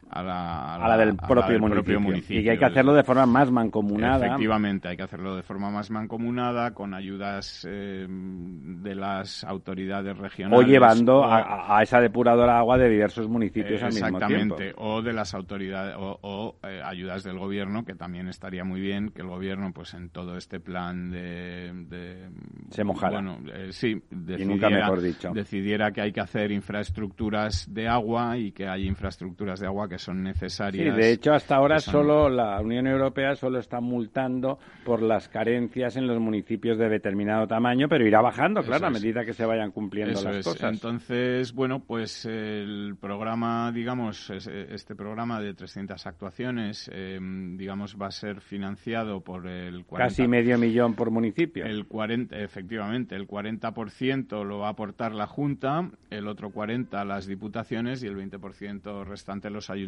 a 0.08 0.22
la, 0.22 0.74
a 0.76 0.88
la 0.88 0.96
del, 0.96 1.16
propio, 1.16 1.58
municipio. 1.58 2.00
municipio. 2.00 2.40
Y 2.40 2.44
que 2.44 2.50
hay 2.52 2.58
que 2.58 2.64
hacerlo 2.64 2.94
de 2.94 3.02
forma 3.02 3.26
más 3.26 3.50
mancomunada. 3.50 4.24
Efectivamente, 4.26 4.88
hay 4.88 4.96
que 4.96 5.02
hacerlo 5.02 5.34
de 5.36 5.42
forma 5.42 5.70
más 5.70 5.90
mancomunada, 5.90 6.72
con 6.72 6.94
ayudas 6.94 7.66
eh, 7.68 8.06
de 8.08 8.94
las 8.94 9.42
autoridades 9.44 10.16
O 10.18 10.22
regionales. 10.22 10.68
llevando 10.68 11.18
o- 11.18 11.24
a, 11.24 11.76
a 11.78 11.82
esa 11.82 12.00
depuradora 12.00 12.58
agua 12.58 12.78
de 12.78 12.88
diversos 12.88 13.28
municipios 13.28 13.82
eh, 13.82 13.84
al 13.84 13.92
mismo 13.92 14.06
exactamente, 14.08 14.72
o 14.76 15.02
de 15.02 15.12
las 15.12 15.34
autoridades, 15.34 15.96
o, 15.98 16.18
o, 16.22 16.56
eh, 16.66 16.80
ayudas 16.84 17.24
del 17.24 17.38
gobierno, 17.38 17.84
que 17.84 17.94
también 17.94 18.28
estaría 18.28 18.64
muy 18.64 18.80
bien 18.80 19.10
que 19.10 19.22
el 19.22 19.28
gobierno, 19.28 19.72
pues 19.72 19.94
en 19.94 20.10
todo 20.10 20.36
este 20.36 20.60
plan 20.60 21.10
de... 21.10 21.72
de- 21.88 22.28
Se 22.70 22.84
mojara. 22.84 23.20
Bueno, 23.20 23.38
eh, 23.52 23.68
sí, 23.72 23.94
nunca 24.10 24.26
decidiera, 24.36 24.70
mejor 24.70 25.00
dicho. 25.00 25.30
decidiera 25.32 25.90
que 25.92 26.00
hay 26.00 26.12
que 26.12 26.20
hacer 26.20 26.52
infraestructuras 26.52 27.72
de 27.72 27.88
agua 27.88 28.38
y 28.38 28.52
que 28.52 28.68
hay 28.68 28.86
infraestructuras 28.86 29.60
de 29.60 29.66
agua 29.66 29.88
que 29.88 29.95
que 29.96 30.02
son 30.02 30.22
necesarias. 30.22 30.94
Sí, 30.94 31.00
de 31.00 31.12
hecho, 31.12 31.32
hasta 31.32 31.56
ahora 31.56 31.78
solo 31.78 32.28
la 32.28 32.60
Unión 32.60 32.86
Europea 32.86 33.34
solo 33.34 33.58
está 33.58 33.80
multando 33.80 34.58
por 34.84 35.02
las 35.02 35.28
carencias 35.28 35.96
en 35.96 36.06
los 36.06 36.20
municipios 36.20 36.78
de 36.78 36.88
determinado 36.88 37.46
tamaño, 37.46 37.88
pero 37.88 38.06
irá 38.06 38.20
bajando, 38.20 38.62
claro, 38.62 38.86
a 38.86 38.90
medida 38.90 39.24
que 39.24 39.32
se 39.32 39.46
vayan 39.46 39.70
cumpliendo 39.70 40.20
las 40.22 40.44
cosas. 40.44 40.72
Entonces, 40.72 41.52
bueno, 41.52 41.80
pues 41.80 42.26
el 42.26 42.96
programa, 43.00 43.72
digamos, 43.72 44.30
este 44.30 44.94
programa 44.94 45.40
de 45.40 45.54
300 45.54 46.06
actuaciones, 46.06 46.90
eh, 46.92 47.18
digamos, 47.20 47.96
va 48.00 48.08
a 48.08 48.10
ser 48.10 48.40
financiado 48.40 49.20
por 49.20 49.46
el 49.46 49.84
40, 49.84 49.96
Casi 49.96 50.28
medio 50.28 50.58
millón 50.58 50.94
por 50.94 51.10
municipio. 51.10 51.64
El 51.64 51.86
40, 51.86 52.36
efectivamente, 52.38 53.16
el 53.16 53.26
40% 53.26 54.44
lo 54.44 54.58
va 54.58 54.68
a 54.68 54.70
aportar 54.70 55.14
la 55.14 55.26
Junta, 55.26 55.90
el 56.10 56.28
otro 56.28 56.50
40% 56.50 57.04
las 57.06 57.26
diputaciones 57.26 58.02
y 58.02 58.06
el 58.06 58.16
20% 58.16 59.04
restante 59.04 59.50
los 59.50 59.70
ayuntamientos, 59.70 59.85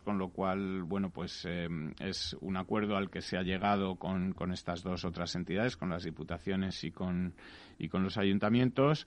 con 0.00 0.18
lo 0.18 0.28
cual, 0.30 0.82
bueno, 0.82 1.10
pues 1.10 1.44
eh, 1.48 1.68
es 2.00 2.36
un 2.40 2.56
acuerdo 2.56 2.96
al 2.96 3.10
que 3.10 3.20
se 3.20 3.36
ha 3.36 3.42
llegado 3.42 3.96
con, 3.96 4.32
con 4.32 4.52
estas 4.52 4.82
dos 4.82 5.04
otras 5.04 5.34
entidades, 5.34 5.76
con 5.76 5.90
las 5.90 6.04
diputaciones 6.04 6.82
y 6.84 6.90
con, 6.90 7.34
y 7.78 7.88
con 7.88 8.02
los 8.02 8.18
ayuntamientos 8.18 9.06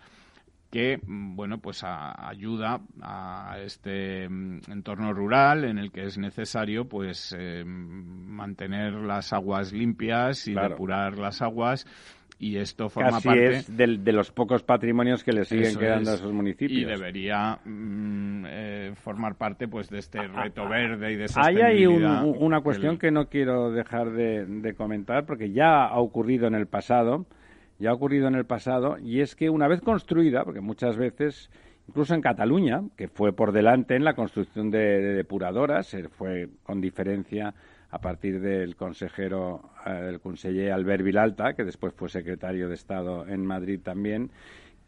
que 0.72 1.00
bueno 1.06 1.60
pues 1.60 1.84
ayuda 1.84 2.82
a 3.02 3.60
este 3.64 4.28
mm, 4.28 4.60
entorno 4.68 5.14
rural 5.14 5.64
en 5.64 5.78
el 5.78 5.92
que 5.92 6.04
es 6.04 6.18
necesario 6.18 6.86
pues 6.86 7.34
eh, 7.38 7.64
mantener 7.66 8.94
las 8.94 9.32
aguas 9.32 9.72
limpias 9.72 10.48
y 10.48 10.54
depurar 10.54 11.18
las 11.18 11.42
aguas 11.42 11.86
y 12.38 12.58
esto 12.58 12.90
forma 12.90 13.12
Casi 13.12 13.28
parte 13.28 13.56
es 13.56 13.78
de 13.78 14.12
los 14.12 14.32
pocos 14.32 14.64
patrimonios 14.64 15.24
que 15.24 15.32
le 15.32 15.46
siguen 15.46 15.78
quedando 15.78 16.12
a 16.12 16.16
esos 16.16 16.34
municipios. 16.34 16.82
Y 16.82 16.84
debería 16.84 17.60
mm, 17.64 18.46
eh, 18.48 18.92
formar 18.96 19.36
parte 19.36 19.68
pues 19.68 19.90
de 19.90 20.00
este 20.00 20.28
reto 20.28 20.68
verde 20.68 21.14
y 21.14 21.16
de 21.16 21.28
Ahí 21.36 21.62
hay 21.62 21.86
una 21.86 22.62
cuestión 22.62 22.98
que 22.98 23.12
no 23.12 23.30
quiero 23.30 23.72
dejar 23.72 24.12
de, 24.12 24.74
comentar 24.76 25.26
porque 25.26 25.52
ya 25.52 25.86
ha 25.86 26.00
ocurrido 26.00 26.48
en 26.48 26.56
el 26.56 26.68
pasado 26.68 27.26
ya 27.78 27.90
ha 27.90 27.94
ocurrido 27.94 28.28
en 28.28 28.36
el 28.36 28.46
pasado 28.46 28.98
y 29.00 29.22
es 29.22 29.36
que 29.36 29.50
una 29.50 29.68
vez 29.68 29.82
construida 29.82 30.44
porque 30.44 30.62
muchas 30.62 30.98
veces 30.98 31.50
incluso 31.88 32.14
en 32.14 32.22
Cataluña 32.22 32.82
que 32.98 33.08
fue 33.08 33.34
por 33.34 33.52
delante 33.52 33.96
en 33.96 34.04
la 34.04 34.14
construcción 34.14 34.72
de, 34.72 34.80
de 34.80 35.14
depuradoras 35.14 35.96
fue 36.18 36.50
con 36.64 36.82
diferencia 36.82 37.54
a 37.96 38.00
partir 38.00 38.42
del 38.42 38.76
consejero, 38.76 39.70
eh, 39.86 40.08
el 40.10 40.20
conseller 40.20 40.74
Albert 40.74 41.02
Vilalta, 41.02 41.54
que 41.54 41.64
después 41.64 41.94
fue 41.94 42.10
secretario 42.10 42.68
de 42.68 42.76
Estado 42.76 43.26
en 43.26 43.46
Madrid 43.46 43.80
también, 43.82 44.32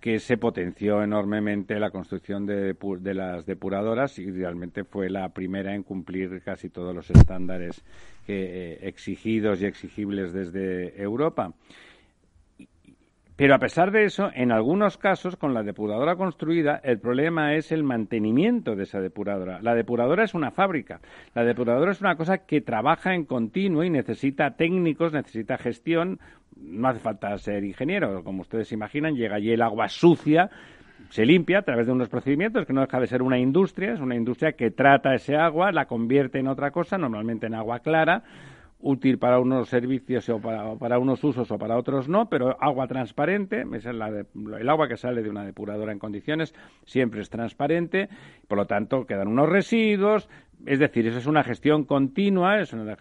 que 0.01 0.19
se 0.19 0.35
potenció 0.35 1.01
enormemente 1.01 1.79
la 1.79 1.89
construcción 1.89 2.45
de, 2.45 2.75
las 3.13 3.45
depuradoras 3.45 4.19
y 4.19 4.29
realmente 4.29 4.83
fue 4.83 5.09
la 5.09 5.29
primera 5.29 5.73
en 5.73 5.83
cumplir 5.83 6.41
casi 6.43 6.67
todos 6.67 6.93
los 6.93 7.09
estándares 7.09 7.81
eh, 8.27 8.79
exigidos 8.81 9.61
y 9.61 9.67
exigibles 9.67 10.33
desde 10.33 11.01
Europa. 11.01 11.53
Pero 13.37 13.53
a 13.53 13.59
pesar 13.59 13.91
de 13.91 14.03
eso, 14.03 14.31
en 14.33 14.51
algunos 14.51 14.97
casos, 14.97 15.35
con 15.35 15.53
la 15.53 15.61
depuradora 15.61 16.15
construida, 16.15 16.81
el 16.83 16.99
problema 16.99 17.53
es 17.53 17.71
el 17.71 17.83
mantenimiento 17.83 18.75
de 18.75 18.81
esa 18.81 18.99
depuradora. 18.99 19.59
La 19.61 19.75
depuradora 19.75 20.23
es 20.23 20.33
una 20.33 20.49
fábrica. 20.49 21.01
La 21.35 21.43
depuradora 21.43 21.91
es 21.91 22.01
una 22.01 22.15
cosa 22.15 22.39
que 22.39 22.61
trabaja 22.61 23.13
en 23.13 23.25
continuo 23.25 23.83
y 23.83 23.91
necesita 23.91 24.55
técnicos, 24.55 25.13
necesita 25.13 25.59
gestión. 25.59 26.19
No 26.55 26.87
hace 26.87 26.99
falta 26.99 27.37
ser 27.37 27.63
ingeniero. 27.63 28.23
Como 28.23 28.41
ustedes 28.41 28.71
imaginan, 28.71 29.13
llega 29.13 29.35
allí 29.35 29.51
el 29.51 29.61
agua 29.61 29.87
sucia, 29.87 30.49
se 31.09 31.23
limpia 31.23 31.59
a 31.59 31.61
través 31.61 31.85
de 31.85 31.93
unos 31.93 32.09
procedimientos 32.09 32.65
que 32.65 32.73
no 32.73 32.81
deja 32.81 32.99
de 32.99 33.05
ser 33.05 33.21
una 33.21 33.37
industria. 33.37 33.93
Es 33.93 33.99
una 33.99 34.15
industria 34.15 34.53
que 34.53 34.71
trata 34.71 35.13
ese 35.13 35.35
agua, 35.35 35.71
la 35.71 35.85
convierte 35.85 36.39
en 36.39 36.47
otra 36.47 36.71
cosa, 36.71 36.97
normalmente 36.97 37.45
en 37.45 37.53
agua 37.53 37.81
clara 37.81 38.23
útil 38.79 39.17
para 39.17 39.39
unos 39.39 39.69
servicios 39.69 40.29
o 40.29 40.39
para, 40.39 40.99
unos 40.99 41.23
usos 41.23 41.49
o 41.49 41.57
para 41.57 41.77
otros 41.77 42.07
no, 42.07 42.29
pero 42.29 42.57
agua 42.61 42.87
transparente, 42.87 43.65
es 43.73 43.85
el 43.85 44.01
agua 44.69 44.87
que 44.87 44.97
sale 44.97 45.23
de 45.23 45.29
una 45.29 45.45
depuradora 45.45 45.91
en 45.91 45.99
condiciones 45.99 46.53
siempre 46.85 47.21
es 47.21 47.29
transparente, 47.29 48.09
por 48.47 48.57
lo 48.57 48.65
tanto 48.65 49.05
quedan 49.05 49.27
unos 49.27 49.49
residuos, 49.49 50.29
es 50.65 50.79
decir, 50.79 51.07
eso 51.07 51.19
es 51.19 51.27
una 51.27 51.43
gestión 51.43 51.83
continua, 51.83 52.59
es 52.59 52.73
una, 52.73 52.97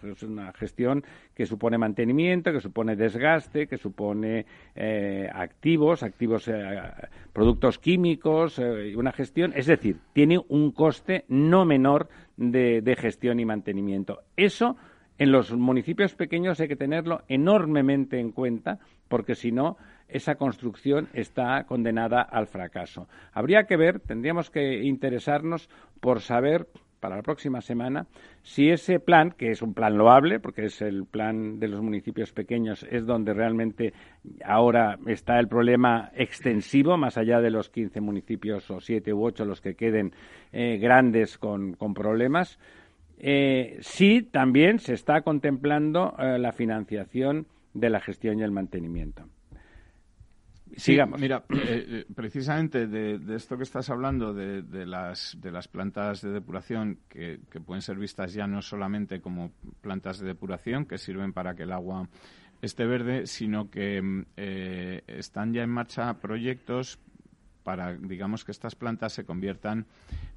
gestión 0.53 1.03
que 1.33 1.45
supone 1.45 1.77
mantenimiento, 1.77 2.51
que 2.51 2.59
supone 2.59 2.95
desgaste, 2.95 3.67
que 3.67 3.77
supone 3.77 4.45
eh, 4.75 5.27
activos, 5.33 6.03
activos, 6.03 6.47
eh, 6.47 6.53
productos 7.33 7.79
químicos, 7.79 8.59
eh, 8.59 8.95
una 8.95 9.11
gestión, 9.11 9.53
es 9.55 9.65
decir, 9.65 9.97
tiene 10.13 10.39
un 10.49 10.71
coste 10.71 11.25
no 11.29 11.65
menor 11.65 12.09
de, 12.37 12.81
de 12.81 12.95
gestión 12.95 13.39
y 13.39 13.45
mantenimiento. 13.45 14.21
Eso 14.35 14.77
en 15.17 15.31
los 15.31 15.51
municipios 15.51 16.13
pequeños 16.15 16.59
hay 16.59 16.67
que 16.67 16.75
tenerlo 16.75 17.21
enormemente 17.27 18.19
en 18.19 18.31
cuenta 18.31 18.79
porque 19.07 19.35
si 19.35 19.51
no 19.51 19.77
esa 20.07 20.35
construcción 20.35 21.09
está 21.13 21.63
condenada 21.65 22.21
al 22.21 22.47
fracaso. 22.47 23.07
Habría 23.33 23.63
que 23.63 23.77
ver, 23.77 23.99
tendríamos 23.99 24.49
que 24.49 24.83
interesarnos 24.83 25.69
por 25.99 26.21
saber 26.21 26.67
para 26.99 27.17
la 27.17 27.21
próxima 27.21 27.61
semana 27.61 28.07
si 28.41 28.69
ese 28.69 28.99
plan, 28.99 29.31
que 29.31 29.51
es 29.51 29.61
un 29.61 29.73
plan 29.73 29.97
loable, 29.97 30.39
porque 30.39 30.65
es 30.65 30.81
el 30.81 31.05
plan 31.05 31.59
de 31.59 31.67
los 31.67 31.81
municipios 31.81 32.31
pequeños, 32.31 32.85
es 32.89 33.05
donde 33.05 33.33
realmente 33.33 33.93
ahora 34.43 34.97
está 35.05 35.39
el 35.39 35.47
problema 35.47 36.11
extensivo, 36.15 36.97
más 36.97 37.17
allá 37.17 37.39
de 37.39 37.51
los 37.51 37.69
15 37.69 38.01
municipios 38.01 38.69
o 38.71 38.79
7 38.79 39.13
u 39.13 39.25
8 39.25 39.45
los 39.45 39.61
que 39.61 39.75
queden 39.75 40.13
eh, 40.51 40.77
grandes 40.77 41.37
con 41.37 41.75
problemas, 41.93 42.57
eh, 43.17 43.77
sí 43.81 44.21
también 44.21 44.79
se 44.79 44.93
está 44.93 45.21
contemplando 45.21 46.15
eh, 46.19 46.37
la 46.37 46.51
financiación 46.51 47.47
de 47.73 47.89
la 47.89 47.99
gestión 47.99 48.39
y 48.39 48.43
el 48.43 48.51
mantenimiento. 48.51 49.27
Sigamos. 50.75 51.19
mira, 51.19 51.43
eh, 51.49 52.05
precisamente 52.13 52.85
de, 52.85 53.35
esto 53.35 53.57
que 53.57 53.63
estás 53.63 53.89
hablando, 53.89 54.33
de, 54.33 54.85
las, 54.85 55.35
de 55.41 55.51
las 55.51 55.67
plantas 55.67 56.21
de 56.21 56.29
depuración, 56.29 56.99
que, 57.09 57.39
pueden 57.65 57.81
ser 57.81 57.97
vistas 57.97 58.33
ya 58.33 58.45
no 58.45 58.61
solamente 58.61 59.19
como 59.19 59.51
plantas 59.81 60.19
de 60.19 60.27
depuración, 60.27 60.85
que 60.85 60.99
sirven 60.99 61.33
para 61.33 61.55
que 61.55 61.63
el 61.63 61.71
agua 61.71 62.07
esté 62.61 62.85
verde, 62.85 63.25
sino 63.25 63.71
que 63.71 64.25
están 65.07 65.53
ya 65.53 65.63
en 65.63 65.69
marcha 65.69 66.13
proyectos 66.19 66.99
para, 67.67 67.97
digamos, 67.97 68.45
que 68.45 68.53
estas 68.53 68.75
plantas 68.75 69.11
se 69.11 69.25
conviertan 69.25 69.87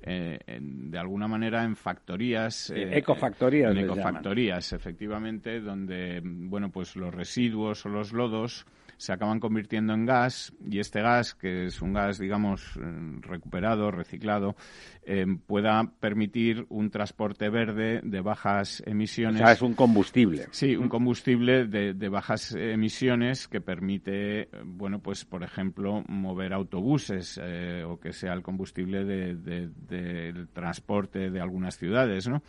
eh, 0.03 0.41
de 0.61 0.99
alguna 0.99 1.29
manera 1.29 1.63
en 1.63 1.77
factorías. 1.77 2.71
Eh, 2.71 2.99
ecofactorías. 2.99 3.71
En 3.71 3.85
ecofactorías, 3.85 4.73
efectivamente, 4.73 5.61
donde, 5.61 6.21
bueno, 6.25 6.73
pues 6.73 6.97
los 6.97 7.15
residuos 7.15 7.87
o 7.87 7.89
los 7.89 8.13
lodos 8.13 8.67
se 9.01 9.15
acaban 9.15 9.41
convirtiendo 9.41 9.95
en 9.95 10.05
gas 10.05 10.53
y 10.69 10.79
este 10.79 11.01
gas, 11.01 11.35
que 11.35 11.65
es 11.65 11.81
un 11.81 11.95
gas, 11.95 12.19
digamos, 12.19 12.79
recuperado, 13.23 13.91
reciclado, 13.91 14.57
eh, 15.05 15.25
pueda 15.47 15.91
permitir 16.01 16.67
un 16.69 16.91
transporte 16.91 17.49
verde 17.49 18.03
de 18.05 18.21
bajas 18.21 18.83
emisiones. 18.85 19.41
O 19.41 19.45
sea, 19.45 19.55
es 19.55 19.63
un 19.63 19.73
combustible. 19.73 20.49
Sí, 20.51 20.77
un 20.77 20.91
combustible 20.91 21.65
de, 21.65 22.09
bajas 22.11 22.55
emisiones 22.55 23.49
que 23.49 23.63
permite, 23.63 24.51
bueno, 24.65 24.99
pues, 24.99 25.25
por 25.25 25.45
ejemplo, 25.45 26.05
mover 26.07 26.53
autobuses 26.53 27.41
eh, 27.43 27.83
o 27.87 27.99
que 27.99 28.13
sea 28.13 28.35
el 28.35 28.43
combustible 28.43 29.07
del 29.07 30.49
transporte 30.53 31.31
de 31.31 31.41
algunas 31.41 31.79
ciudades, 31.79 32.29
¿no? 32.29 32.43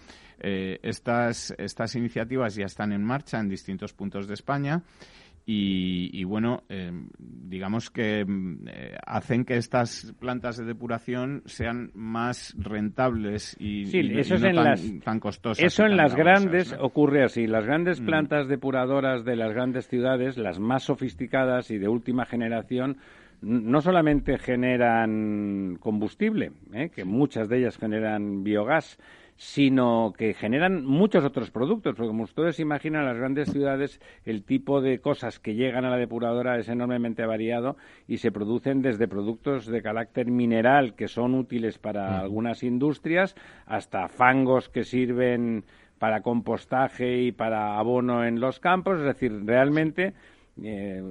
Eh, 0.43 0.79
estas, 0.83 1.53
estas 1.57 1.95
iniciativas 1.95 2.55
ya 2.55 2.65
están 2.65 2.91
en 2.91 3.05
marcha 3.05 3.39
en 3.39 3.47
distintos 3.47 3.93
puntos 3.93 4.27
de 4.27 4.33
España 4.33 4.81
y, 5.45 6.23
bueno, 6.23 6.63
eh, 6.69 6.91
digamos 7.17 7.89
que 7.89 8.23
mm, 8.25 8.67
eh, 8.67 8.97
hacen 9.05 9.43
que 9.43 9.57
estas 9.57 10.13
plantas 10.19 10.57
de 10.57 10.65
depuración 10.65 11.41
sean 11.45 11.91
más 11.93 12.55
rentables 12.57 13.57
y, 13.59 13.83
no 13.83 15.01
tan, 15.03 15.19
costosas. 15.19 15.63
Eso 15.63 15.85
en 15.85 15.97
las 15.97 16.15
grandes 16.15 16.73
ocurre 16.79 17.23
así. 17.23 17.47
Las 17.47 17.65
grandes 17.65 17.99
mm. 17.99 18.05
plantas 18.05 18.47
depuradoras 18.47 19.25
de 19.25 19.35
las 19.35 19.53
grandes 19.53 19.87
ciudades, 19.87 20.37
las 20.37 20.59
más 20.59 20.83
sofisticadas 20.83 21.71
y 21.71 21.77
de 21.77 21.89
última 21.89 22.25
generación, 22.25 22.97
no 23.41 23.81
solamente 23.81 24.37
generan 24.37 25.77
combustible, 25.79 26.51
¿eh? 26.73 26.89
que 26.93 27.05
muchas 27.05 27.49
de 27.49 27.59
ellas 27.59 27.77
generan 27.77 28.43
biogás, 28.43 28.99
sino 29.41 30.13
que 30.15 30.35
generan 30.35 30.85
muchos 30.85 31.25
otros 31.25 31.49
productos, 31.49 31.95
porque 31.95 32.09
como 32.09 32.25
ustedes 32.25 32.59
imaginan, 32.59 33.07
las 33.07 33.17
grandes 33.17 33.51
ciudades 33.51 33.99
el 34.23 34.43
tipo 34.43 34.81
de 34.81 34.99
cosas 34.99 35.39
que 35.39 35.55
llegan 35.55 35.83
a 35.83 35.89
la 35.89 35.97
depuradora 35.97 36.59
es 36.59 36.69
enormemente 36.69 37.25
variado 37.25 37.75
y 38.07 38.17
se 38.17 38.31
producen 38.31 38.83
desde 38.83 39.07
productos 39.07 39.65
de 39.65 39.81
carácter 39.81 40.27
mineral 40.27 40.93
que 40.93 41.07
son 41.07 41.33
útiles 41.33 41.79
para 41.79 42.19
algunas 42.19 42.61
industrias 42.61 43.35
hasta 43.65 44.09
fangos 44.09 44.69
que 44.69 44.83
sirven 44.83 45.63
para 45.97 46.21
compostaje 46.21 47.23
y 47.23 47.31
para 47.31 47.79
abono 47.79 48.23
en 48.23 48.39
los 48.39 48.59
campos, 48.59 48.99
es 48.99 49.05
decir, 49.05 49.43
realmente 49.43 50.13
eh, 50.61 51.01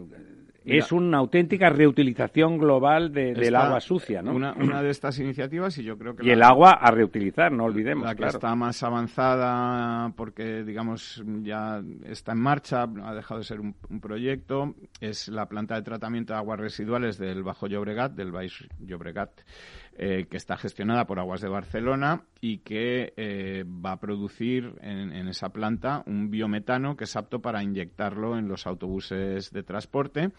es 0.65 0.93
una 0.93 1.19
auténtica 1.19 1.71
reutilización 1.71 2.59
global 2.59 3.13
del 3.13 3.55
agua 3.55 3.81
sucia, 3.81 4.23
¿no? 4.23 4.33
Una, 4.33 4.53
una, 4.53 4.83
de 4.83 4.91
estas 4.91 5.19
iniciativas 5.19 5.77
y 5.79 5.85
yo 5.85 5.97
creo 5.97 6.15
que... 6.15 6.27
Y 6.27 6.31
el 6.31 6.43
agua 6.43 6.73
a 6.73 6.91
reutilizar, 6.91 7.51
no 7.53 7.65
olvidemos. 7.65 8.05
La 8.05 8.15
que 8.15 8.27
está 8.27 8.55
más 8.55 8.83
avanzada 8.83 10.13
porque, 10.17 10.63
digamos, 10.65 11.23
ya 11.43 11.83
está 12.05 12.33
en 12.33 12.41
marcha, 12.41 12.83
ha 12.83 13.15
dejado 13.15 13.39
de 13.39 13.45
ser 13.45 13.61
un, 13.61 13.75
proyecto, 14.01 14.75
es 15.01 15.29
la 15.29 15.47
planta 15.47 15.75
de 15.77 15.83
tratamiento 15.83 16.33
de 16.33 16.39
aguas 16.39 16.61
residuales 16.61 17.19
del 17.19 17.43
Bajo 17.43 17.67
Llobregat, 17.67 18.13
del 18.13 18.33
Baix 18.33 18.67
Llobregat, 18.81 19.31
eh, 20.03 20.29
que 20.31 20.39
está 20.39 20.57
gestionada 20.57 21.07
por 21.07 21.19
Aguas 21.19 21.43
de 21.43 21.51
Barcelona 21.51 22.23
y 22.41 22.61
que 22.61 23.13
eh, 23.19 23.65
va 23.67 23.93
a 23.93 24.01
producir 24.01 24.73
en, 24.81 25.13
en, 25.13 25.29
esa 25.29 25.51
planta 25.51 26.03
un 26.07 26.31
biometano 26.31 26.97
que 26.97 27.05
es 27.05 27.15
apto 27.17 27.43
para 27.43 27.63
inyectarlo 27.63 28.39
en 28.39 28.49
los 28.49 28.67
autobuses 28.67 29.51
de 29.51 29.63
transporte 29.63 30.31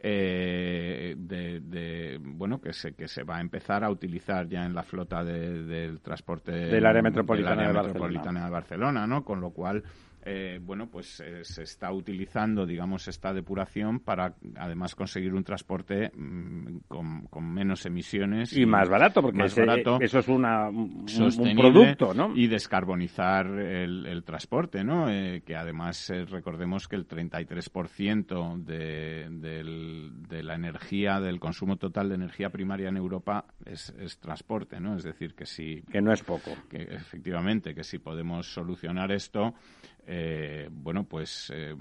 eh, 0.00 1.14
de, 1.16 2.20
bueno 2.22 2.60
que 2.60 2.74
se 2.74 2.92
que 2.92 3.08
se 3.08 3.24
va 3.24 3.38
a 3.38 3.40
empezar 3.40 3.82
a 3.82 3.90
utilizar 3.90 4.46
ya 4.46 4.66
en 4.66 4.74
la 4.74 4.82
flota 4.82 5.24
del 5.24 6.00
transporte 6.00 6.52
del 6.52 6.84
área 6.84 7.00
metropolitana, 7.00 7.66
de, 7.66 7.72
metropolitana 7.72 8.44
de 8.44 8.50
Barcelona, 8.50 9.06
¿no? 9.06 9.24
Con 9.24 9.40
lo 9.40 9.50
cual 9.50 9.82
eh, 10.24 10.58
bueno, 10.62 10.88
pues 10.90 11.20
eh, 11.20 11.44
se 11.44 11.62
está 11.62 11.92
utilizando, 11.92 12.66
digamos, 12.66 13.08
esta 13.08 13.32
depuración 13.32 14.00
para 14.00 14.34
además 14.56 14.94
conseguir 14.94 15.32
un 15.32 15.44
transporte 15.44 16.10
mm, 16.14 16.78
con, 16.88 17.52
menos 17.52 17.86
emisiones. 17.86 18.56
Y, 18.56 18.66
más 18.66 18.88
barato, 18.88 19.22
porque 19.22 19.44
eso 19.44 20.18
es 20.18 20.28
una, 20.28 20.68
un, 20.68 21.06
producto, 21.56 22.12
¿no? 22.14 22.36
Y 22.36 22.46
descarbonizar 22.46 23.46
el, 23.46 24.22
transporte, 24.24 24.84
¿no? 24.84 25.08
Eh, 25.08 25.42
que 25.46 25.56
además 25.56 26.12
recordemos 26.28 26.88
que 26.88 26.96
el 26.96 27.06
33% 27.06 28.56
de, 28.58 29.28
de 29.30 30.42
la 30.42 30.54
energía, 30.54 31.20
del 31.20 31.40
consumo 31.40 31.76
total 31.76 32.08
de 32.10 32.16
energía 32.16 32.50
primaria 32.50 32.88
en 32.88 32.96
Europa 32.96 33.46
es, 33.64 33.94
es 33.98 34.18
transporte, 34.18 34.80
¿no? 34.80 34.96
Es 34.96 35.04
decir, 35.04 35.34
que 35.34 35.46
si... 35.46 35.82
Que 35.90 36.00
no 36.00 36.12
es 36.12 36.22
poco. 36.22 36.50
Que 36.68 36.82
efectivamente, 36.82 37.74
que 37.74 37.84
si 37.84 37.98
podemos 37.98 38.52
solucionar 38.52 39.12
esto, 39.12 39.54
eh, 40.10 40.68
bueno, 40.70 41.04
pues 41.04 41.52
eh, 41.54 41.76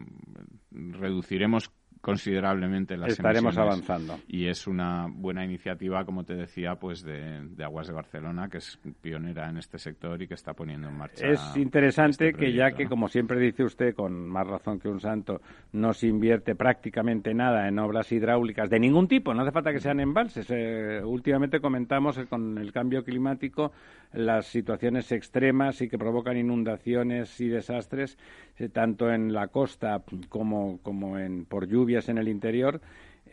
reduciremos 0.71 1.71
considerablemente 2.01 2.97
las 2.97 3.13
Estaremos 3.13 3.57
avanzando. 3.57 4.19
Y 4.27 4.47
es 4.47 4.67
una 4.67 5.07
buena 5.09 5.43
iniciativa, 5.43 6.05
como 6.05 6.23
te 6.23 6.35
decía, 6.35 6.75
pues 6.75 7.03
de, 7.03 7.41
Aguas 7.63 7.87
de 7.87 7.93
Barcelona, 7.93 8.49
que 8.49 8.59
es 8.59 8.79
pionera 9.01 9.49
en 9.49 9.57
este 9.57 9.77
sector 9.77 10.21
y 10.21 10.27
que 10.27 10.35
está 10.35 10.53
poniendo 10.53 10.87
en 10.89 10.97
marcha. 10.97 11.27
Es 11.27 11.41
interesante 11.55 12.29
este 12.29 12.39
que 12.39 12.53
ya 12.53 12.71
que, 12.71 12.87
como 12.87 13.07
siempre 13.07 13.39
dice 13.39 13.63
usted, 13.63 13.95
con 13.95 14.27
más 14.27 14.47
razón 14.47 14.79
que 14.79 14.87
un 14.87 14.99
santo, 14.99 15.41
no 15.73 15.93
se 15.93 16.07
invierte 16.07 16.55
prácticamente 16.55 17.33
nada 17.33 17.67
en 17.67 17.79
obras 17.79 18.11
hidráulicas 18.11 18.69
de 18.69 18.79
ningún 18.79 19.07
tipo, 19.07 19.33
no 19.33 19.41
hace 19.41 19.51
falta 19.51 19.71
que 19.71 19.79
sean 19.79 19.99
embalses. 19.99 20.47
Eh, 20.49 21.01
últimamente 21.03 21.59
comentamos 21.59 22.19
con 22.29 22.57
el 22.57 22.71
cambio 22.71 23.03
climático 23.03 23.71
las 24.13 24.47
situaciones 24.47 25.11
extremas 25.11 25.81
y 25.81 25.89
que 25.89 25.97
provocan 25.97 26.37
inundaciones 26.37 27.39
y 27.41 27.49
desastres 27.49 28.17
eh, 28.57 28.69
tanto 28.69 29.11
en 29.11 29.33
la 29.33 29.47
costa 29.47 30.01
como, 30.29 30.79
como 30.81 31.17
en, 31.19 31.45
por 31.45 31.67
lluvias 31.67 32.09
en 32.09 32.17
el 32.17 32.27
interior, 32.27 32.81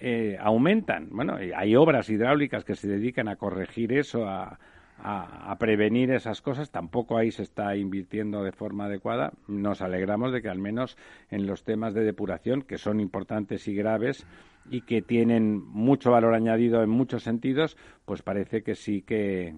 eh, 0.01 0.37
aumentan. 0.41 1.09
Bueno, 1.11 1.37
hay 1.37 1.77
obras 1.77 2.11
hidráulicas 2.11 2.64
que 2.64 2.75
se 2.75 2.89
dedican 2.89 3.29
a 3.29 3.37
corregir 3.37 3.93
eso, 3.93 4.27
a, 4.29 4.59
a, 4.99 5.57
prevenir 5.59 6.11
esas 6.11 6.41
cosas. 6.41 6.70
Tampoco 6.70 7.16
ahí 7.16 7.31
se 7.31 7.43
está 7.43 7.77
invirtiendo 7.77 8.43
de 8.43 8.53
forma 8.53 8.87
adecuada. 8.87 9.33
Nos 9.47 9.83
alegramos 9.83 10.33
de 10.33 10.43
que 10.43 10.49
al 10.49 10.59
menos 10.59 10.97
en 11.31 11.47
los 11.47 11.64
temas 11.64 11.95
de 11.95 12.05
depuración, 12.05 12.62
que 12.62 12.79
son 12.79 13.01
importantes 13.01 13.68
y 13.68 13.75
graves 13.75 14.27
y 14.70 14.83
que 14.83 15.03
tienen 15.03 15.62
mucho 15.62 16.11
valor 16.11 16.35
añadido 16.35 16.83
en 16.83 16.91
muchos 16.91 17.22
sentidos, 17.22 17.77
pues 18.05 18.22
parece 18.22 18.62
que 18.62 18.75
sí 18.75 19.03
que, 19.03 19.55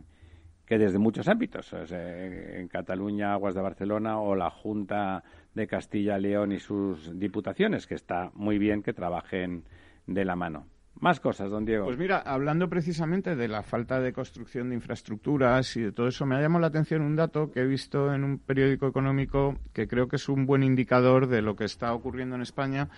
que 0.66 0.78
desde 0.78 0.98
muchos 0.98 1.28
ámbitos, 1.28 1.72
en 1.72 2.68
Cataluña, 2.68 3.32
Aguas 3.32 3.54
de 3.54 3.62
Barcelona 3.62 4.18
o 4.20 4.34
la 4.34 4.50
Junta 4.50 5.22
de 5.54 5.66
Castilla-León 5.66 6.52
y 6.52 6.58
sus 6.58 7.18
diputaciones, 7.18 7.86
que 7.86 7.94
está 7.94 8.30
muy 8.34 8.58
bien 8.58 8.82
que 8.82 8.92
trabajen 8.92 9.64
de 10.06 10.24
la 10.24 10.34
mano. 10.34 10.66
Más 11.00 11.20
cosas, 11.20 11.50
don 11.50 11.64
Diego. 11.66 11.84
Pues 11.84 11.98
mira, 11.98 12.18
hablando 12.18 12.68
precisamente 12.68 13.36
de 13.36 13.48
la 13.48 13.62
falta 13.62 14.00
de 14.00 14.12
construcción 14.14 14.70
de 14.70 14.76
infraestructuras 14.76 15.76
y 15.76 15.82
de 15.82 15.92
todo 15.92 16.08
eso, 16.08 16.24
me 16.24 16.36
ha 16.36 16.40
llamado 16.40 16.62
la 16.62 16.68
atención 16.68 17.02
un 17.02 17.16
dato 17.16 17.52
que 17.52 17.60
he 17.60 17.66
visto 17.66 18.14
en 18.14 18.24
un 18.24 18.38
periódico 18.38 18.86
económico 18.86 19.56
que 19.74 19.88
creo 19.88 20.08
que 20.08 20.16
es 20.16 20.28
un 20.28 20.46
buen 20.46 20.62
indicador 20.62 21.28
de 21.28 21.42
lo 21.42 21.54
que 21.54 21.64
está 21.64 21.92
ocurriendo 21.92 22.34
en 22.34 22.42
España 22.42 22.88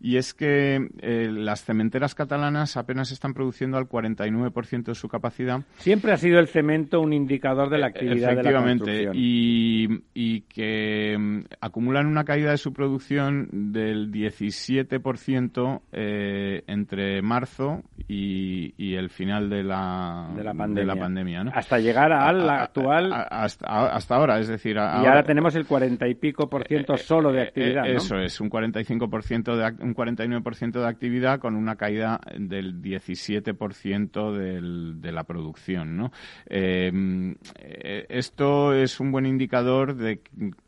y 0.00 0.16
es 0.16 0.34
que 0.34 0.88
eh, 1.00 1.28
las 1.30 1.64
cementeras 1.64 2.16
catalanas 2.16 2.76
apenas 2.76 3.12
están 3.12 3.34
produciendo 3.34 3.78
al 3.78 3.88
49% 3.88 4.84
de 4.84 4.94
su 4.94 5.08
capacidad. 5.08 5.62
Siempre 5.78 6.12
ha 6.12 6.16
sido 6.16 6.40
el 6.40 6.48
cemento 6.48 7.00
un 7.00 7.12
indicador 7.12 7.70
de 7.70 7.78
la 7.78 7.86
actividad 7.86 8.34
de 8.34 8.42
la 8.42 8.64
construcción. 8.64 9.12
Y, 9.14 10.02
y 10.12 10.40
que 10.42 11.16
mm, 11.16 11.40
acumulan 11.60 12.06
una 12.06 12.24
caída 12.24 12.50
de 12.50 12.58
su 12.58 12.72
producción 12.72 13.48
del 13.52 14.10
17% 14.10 15.80
eh, 15.92 16.64
entre 16.66 17.22
marzo 17.22 17.43
y, 18.08 18.94
el 18.94 19.10
final 19.10 19.50
de 19.50 19.62
la, 19.62 20.30
de 20.36 20.44
la 20.44 20.54
pandemia, 20.54 20.94
pandemia 20.94 21.42
hasta 21.52 21.78
llegar 21.78 22.12
al 22.12 22.48
actual. 22.48 23.12
hasta, 23.12 24.14
ahora 24.14 24.38
es 24.38 24.48
decir 24.48 24.76
y 24.76 24.78
ahora, 24.78 25.24
tenemos 25.24 25.54
el 25.56 25.66
cuarenta 25.66 26.06
y 26.06 26.14
pico 26.14 26.48
por 26.48 26.66
ciento 26.66 26.94
eh, 26.94 26.98
solo 26.98 27.32
de 27.32 27.40
eh, 27.40 27.42
actividad 27.42 27.86
eso 27.88 28.18
es 28.18 28.40
un 28.40 28.48
45 28.48 29.10
por 29.10 29.22
ciento 29.22 29.56
de 29.56 29.72
un 29.80 29.94
49 29.94 30.42
por 30.42 30.54
ciento 30.54 30.80
de 30.80 30.88
actividad 30.88 31.40
con 31.40 31.56
una 31.56 31.76
caída 31.76 32.20
del 32.38 32.80
17 32.80 33.54
por 33.54 33.74
ciento 33.74 34.32
de 34.32 35.12
la 35.12 35.24
producción 35.24 35.96
no 35.96 36.12
eh, 36.46 36.92
esto 38.08 38.74
es 38.74 39.00
un 39.00 39.10
buen 39.10 39.26
indicador 39.26 39.96
de 39.96 40.20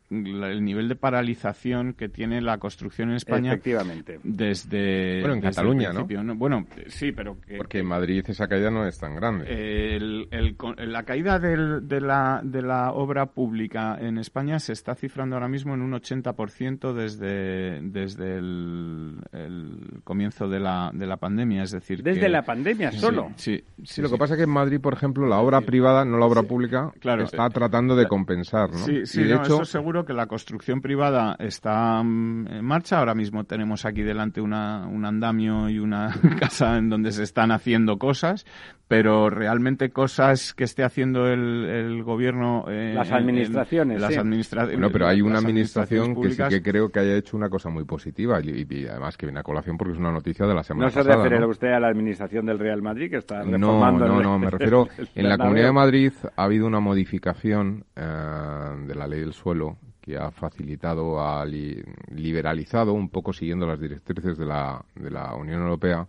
el 0.09 0.63
nivel 0.63 0.87
de 0.87 0.95
paralización 0.95 1.93
que 1.93 2.07
tiene 2.07 2.41
la 2.41 2.57
construcción 2.59 3.09
en 3.09 3.17
España 3.17 3.53
Efectivamente. 3.53 4.19
desde 4.23 5.19
bueno 5.19 5.35
en 5.35 5.41
Cataluña 5.41 5.91
¿no? 5.91 6.35
bueno 6.35 6.65
sí 6.87 7.11
pero 7.11 7.37
porque 7.57 7.79
en 7.79 7.87
Madrid 7.87 8.23
esa 8.27 8.47
caída 8.47 8.71
no 8.71 8.87
es 8.87 8.97
tan 8.97 9.15
grande 9.15 9.45
el, 9.97 10.29
la 10.77 11.03
caída 11.03 11.39
de 11.39 12.01
la 12.01 12.41
de 12.41 12.61
la 12.61 12.93
obra 12.93 13.25
pública 13.27 13.97
en 13.99 14.17
España 14.17 14.59
se 14.59 14.71
está 14.73 14.95
cifrando 14.95 15.35
ahora 15.35 15.49
mismo 15.49 15.73
en 15.73 15.81
un 15.81 15.91
80% 15.91 16.93
desde 16.93 17.81
desde 17.81 18.37
el, 18.37 19.17
comienzo 20.05 20.47
de 20.47 20.59
la 20.61 20.91
de 20.93 21.05
la 21.05 21.17
pandemia 21.17 21.63
es 21.63 21.71
decir 21.71 22.01
desde 22.01 22.29
la 22.29 22.43
pandemia 22.43 22.93
solo 22.93 23.31
sí, 23.35 23.61
sí, 23.83 24.01
lo 24.01 24.09
que 24.09 24.17
pasa 24.17 24.35
es 24.35 24.37
que 24.37 24.43
en 24.45 24.51
Madrid 24.51 24.79
por 24.79 24.93
ejemplo 24.93 25.27
la 25.27 25.39
obra 25.39 25.59
privada 25.61 26.05
no 26.05 26.17
la 26.17 26.25
obra 26.25 26.43
pública 26.43 26.91
claro, 27.01 27.23
está 27.23 27.49
tratando 27.49 27.95
de 27.97 28.07
compensar 28.07 28.71
¿no? 28.71 28.77
sí 28.85 29.05
sí 29.05 29.23
de 29.23 29.35
hecho 29.35 29.55
eso 29.55 29.65
seguro 29.65 29.96
que 30.05 30.13
la 30.13 30.27
construcción 30.27 30.81
privada 30.81 31.35
está 31.39 32.01
mm, 32.03 32.47
en 32.47 32.65
marcha. 32.65 32.99
Ahora 32.99 33.15
mismo 33.15 33.43
tenemos 33.43 33.85
aquí 33.85 34.01
delante 34.01 34.41
una, 34.41 34.87
un 34.87 35.05
andamio 35.05 35.69
y 35.69 35.79
una 35.79 36.13
casa 36.39 36.77
en 36.77 36.89
donde 36.89 37.11
se 37.11 37.23
están 37.23 37.51
haciendo 37.51 37.97
cosas, 37.97 38.45
pero 38.87 39.29
realmente 39.29 39.89
cosas 39.89 40.53
que 40.53 40.63
esté 40.63 40.83
haciendo 40.83 41.27
el, 41.27 42.03
gobierno. 42.03 42.65
Eh, 42.69 42.93
las 42.95 43.11
administraciones. 43.11 43.99
las 44.01 44.17
No, 44.77 44.89
pero 44.89 45.07
hay 45.07 45.21
una 45.21 45.39
administración 45.39 46.19
que 46.21 46.31
sí 46.31 46.43
que 46.49 46.61
creo 46.61 46.89
que 46.89 46.99
haya 46.99 47.15
hecho 47.15 47.35
una 47.35 47.49
cosa 47.49 47.69
muy 47.69 47.83
positiva 47.83 48.39
y, 48.41 48.87
además 48.87 49.17
que 49.17 49.25
viene 49.25 49.39
a 49.39 49.43
colación 49.43 49.77
porque 49.77 49.93
es 49.93 49.99
una 49.99 50.11
noticia 50.11 50.45
de 50.45 50.53
la 50.53 50.63
semana 50.63 50.87
pasada. 50.87 51.05
¿No 51.05 51.11
se 51.11 51.29
refiere 51.29 51.45
usted 51.45 51.67
a 51.69 51.79
la 51.79 51.89
administración 51.89 52.45
del 52.45 52.59
Real 52.59 52.81
Madrid 52.81 53.09
que 53.09 53.17
está 53.17 53.41
reformando? 53.43 54.07
No, 54.07 54.15
no, 54.15 54.21
no, 54.21 54.39
me 54.39 54.49
refiero. 54.51 54.87
en 55.15 55.27
la 55.27 55.37
Comunidad 55.37 55.67
de 55.67 55.73
Madrid 55.73 56.13
ha 56.35 56.43
habido 56.43 56.67
una 56.67 56.79
modificación 56.79 57.85
eh, 57.95 58.01
de 58.87 58.95
la 58.95 59.07
ley 59.07 59.19
del 59.19 59.33
suelo 59.33 59.77
que 60.07 60.17
ha 60.17 60.31
facilitado, 60.31 61.19
ha 61.19 61.45
liberalizado, 61.45 62.93
un 62.93 63.09
poco 63.09 63.33
siguiendo 63.33 63.67
las 63.67 63.77
directrices 63.77 64.37
de 64.37 64.45
la, 64.45 64.81
de 64.95 65.11
la 65.11 65.35
Unión 65.35 65.61
Europea, 65.61 66.07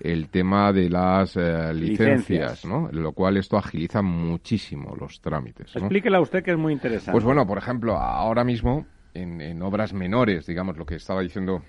el 0.00 0.30
tema 0.30 0.72
de 0.72 0.88
las 0.88 1.36
eh, 1.36 1.74
licencias, 1.74 2.64
¿no? 2.64 2.88
Lo 2.90 3.12
cual 3.12 3.36
esto 3.36 3.58
agiliza 3.58 4.00
muchísimo 4.00 4.96
los 4.98 5.20
trámites. 5.20 5.76
Explíquela 5.76 6.20
usted 6.20 6.42
que 6.42 6.52
es 6.52 6.58
muy 6.58 6.72
interesante. 6.72 7.12
Pues 7.12 7.22
bueno, 7.22 7.46
por 7.46 7.58
ejemplo, 7.58 7.98
ahora 7.98 8.44
mismo 8.44 8.86
en, 9.12 9.62
obras 9.62 9.92
menores, 9.92 10.46
digamos, 10.46 10.78
lo 10.78 10.86
que 10.86 10.94
estaba 10.94 11.20
diciendo 11.20 11.62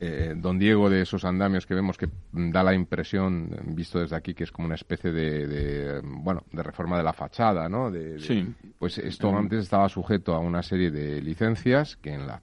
eh, 0.00 0.34
don 0.36 0.58
Diego 0.58 0.88
de 0.88 1.02
esos 1.02 1.24
andamios 1.24 1.66
que 1.66 1.74
vemos 1.74 1.96
que 1.96 2.08
da 2.32 2.62
la 2.62 2.74
impresión, 2.74 3.50
visto 3.66 3.98
desde 3.98 4.14
aquí, 4.14 4.32
que 4.34 4.44
es 4.44 4.52
como 4.52 4.66
una 4.66 4.76
especie 4.76 5.10
de, 5.10 6.00
bueno, 6.04 6.44
de 6.52 6.62
reforma 6.62 6.96
de 6.96 7.02
la 7.02 7.12
fachada, 7.12 7.68
¿no? 7.68 7.90
De, 7.90 8.20
sí. 8.20 8.46
Pues 8.78 8.98
esto 8.98 9.36
antes 9.36 9.64
estaba 9.64 9.88
sujeto 9.88 10.34
a 10.34 10.38
una 10.38 10.62
serie 10.62 10.90
de 10.90 11.20
licencias 11.20 11.96
que 11.96 12.14
en 12.14 12.26
la, 12.26 12.42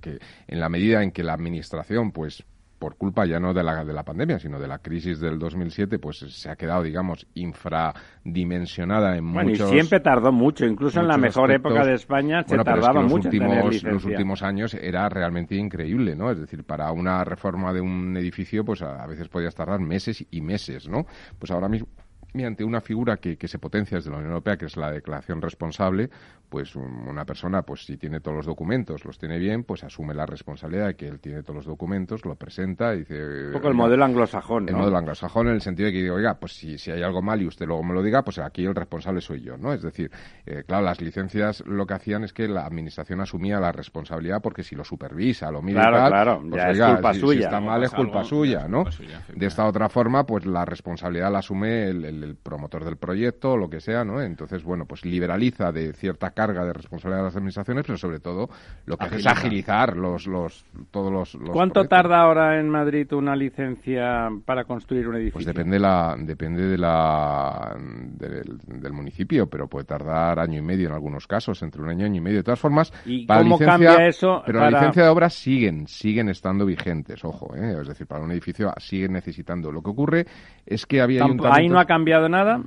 que, 0.00 0.18
en 0.46 0.60
la 0.60 0.68
medida 0.68 1.02
en 1.02 1.10
que 1.10 1.22
la 1.22 1.32
administración, 1.32 2.12
pues 2.12 2.44
por 2.78 2.96
culpa 2.96 3.26
ya 3.26 3.38
no 3.40 3.54
de 3.54 3.62
la, 3.62 3.84
de 3.84 3.92
la 3.92 4.02
pandemia, 4.02 4.38
sino 4.38 4.58
de 4.58 4.68
la 4.68 4.78
crisis 4.78 5.20
del 5.20 5.38
2007, 5.38 5.98
pues 5.98 6.18
se 6.18 6.50
ha 6.50 6.56
quedado, 6.56 6.82
digamos, 6.82 7.26
infradimensionada 7.34 9.16
en 9.16 9.32
bueno, 9.32 9.50
muchos... 9.50 9.70
y 9.70 9.72
siempre 9.72 10.00
tardó 10.00 10.32
mucho, 10.32 10.66
incluso 10.66 11.00
en 11.00 11.08
la 11.08 11.16
mejor 11.16 11.50
época 11.52 11.84
de 11.84 11.94
España 11.94 12.42
se 12.42 12.56
tardaba 12.58 13.02
mucho 13.02 13.28
últimos, 13.28 13.32
en 13.32 13.48
tener 13.48 13.64
licencia. 13.64 13.90
Los 13.92 14.04
últimos 14.04 14.42
años 14.42 14.74
era 14.74 15.08
realmente 15.08 15.54
increíble, 15.54 16.14
¿no? 16.16 16.30
Es 16.30 16.38
decir, 16.38 16.64
para 16.64 16.90
una 16.92 17.24
reforma 17.24 17.72
de 17.72 17.80
un 17.80 18.16
edificio, 18.16 18.64
pues 18.64 18.82
a, 18.82 19.02
a 19.02 19.06
veces 19.06 19.28
podías 19.28 19.54
tardar 19.54 19.80
meses 19.80 20.26
y 20.30 20.40
meses, 20.40 20.88
¿no? 20.88 21.06
Pues 21.38 21.50
ahora 21.50 21.68
mismo 21.68 21.88
mediante 22.34 22.64
una 22.64 22.80
figura 22.80 23.16
que, 23.16 23.36
que, 23.36 23.48
se 23.48 23.58
potencia 23.58 23.96
desde 23.96 24.10
la 24.10 24.16
Unión 24.16 24.32
Europea, 24.32 24.56
que 24.56 24.66
es 24.66 24.76
la 24.76 24.90
declaración 24.90 25.40
responsable, 25.40 26.10
pues 26.48 26.76
una 26.76 27.24
persona, 27.24 27.62
pues 27.62 27.84
si 27.84 27.96
tiene 27.96 28.20
todos 28.20 28.36
los 28.36 28.46
documentos, 28.46 29.04
los 29.04 29.18
tiene 29.18 29.38
bien, 29.38 29.64
pues 29.64 29.82
asume 29.82 30.14
la 30.14 30.26
responsabilidad 30.26 30.86
de 30.86 30.94
que 30.94 31.08
él 31.08 31.18
tiene 31.18 31.42
todos 31.42 31.56
los 31.56 31.66
documentos, 31.66 32.24
lo 32.24 32.36
presenta 32.36 32.94
y 32.94 32.98
dice... 32.98 33.46
Un 33.46 33.52
poco 33.52 33.68
el 33.68 33.74
modelo 33.74 34.04
anglosajón, 34.04 34.66
¿no? 34.66 34.70
El 34.70 34.76
modelo 34.76 34.98
anglosajón 34.98 35.48
en 35.48 35.54
el 35.54 35.60
sentido 35.60 35.86
de 35.86 35.92
que 35.92 36.02
digo, 36.02 36.14
oiga, 36.14 36.34
pues 36.38 36.52
si, 36.52 36.78
si 36.78 36.90
hay 36.90 37.02
algo 37.02 37.22
mal 37.22 37.42
y 37.42 37.46
usted 37.46 37.66
luego 37.66 37.82
me 37.82 37.94
lo 37.94 38.02
diga, 38.02 38.22
pues 38.22 38.38
aquí 38.38 38.64
el 38.64 38.74
responsable 38.74 39.20
soy 39.20 39.40
yo, 39.40 39.56
¿no? 39.56 39.72
Es 39.72 39.82
decir, 39.82 40.10
eh, 40.46 40.62
claro, 40.66 40.84
las 40.84 41.00
licencias 41.00 41.64
lo 41.66 41.86
que 41.86 41.94
hacían 41.94 42.24
es 42.24 42.32
que 42.32 42.46
la 42.46 42.66
administración 42.66 43.20
asumía 43.20 43.58
la 43.58 43.72
responsabilidad 43.72 44.40
porque 44.40 44.62
si 44.62 44.76
lo 44.76 44.84
supervisa, 44.84 45.50
lo 45.50 45.60
mira 45.60 45.82
claro, 45.82 45.96
y 45.96 46.00
tal, 46.00 46.10
claro, 46.10 46.40
pues 46.48 46.62
ya 46.62 46.70
oiga, 46.70 46.86
es 46.86 46.94
culpa 46.94 47.14
si, 47.14 47.20
suya. 47.20 47.38
si 47.38 47.44
está 47.44 47.60
mal 47.60 47.82
es 47.82 47.90
culpa 47.90 48.18
algo, 48.18 48.28
suya, 48.28 48.60
es 48.60 48.68
¿no? 48.68 48.76
culpa 48.82 48.92
suya, 48.92 49.22
de 49.34 49.46
esta 49.46 49.66
otra 49.66 49.88
forma, 49.88 50.24
pues 50.24 50.46
la 50.46 50.64
responsabilidad 50.64 51.32
la 51.32 51.40
asume 51.40 51.88
el, 51.88 52.04
el, 52.04 52.23
el 52.24 52.36
promotor 52.36 52.84
del 52.84 52.96
proyecto 52.96 53.52
o 53.52 53.56
lo 53.56 53.68
que 53.70 53.80
sea, 53.80 54.04
¿no? 54.04 54.20
Entonces, 54.20 54.64
bueno, 54.64 54.86
pues 54.86 55.04
liberaliza 55.04 55.70
de 55.70 55.92
cierta 55.92 56.30
carga 56.30 56.64
de 56.64 56.72
responsabilidad 56.72 57.20
de 57.20 57.24
las 57.26 57.36
administraciones, 57.36 57.84
pero 57.86 57.98
sobre 57.98 58.18
todo 58.20 58.48
lo 58.86 58.96
que 58.96 59.04
hace 59.04 59.16
es 59.16 59.26
agilizar 59.26 59.96
los, 59.96 60.26
los, 60.26 60.64
todos 60.90 61.12
los, 61.12 61.34
los 61.34 61.50
¿Cuánto 61.50 61.74
proyectos. 61.74 61.88
tarda 61.88 62.20
ahora 62.22 62.58
en 62.58 62.68
Madrid 62.68 63.12
una 63.12 63.36
licencia 63.36 64.28
para 64.44 64.64
construir 64.64 65.06
un 65.08 65.16
edificio? 65.16 65.34
Pues 65.34 65.46
depende 65.46 65.78
la, 65.78 66.16
depende 66.18 66.66
de 66.66 66.78
la, 66.78 67.76
del, 67.78 68.58
del 68.66 68.92
municipio, 68.92 69.46
pero 69.48 69.68
puede 69.68 69.84
tardar 69.84 70.38
año 70.38 70.58
y 70.58 70.62
medio 70.62 70.88
en 70.88 70.94
algunos 70.94 71.26
casos, 71.26 71.62
entre 71.62 71.82
un 71.82 71.88
año, 71.90 72.06
año 72.06 72.16
y 72.16 72.20
medio. 72.20 72.38
De 72.38 72.42
todas 72.44 72.60
formas, 72.60 72.92
¿Y 73.04 73.26
para 73.26 73.40
cómo 73.42 73.56
licencia, 73.56 73.72
cambia 73.88 74.06
eso 74.06 74.42
pero 74.46 74.58
para- 74.58 74.70
la 74.70 74.78
licencia 74.78 75.02
de 75.04 75.08
obras 75.08 75.34
siguen, 75.34 75.86
siguen 75.86 76.28
estando 76.28 76.64
vigentes, 76.66 77.24
ojo, 77.24 77.54
¿eh? 77.56 77.76
es 77.80 77.88
decir, 77.88 78.06
para 78.06 78.22
un 78.24 78.30
edificio 78.32 78.72
siguen 78.78 79.12
necesitando. 79.12 79.70
Lo 79.72 79.82
que 79.82 79.90
ocurre 79.90 80.26
es 80.66 80.86
que 80.86 81.00
había 81.00 81.20
Tampo- 81.24 81.48
Ahí 81.52 81.68
no 81.68 81.78
ha 81.78 81.84
cambiado 81.84 82.13
nada. 82.28 82.62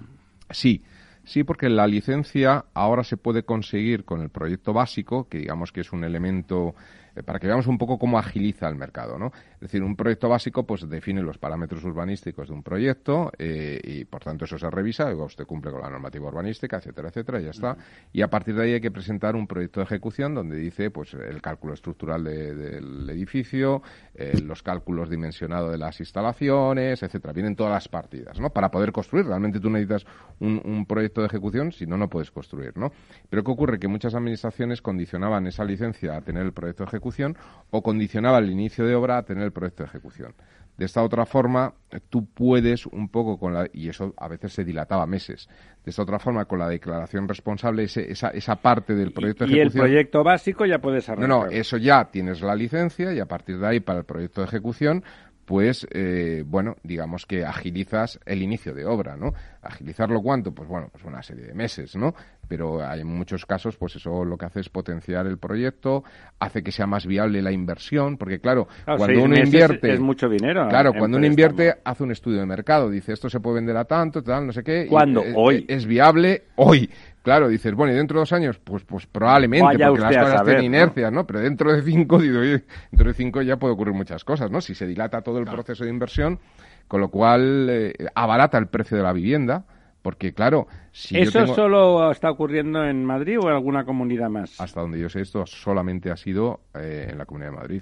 Sí, 0.49 0.81
sí, 1.27 1.43
porque 1.43 1.69
la 1.69 1.85
licencia 1.87 2.65
ahora 2.73 3.03
se 3.03 3.17
puede 3.17 3.43
conseguir 3.43 4.03
con 4.05 4.21
el 4.21 4.29
proyecto 4.29 4.73
básico, 4.73 5.27
que 5.29 5.37
digamos 5.39 5.71
que 5.71 5.81
es 5.81 5.91
un 5.93 6.03
elemento 6.03 6.73
eh, 7.15 7.23
para 7.23 7.39
que 7.39 7.47
veamos 7.47 7.67
un 7.67 7.77
poco 7.77 7.97
cómo 7.99 8.17
agiliza 8.17 8.67
el 8.69 8.75
mercado, 8.75 9.17
¿no? 9.19 9.31
Es 9.55 9.61
decir, 9.61 9.81
un 9.83 9.95
proyecto 9.95 10.29
básico 10.29 10.65
pues 10.65 10.87
define 10.87 11.21
los 11.21 11.37
parámetros 11.37 11.83
urbanísticos 11.83 12.47
de 12.47 12.53
un 12.53 12.61
proyecto 12.63 13.31
eh, 13.39 13.79
y 13.83 14.05
por 14.05 14.23
tanto 14.23 14.45
eso 14.45 14.57
se 14.57 14.69
revisa, 14.69 15.13
usted 15.15 15.45
cumple 15.45 15.71
con 15.71 15.81
la 15.81 15.89
normativa 15.89 16.27
urbanística, 16.27 16.77
etcétera, 16.77 17.09
etcétera, 17.09 17.41
y 17.41 17.45
ya 17.45 17.49
está. 17.51 17.75
Y 18.13 18.21
a 18.21 18.29
partir 18.29 18.55
de 18.55 18.63
ahí 18.63 18.73
hay 18.73 18.81
que 18.81 18.91
presentar 18.91 19.35
un 19.35 19.47
proyecto 19.47 19.79
de 19.79 19.85
ejecución 19.85 20.35
donde 20.35 20.57
dice 20.57 20.91
pues 20.91 21.13
el 21.15 21.41
cálculo 21.41 21.73
estructural 21.73 22.23
de- 22.23 22.53
del 22.55 23.09
edificio, 23.09 23.81
eh, 24.13 24.39
los 24.43 24.61
cálculos 24.63 25.09
dimensionados 25.09 25.71
de 25.71 25.77
las 25.79 25.99
instalaciones, 25.99 27.01
etcétera. 27.03 27.33
Vienen 27.33 27.55
todas 27.55 27.73
las 27.73 27.87
partidas, 27.87 28.39
¿no? 28.39 28.51
Para 28.51 28.69
poder 28.69 28.91
construir. 28.91 29.25
Realmente 29.25 29.59
tú 29.59 29.69
necesitas 29.69 30.05
un, 30.39 30.61
un 30.63 30.85
proyecto 30.85 31.16
de 31.21 31.27
ejecución, 31.27 31.71
si 31.71 31.85
no, 31.85 31.97
no 31.97 32.09
puedes 32.09 32.31
construir, 32.31 32.77
¿no? 32.77 32.91
Pero 33.29 33.43
¿qué 33.43 33.51
ocurre? 33.51 33.79
Que 33.79 33.87
muchas 33.87 34.15
administraciones 34.15 34.81
condicionaban 34.81 35.47
esa 35.47 35.63
licencia 35.65 36.15
a 36.17 36.21
tener 36.21 36.43
el 36.45 36.53
proyecto 36.53 36.83
de 36.83 36.87
ejecución 36.89 37.37
o 37.71 37.81
condicionaban 37.81 38.43
el 38.43 38.51
inicio 38.51 38.85
de 38.85 38.95
obra 38.95 39.17
a 39.17 39.23
tener 39.23 39.43
el 39.43 39.51
proyecto 39.51 39.83
de 39.83 39.89
ejecución. 39.89 40.33
De 40.77 40.85
esta 40.85 41.01
otra 41.01 41.25
forma, 41.25 41.73
tú 42.09 42.27
puedes 42.27 42.85
un 42.85 43.09
poco 43.09 43.39
con 43.39 43.51
la, 43.51 43.67
y 43.73 43.89
eso 43.89 44.13
a 44.15 44.27
veces 44.27 44.53
se 44.53 44.63
dilataba 44.63 45.07
meses. 45.07 45.49
De 45.83 45.89
esta 45.89 46.03
otra 46.03 46.19
forma, 46.19 46.45
con 46.45 46.59
la 46.59 46.69
declaración 46.69 47.27
responsable, 47.27 47.85
ese- 47.85 48.11
esa, 48.11 48.27
esa 48.29 48.57
parte 48.57 48.93
del 48.93 49.11
proyecto 49.11 49.45
de 49.45 49.49
Y 49.49 49.53
el 49.55 49.59
ejecución. 49.61 49.81
proyecto 49.85 50.23
básico 50.23 50.65
ya 50.67 50.77
puedes 50.77 51.07
No, 51.07 51.13
arrancar. 51.13 51.29
no, 51.29 51.45
eso 51.47 51.77
ya 51.77 52.05
tienes 52.11 52.41
la 52.41 52.53
licencia 52.53 53.11
y 53.11 53.19
a 53.19 53.25
partir 53.25 53.57
de 53.57 53.65
ahí 53.65 53.79
para 53.79 53.97
el 53.99 54.05
proyecto 54.05 54.41
de 54.41 54.47
ejecución, 54.47 55.03
pues, 55.47 55.87
eh, 55.91 56.43
bueno, 56.45 56.75
digamos 56.83 57.25
que 57.25 57.45
agilizas 57.45 58.19
el 58.25 58.41
inicio 58.41 58.73
de 58.73 58.85
obra, 58.85 59.15
¿no? 59.15 59.33
¿Agilizarlo 59.61 60.21
cuánto? 60.21 60.53
Pues 60.53 60.67
bueno, 60.67 60.89
pues 60.91 61.05
una 61.05 61.23
serie 61.23 61.45
de 61.45 61.53
meses, 61.53 61.95
¿no? 61.95 62.13
Pero 62.49 62.85
hay 62.85 62.99
en 62.99 63.07
muchos 63.07 63.45
casos, 63.45 63.77
pues 63.77 63.95
eso 63.95 64.25
lo 64.25 64.37
que 64.37 64.45
hace 64.45 64.59
es 64.59 64.67
potenciar 64.67 65.25
el 65.25 65.37
proyecto, 65.37 66.03
hace 66.37 66.63
que 66.63 66.73
sea 66.73 66.85
más 66.85 67.05
viable 67.05 67.41
la 67.41 67.53
inversión, 67.53 68.17
porque 68.17 68.41
claro, 68.41 68.67
Claro, 68.83 68.97
cuando 68.97 69.23
uno 69.23 69.37
invierte... 69.37 69.93
es 69.93 70.01
mucho 70.01 70.27
dinero. 70.27 70.67
Claro, 70.67 70.91
cuando 70.93 71.17
uno 71.17 71.25
invierte, 71.25 71.75
hace 71.81 72.03
un 72.03 72.11
estudio 72.11 72.41
de 72.41 72.45
mercado, 72.45 72.89
dice 72.89 73.13
esto 73.13 73.29
se 73.29 73.39
puede 73.39 73.55
vender 73.55 73.77
a 73.77 73.85
tanto, 73.85 74.21
tal, 74.21 74.47
no 74.47 74.51
sé 74.51 74.63
qué. 74.63 74.87
¿Cuándo? 74.89 75.23
Hoy. 75.33 75.63
Es 75.69 75.85
viable 75.85 76.43
hoy. 76.57 76.89
Claro, 77.27 77.49
dices, 77.49 77.75
bueno, 77.75 77.91
y 77.91 77.97
dentro 77.97 78.15
de 78.15 78.21
dos 78.21 78.31
años, 78.31 78.57
pues, 78.57 78.85
pues 78.85 79.05
probablemente, 79.05 79.65
Vaya 79.65 79.89
porque 79.89 80.01
las 80.01 80.15
cosas 80.15 80.37
saber, 80.39 80.59
tienen 80.59 80.79
inercia, 80.79 81.11
¿no? 81.11 81.27
Pero 81.27 81.41
dentro 81.41 81.73
de 81.73 81.81
cinco, 81.81 82.19
digo, 82.19 82.39
oye, 82.39 82.63
dentro 82.89 83.09
de 83.09 83.13
cinco 83.13 83.41
ya 83.41 83.57
puede 83.57 83.73
ocurrir 83.73 83.93
muchas 83.93 84.23
cosas, 84.23 84.49
¿no? 84.49 84.61
Si 84.61 84.73
se 84.73 84.87
dilata 84.87 85.21
todo 85.21 85.37
el 85.39 85.43
proceso 85.43 85.83
de 85.83 85.89
inversión, 85.89 86.39
con 86.87 87.01
lo 87.01 87.09
cual 87.09 87.67
eh, 87.69 87.93
abarata 88.15 88.57
el 88.57 88.67
precio 88.67 88.95
de 88.95 89.03
la 89.03 89.11
vivienda, 89.11 89.65
porque 90.01 90.33
claro, 90.33 90.67
si 90.93 91.15
yo 91.15 91.23
¿Eso 91.23 91.39
tengo- 91.39 91.53
solo 91.53 92.11
está 92.11 92.31
ocurriendo 92.31 92.85
en 92.85 93.03
Madrid 93.03 93.39
o 93.41 93.49
en 93.49 93.55
alguna 93.55 93.83
comunidad 93.83 94.29
más? 94.29 94.61
hasta 94.61 94.79
donde 94.79 94.97
yo 94.97 95.09
sé, 95.09 95.19
esto 95.19 95.45
solamente 95.45 96.09
ha 96.09 96.15
sido 96.15 96.61
eh, 96.75 97.09
en 97.11 97.17
la 97.17 97.25
Comunidad 97.25 97.51
de 97.51 97.57
Madrid. 97.57 97.81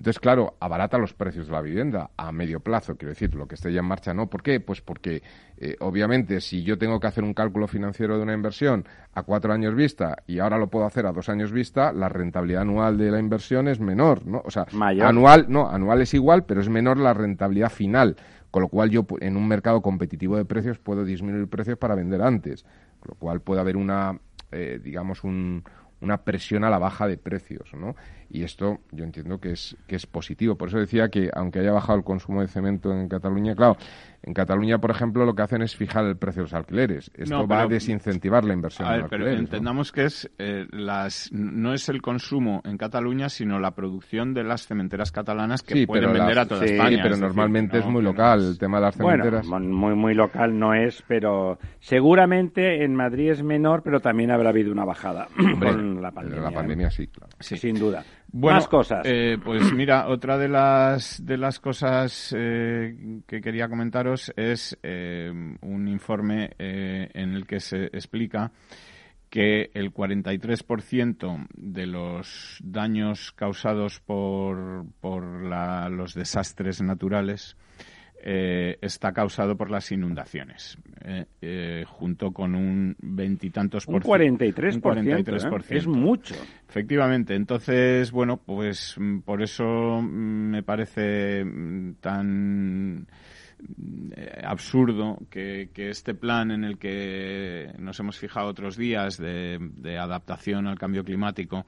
Entonces, 0.00 0.18
claro, 0.18 0.56
abarata 0.60 0.96
los 0.96 1.12
precios 1.12 1.48
de 1.48 1.52
la 1.52 1.60
vivienda 1.60 2.08
a 2.16 2.32
medio 2.32 2.60
plazo, 2.60 2.96
quiero 2.96 3.10
decir, 3.10 3.34
lo 3.34 3.46
que 3.46 3.56
esté 3.56 3.70
ya 3.70 3.80
en 3.80 3.84
marcha 3.84 4.14
no. 4.14 4.30
¿Por 4.30 4.42
qué? 4.42 4.58
Pues 4.58 4.80
porque, 4.80 5.22
eh, 5.58 5.76
obviamente, 5.80 6.40
si 6.40 6.62
yo 6.62 6.78
tengo 6.78 6.98
que 6.98 7.06
hacer 7.06 7.22
un 7.22 7.34
cálculo 7.34 7.68
financiero 7.68 8.16
de 8.16 8.22
una 8.22 8.32
inversión 8.32 8.86
a 9.12 9.24
cuatro 9.24 9.52
años 9.52 9.74
vista 9.74 10.16
y 10.26 10.38
ahora 10.38 10.56
lo 10.56 10.68
puedo 10.68 10.86
hacer 10.86 11.04
a 11.04 11.12
dos 11.12 11.28
años 11.28 11.52
vista, 11.52 11.92
la 11.92 12.08
rentabilidad 12.08 12.62
anual 12.62 12.96
de 12.96 13.10
la 13.10 13.18
inversión 13.18 13.68
es 13.68 13.78
menor, 13.78 14.24
¿no? 14.26 14.40
O 14.42 14.50
sea, 14.50 14.64
Mayor. 14.72 15.06
anual, 15.06 15.44
no, 15.50 15.68
anual 15.68 16.00
es 16.00 16.14
igual, 16.14 16.46
pero 16.46 16.62
es 16.62 16.70
menor 16.70 16.96
la 16.96 17.12
rentabilidad 17.12 17.68
final. 17.68 18.16
Con 18.50 18.62
lo 18.62 18.68
cual 18.68 18.88
yo 18.88 19.06
en 19.20 19.36
un 19.36 19.46
mercado 19.46 19.82
competitivo 19.82 20.38
de 20.38 20.46
precios 20.46 20.78
puedo 20.78 21.04
disminuir 21.04 21.46
precios 21.46 21.76
para 21.76 21.94
vender 21.94 22.22
antes. 22.22 22.62
Con 23.00 23.08
lo 23.10 23.14
cual 23.16 23.42
puede 23.42 23.60
haber 23.60 23.76
una, 23.76 24.18
eh, 24.50 24.80
digamos, 24.82 25.24
un, 25.24 25.62
una 26.00 26.22
presión 26.24 26.64
a 26.64 26.70
la 26.70 26.78
baja 26.78 27.06
de 27.06 27.16
precios, 27.16 27.72
¿no? 27.74 27.94
Y 28.30 28.44
esto 28.44 28.78
yo 28.92 29.04
entiendo 29.04 29.40
que 29.40 29.52
es, 29.52 29.76
que 29.86 29.96
es 29.96 30.06
positivo. 30.06 30.56
Por 30.56 30.68
eso 30.68 30.78
decía 30.78 31.08
que, 31.08 31.30
aunque 31.34 31.58
haya 31.58 31.72
bajado 31.72 31.98
el 31.98 32.04
consumo 32.04 32.40
de 32.40 32.48
cemento 32.48 32.92
en 32.92 33.08
Cataluña, 33.08 33.54
claro, 33.54 33.76
en 34.22 34.34
Cataluña, 34.34 34.78
por 34.78 34.90
ejemplo, 34.90 35.24
lo 35.24 35.34
que 35.34 35.42
hacen 35.42 35.62
es 35.62 35.74
fijar 35.74 36.04
el 36.04 36.16
precio 36.16 36.42
de 36.42 36.44
los 36.44 36.54
alquileres. 36.54 37.10
Esto 37.14 37.38
No, 37.38 37.46
va 37.48 37.62
a 37.62 37.66
desincentivar 37.66 38.44
la 38.44 38.52
inversión 38.54 38.86
A 38.86 38.94
en 38.96 39.00
ver, 39.02 39.10
pero 39.10 39.22
alquileres. 39.24 39.40
¿no? 39.40 39.46
entendamos 39.56 39.92
que 39.92 40.04
es 40.04 40.30
eh, 40.38 40.66
las 40.70 41.30
no 41.32 41.72
es 41.72 41.88
el 41.88 42.02
consumo 42.02 42.60
en 42.64 42.76
Cataluña, 42.76 43.28
sino 43.30 43.58
la 43.58 43.70
producción 43.74 44.34
de 44.34 44.44
las 44.44 44.66
cementeras 44.66 45.10
catalanas 45.10 45.62
que 45.62 45.74
Sí, 45.74 45.86
pueden 45.86 46.04
pero 46.10 46.12
vender 46.18 46.36
las- 46.36 46.46
a 46.46 46.48
toda 46.48 46.66
sí, 46.66 46.72
España. 46.74 46.98
pero 47.02 47.14
es 47.14 47.20
decir, 47.20 47.22
normalmente 47.26 47.78
es 47.78 47.86
muy 47.86 48.02
local 48.02 48.40
es- 48.40 48.46
el 48.46 48.58
tema 48.58 48.78
de 48.78 48.82
las 48.84 48.98
Bueno, 48.98 49.24
cementeras. 49.24 49.46
mon- 49.46 49.72
muy, 49.72 49.94
muy 49.94 50.14
local 50.14 50.58
no 50.58 50.74
es, 50.74 51.02
pero 51.08 51.58
seguramente 52.00 52.84
en 52.84 52.94
Madrid 52.94 53.30
es 53.30 53.42
menor, 53.42 53.82
pero 53.82 54.00
también 54.00 54.30
habrá 54.30 54.50
habido 54.50 54.72
una 54.72 54.84
bajada 54.84 55.28
Hombre, 55.38 55.70
con 55.70 56.00
la 56.00 56.10
pandemia. 56.10 56.42
La 56.42 56.50
¿eh? 56.50 56.54
pandemia 56.54 56.90
sí, 56.90 57.06
claro. 57.08 57.32
Sí. 57.40 57.56
Sin 57.56 57.78
duda. 57.78 58.02
Bueno, 58.32 58.58
Más 58.58 58.68
cosas. 58.68 59.02
eh, 59.06 59.38
pues 59.44 59.72
mira, 59.72 60.06
otra 60.08 60.38
de 60.38 60.48
las 60.48 61.24
de 61.24 61.36
las 61.36 61.58
cosas 61.58 62.34
eh, 62.36 63.20
que 63.26 63.40
quería 63.40 63.68
comentaros 63.68 64.32
es 64.36 64.78
eh, 64.82 65.32
un 65.62 65.88
informe 65.88 66.50
en 66.58 67.34
el 67.34 67.46
que 67.46 67.58
se 67.60 67.86
explica 67.86 68.52
que 69.30 69.70
el 69.74 69.92
43% 69.92 71.46
de 71.56 71.86
los 71.86 72.58
daños 72.62 73.32
causados 73.32 74.00
por, 74.00 74.84
por 75.00 75.42
la- 75.44 75.88
los 75.88 76.14
desastres 76.14 76.82
naturales 76.82 77.56
eh, 78.22 78.78
está 78.82 79.12
causado 79.12 79.56
por 79.56 79.70
las 79.70 79.90
inundaciones, 79.92 80.76
eh, 81.02 81.24
eh, 81.40 81.84
junto 81.86 82.32
con 82.32 82.54
un 82.54 82.94
veintitantos 83.00 83.86
un 83.86 83.94
por 83.94 84.02
43%, 84.02 84.74
un 84.74 84.82
43%. 84.82 85.64
¿eh? 85.70 85.76
es 85.76 85.86
mucho. 85.86 86.34
Efectivamente, 86.68 87.34
entonces, 87.34 88.10
bueno, 88.10 88.36
pues 88.36 88.94
mm, 88.98 89.20
por 89.20 89.42
eso 89.42 90.00
mm, 90.02 90.50
me 90.50 90.62
parece 90.62 91.44
mm, 91.44 91.94
tan 92.00 93.06
eh, 94.16 94.42
absurdo 94.44 95.18
que, 95.30 95.70
que 95.72 95.88
este 95.88 96.14
plan 96.14 96.50
en 96.50 96.64
el 96.64 96.78
que 96.78 97.72
nos 97.78 97.98
hemos 98.00 98.18
fijado 98.18 98.48
otros 98.48 98.76
días 98.76 99.16
de, 99.16 99.58
de 99.60 99.98
adaptación 99.98 100.66
al 100.66 100.78
cambio 100.78 101.04
climático 101.04 101.64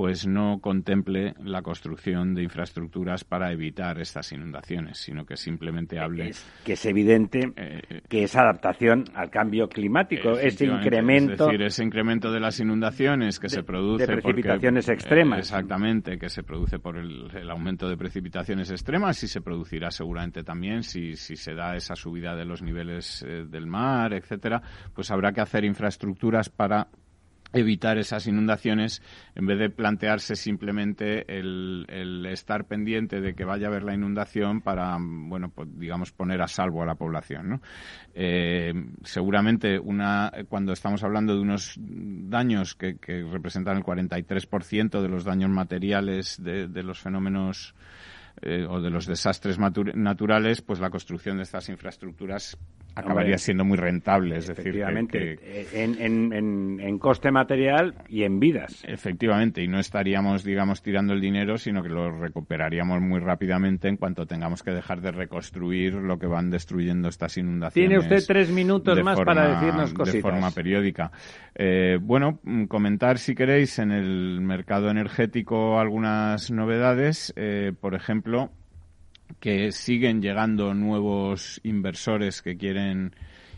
pues 0.00 0.26
no 0.26 0.60
contemple 0.62 1.34
la 1.44 1.60
construcción 1.60 2.34
de 2.34 2.42
infraestructuras 2.42 3.22
para 3.22 3.52
evitar 3.52 4.00
estas 4.00 4.32
inundaciones, 4.32 4.96
sino 4.96 5.26
que 5.26 5.36
simplemente 5.36 5.98
hable. 5.98 6.32
que 6.64 6.72
es 6.72 6.86
evidente 6.86 7.52
eh, 7.54 8.00
que 8.08 8.22
esa 8.22 8.40
adaptación 8.40 9.04
al 9.12 9.28
cambio 9.28 9.68
climático, 9.68 10.38
ese 10.38 10.64
incremento. 10.64 11.32
Es 11.44 11.50
decir, 11.50 11.62
ese 11.64 11.84
incremento 11.84 12.32
de 12.32 12.40
las 12.40 12.58
inundaciones 12.60 13.38
que 13.38 13.50
se 13.50 13.62
produce. 13.62 14.06
De 14.06 14.14
precipitaciones 14.14 14.88
extremas. 14.88 15.40
exactamente, 15.40 16.16
que 16.16 16.30
se 16.30 16.44
produce 16.44 16.78
por 16.78 16.96
el, 16.96 17.50
aumento 17.50 17.86
de 17.86 17.98
precipitaciones 17.98 18.70
extremas 18.70 19.22
y 19.22 19.28
se 19.28 19.42
producirá 19.42 19.90
seguramente 19.90 20.42
también 20.42 20.82
si, 20.82 21.14
si 21.14 21.36
se 21.36 21.52
da 21.52 21.76
esa 21.76 21.94
subida 21.94 22.34
de 22.34 22.46
los 22.46 22.62
niveles 22.62 23.22
eh, 23.22 23.44
del 23.46 23.66
mar, 23.66 24.14
etcétera, 24.14 24.62
pues 24.94 25.10
habrá 25.10 25.32
que 25.32 25.42
hacer 25.42 25.66
infraestructuras 25.66 26.48
para 26.48 26.88
evitar 27.52 27.98
esas 27.98 28.26
inundaciones 28.26 29.02
en 29.34 29.46
vez 29.46 29.58
de 29.58 29.70
plantearse 29.70 30.36
simplemente 30.36 31.24
el, 31.38 32.26
estar 32.30 32.66
pendiente 32.66 33.20
de 33.20 33.34
que 33.34 33.44
vaya 33.44 33.66
a 33.66 33.70
haber 33.70 33.82
la 33.82 33.94
inundación 33.94 34.60
para 34.60 34.96
bueno 35.00 35.50
pues, 35.50 35.68
digamos 35.78 36.12
poner 36.12 36.42
a 36.42 36.48
salvo 36.48 36.82
a 36.82 36.86
la 36.86 36.94
población 36.94 37.48
¿no? 37.48 37.60
Eh, 38.14 38.72
seguramente 39.04 39.78
una 39.78 40.32
cuando 40.48 40.72
estamos 40.72 41.02
hablando 41.02 41.34
de 41.34 41.40
unos 41.40 41.74
daños 41.78 42.74
que, 42.74 42.96
representan 43.30 43.76
el 43.76 43.84
43% 43.84 45.00
de 45.00 45.08
los 45.08 45.24
daños 45.24 45.50
materiales 45.50 46.40
de 46.40 46.82
los 46.82 47.00
fenómenos 47.00 47.74
eh, 48.42 48.66
o 48.68 48.80
de 48.80 48.90
los 48.90 49.06
desastres 49.06 49.58
naturales, 49.58 50.62
pues 50.62 50.80
la 50.80 50.90
construcción 50.90 51.36
de 51.36 51.42
estas 51.42 51.68
infraestructuras 51.68 52.56
acabaría 52.94 53.38
siendo 53.38 53.64
muy 53.64 53.76
rentable. 53.76 54.36
Es 54.36 54.46
decir, 54.46 54.72
que, 55.08 55.38
en, 55.72 56.98
coste 56.98 57.30
material 57.30 57.94
y 58.08 58.24
en 58.24 58.40
vidas. 58.40 58.82
Efectivamente, 58.86 59.62
y 59.62 59.68
no 59.68 59.78
estaríamos, 59.78 60.44
digamos, 60.44 60.82
tirando 60.82 61.12
el 61.12 61.20
dinero, 61.20 61.56
sino 61.56 61.82
que 61.82 61.88
lo 61.88 62.10
recuperaríamos 62.10 63.00
muy 63.00 63.20
rápidamente 63.20 63.88
en 63.88 63.96
cuanto 63.96 64.26
tengamos 64.26 64.62
que 64.62 64.72
dejar 64.72 65.00
de 65.00 65.12
reconstruir 65.12 65.94
lo 65.94 66.18
que 66.18 66.26
van 66.26 66.50
destruyendo 66.50 67.08
estas 67.08 67.36
inundaciones. 67.36 67.88
Tiene 67.88 67.98
usted 67.98 68.24
tres 68.26 68.50
minutos 68.50 69.02
más 69.02 69.20
para 69.20 69.60
decirnos 69.60 69.92
cositas. 69.94 70.14
De 70.14 70.22
forma 70.22 70.50
periódica. 70.50 71.10
Eh, 71.54 71.98
bueno, 72.00 72.40
mm, 72.42 72.64
comentar, 72.64 73.18
si 73.18 73.34
queréis, 73.34 73.78
en 73.78 73.92
el 73.92 74.40
mercado 74.40 74.90
energético 74.90 75.78
algunas 75.78 76.50
novedades. 76.50 77.32
Eh, 77.36 77.72
por 77.78 77.94
ejemplo, 77.94 78.19
que 79.38 79.72
siguen 79.72 80.20
llegando 80.20 80.74
nuevos 80.74 81.60
inversores 81.62 82.42
que 82.42 82.56
quieren 82.56 83.14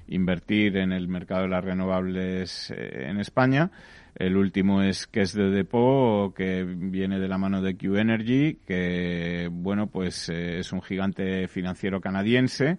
invertir 0.09 0.77
en 0.77 0.93
el 0.93 1.09
mercado 1.09 1.43
de 1.43 1.49
las 1.49 1.65
renovables 1.65 2.71
eh, 2.71 3.07
en 3.09 3.19
España. 3.19 3.71
El 4.15 4.37
último 4.37 4.83
es 4.83 5.07
que 5.07 5.23
es 5.23 5.33
de 5.33 5.51
Depot, 5.51 6.35
que 6.35 6.65
viene 6.65 7.19
de 7.19 7.29
la 7.29 7.39
mano 7.39 7.63
de 7.63 7.77
Q 7.77 7.97
Energy, 7.97 8.59
que 8.67 9.49
bueno, 9.51 9.87
pues 9.87 10.29
eh, 10.29 10.59
es 10.59 10.73
un 10.73 10.83
gigante 10.83 11.49
financiero 11.49 12.01
canadiense 12.01 12.77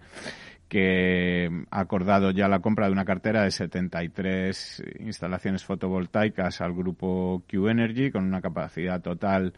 que 0.68 1.50
ha 1.70 1.80
acordado 1.80 2.30
ya 2.30 2.48
la 2.48 2.60
compra 2.60 2.86
de 2.86 2.92
una 2.92 3.04
cartera 3.04 3.42
de 3.42 3.50
73 3.50 4.82
instalaciones 5.00 5.64
fotovoltaicas 5.64 6.60
al 6.60 6.72
grupo 6.72 7.42
Q 7.48 7.68
Energy 7.68 8.10
con 8.10 8.24
una 8.24 8.40
capacidad 8.40 9.00
total 9.00 9.52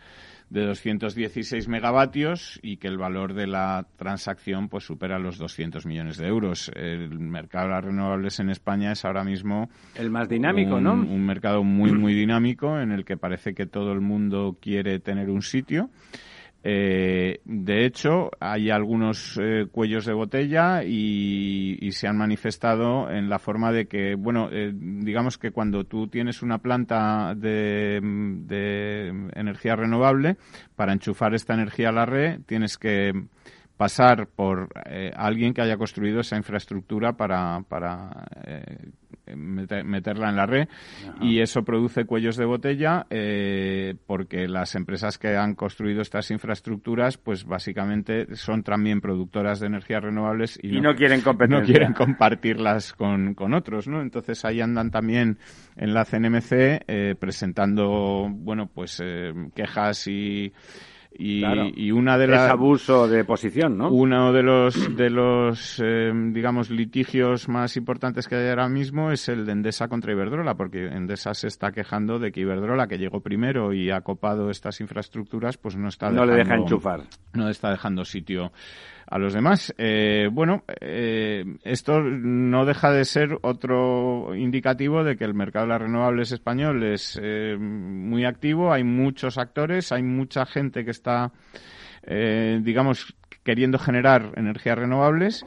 de 0.51 0.65
216 0.65 1.69
megavatios 1.69 2.61
y 2.63 2.77
que 2.77 2.89
el 2.89 2.99
valor 2.99 3.35
de 3.35 3.47
la 3.47 3.87
transacción 3.97 4.69
pues 4.69 4.85
supera 4.85 5.19
los 5.19 5.39
200 5.39 5.87
millones 5.87 6.19
de 6.19 6.29
euros. 6.29 6.71
El 6.75 7.19
mercado 7.19 7.67
de 7.67 7.75
las 7.75 7.85
renovables 7.85 8.39
en 8.39 8.51
España 8.51 8.93
es 8.93 9.05
ahora 9.05 9.25
mismo 9.25 9.69
el 9.97 10.11
más 10.11 10.29
dinámico, 10.29 10.81
¿no? 10.81 10.93
Un 10.95 11.27
mercado 11.27 11.65
muy 11.65 11.93
muy 11.93 12.15
dinámico 12.15 12.79
en 12.79 12.93
el 12.93 13.05
que 13.05 13.17
parece 13.17 13.55
que 13.55 13.67
todo 13.67 13.93
el 13.93 14.01
mundo 14.01 14.57
quiere 14.61 14.99
tener 15.01 15.31
un 15.31 15.43
sitio. 15.43 15.91
Eh, 16.65 17.41
de 17.45 17.85
hecho, 17.85 18.31
hay 18.41 18.71
algunos 18.71 19.39
eh, 19.41 19.67
cuellos 19.71 20.05
de 20.05 20.13
botella 20.13 20.83
y, 20.83 21.79
se 21.93 22.09
han 22.09 22.17
manifestado 22.17 23.09
en 23.09 23.29
la 23.29 23.39
forma 23.39 23.71
de 23.73 23.87
que, 23.87 24.17
bueno, 24.17 24.49
eh, 24.51 24.73
digamos 24.75 25.39
que 25.39 25.53
cuando 25.53 25.85
tú 25.85 26.09
tienes 26.09 26.43
una 26.43 26.59
planta 26.59 27.35
de, 27.37 27.97
energía 29.35 29.77
renovable, 29.77 30.37
para 30.75 30.93
enchufar 30.93 31.35
esta 31.35 31.55
energía 31.55 31.91
a 31.91 31.93
la 31.93 32.05
red, 32.05 32.41
tienes 32.47 32.77
que 32.77 33.13
pasar 33.77 34.29
por 34.29 34.68
alguien 35.14 35.53
que 35.53 35.62
haya 35.62 35.77
construido 35.77 36.20
esa 36.20 36.37
infraestructura 36.37 37.12
para, 37.12 37.62
para 37.68 38.27
meterla 39.35 40.31
en 40.31 40.37
la 40.37 40.47
red. 40.47 40.68
Y 41.20 41.41
eso 41.41 41.64
produce 41.64 42.05
cuellos 42.05 42.37
de 42.37 42.45
botella 42.45 43.07
eh, 43.11 43.95
porque 44.07 44.47
las 44.49 44.74
empresas 44.74 45.18
que 45.18 45.37
han 45.37 45.55
construido 45.55 46.03
estas 46.03 46.31
infraestructuras 46.31 47.16
pues 47.18 47.45
básicamente 47.45 48.35
son 48.37 48.62
también 48.62 49.01
productoras 49.01 49.61
de 49.61 49.66
energías 49.66 50.03
renovables 50.03 50.59
y, 50.62 50.81
no, 50.81 50.95
quieren 50.95 51.22
no 51.49 51.62
quieren 51.62 51.93
compartirlas 51.93 52.93
con, 52.93 53.35
con, 53.35 53.55
otros 53.55 53.89
¿no? 53.89 54.01
entonces 54.01 54.45
ahí 54.45 54.61
andan 54.61 54.91
también 54.91 55.39
en 55.77 55.95
la 55.95 56.05
CNMC 56.05 56.53
eh, 56.87 57.14
presentando 57.18 58.29
bueno 58.31 58.68
pues 58.72 59.01
eh, 59.05 59.33
quejas 59.55 60.07
y 60.09 60.53
y, 61.19 61.91
una 61.91 62.19
de 62.19 62.27
las 62.27 62.45
es 62.45 62.51
abuso 62.51 63.09
de 63.09 63.25
posición, 63.25 63.77
¿no? 63.79 63.91
Uno 63.91 64.33
de 64.33 64.43
los 64.43 64.97
de 64.97 65.11
los 65.11 65.81
eh, 65.83 66.12
digamos 66.33 66.71
litigios 66.71 67.49
más 67.49 67.77
importantes 67.77 68.29
que 68.29 68.37
hay 68.37 68.49
ahora 68.49 68.69
mismo 68.69 69.11
es 69.11 69.29
el 69.29 69.47
de 69.47 69.53
Endesa 69.53 69.89
contra 69.89 70.12
Iberdrola, 70.12 70.55
porque 70.55 70.87
Endesa 70.87 71.35
se 71.35 71.49
está 71.49 71.73
quejando 71.73 72.19
de 72.19 72.33
que 72.33 72.41
Iberdrola, 72.41 72.87
que 72.87 72.99
llegó 72.99 73.21
primero 73.21 73.73
y 73.73 73.91
ha 73.91 74.01
copado 74.03 74.51
estas 74.51 74.81
infraestructuras, 74.81 75.57
pues 75.57 75.77
no 75.77 75.89
está 75.89 76.11
no 76.11 76.25
le 76.25 76.35
deja 76.35 76.55
enchufar, 76.55 77.03
no 77.33 77.49
está 77.49 77.71
dejando 77.71 78.05
sitio 78.05 78.53
a 79.07 79.19
los 79.19 79.33
demás. 79.33 79.75
Eh, 79.79 80.29
bueno, 80.33 80.65
eh, 80.81 81.45
esto 81.65 82.01
no 82.01 82.65
deja 82.65 82.91
de 82.91 83.05
ser 83.05 83.39
otro 83.43 84.35
indicativo 84.35 85.05
de 85.05 85.17
que 85.17 85.25
el 85.25 85.35
mercado 85.35 85.67
de 85.67 85.73
las 85.73 85.83
renovables 85.83 86.33
español 86.33 86.83
es 86.83 87.19
eh, 87.23 87.57
muy 87.59 88.25
activo, 88.25 88.73
hay 88.73 88.85
muchos 88.85 89.39
actores, 89.39 89.93
hay 89.93 90.03
mucha 90.03 90.45
gente 90.47 90.85
que 90.85 90.91
está, 90.91 91.33
digamos, 92.07 93.17
queriendo 93.43 93.79
generar 93.79 94.33
energías 94.37 94.79
renovables 94.79 95.45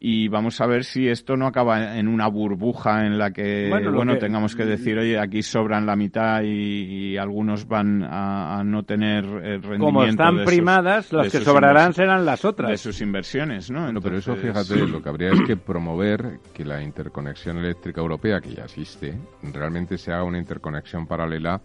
y 0.00 0.28
vamos 0.28 0.60
a 0.60 0.66
ver 0.66 0.84
si 0.84 1.08
esto 1.08 1.36
no 1.36 1.46
acaba 1.46 1.96
en 1.98 2.06
una 2.06 2.28
burbuja 2.28 3.04
en 3.04 3.18
la 3.18 3.32
que 3.32 3.68
bueno, 3.68 4.16
tengamos 4.18 4.54
que 4.54 4.64
decir 4.64 4.96
oye 4.96 5.18
aquí 5.18 5.42
sobran 5.42 5.86
la 5.86 5.96
mitad 5.96 6.42
y, 6.42 7.16
algunos 7.16 7.66
van 7.66 8.04
a, 8.04 8.62
no 8.64 8.84
tener 8.84 9.24
el 9.24 9.62
rendimiento 9.62 9.84
como 9.84 10.04
están 10.04 10.44
primadas 10.44 11.12
las 11.12 11.32
que 11.32 11.40
sobrarán 11.40 11.92
serán 11.94 12.24
las 12.24 12.44
otras 12.44 12.70
de 12.70 12.76
sus 12.76 13.00
inversiones 13.00 13.70
no, 13.70 14.00
pero 14.00 14.18
eso 14.18 14.36
fíjate 14.36 14.86
lo 14.86 15.02
que 15.02 15.08
habría 15.08 15.30
es 15.30 15.40
que 15.42 15.56
promover 15.56 16.38
que 16.54 16.64
la 16.64 16.80
interconexión 16.82 17.58
eléctrica 17.58 18.00
europea 18.00 18.40
que 18.40 18.54
ya 18.54 18.64
existe 18.64 19.16
realmente 19.52 19.98
se 19.98 20.12
haga 20.12 20.22
una 20.22 20.38
interconexión 20.38 21.06
paralela 21.06 21.60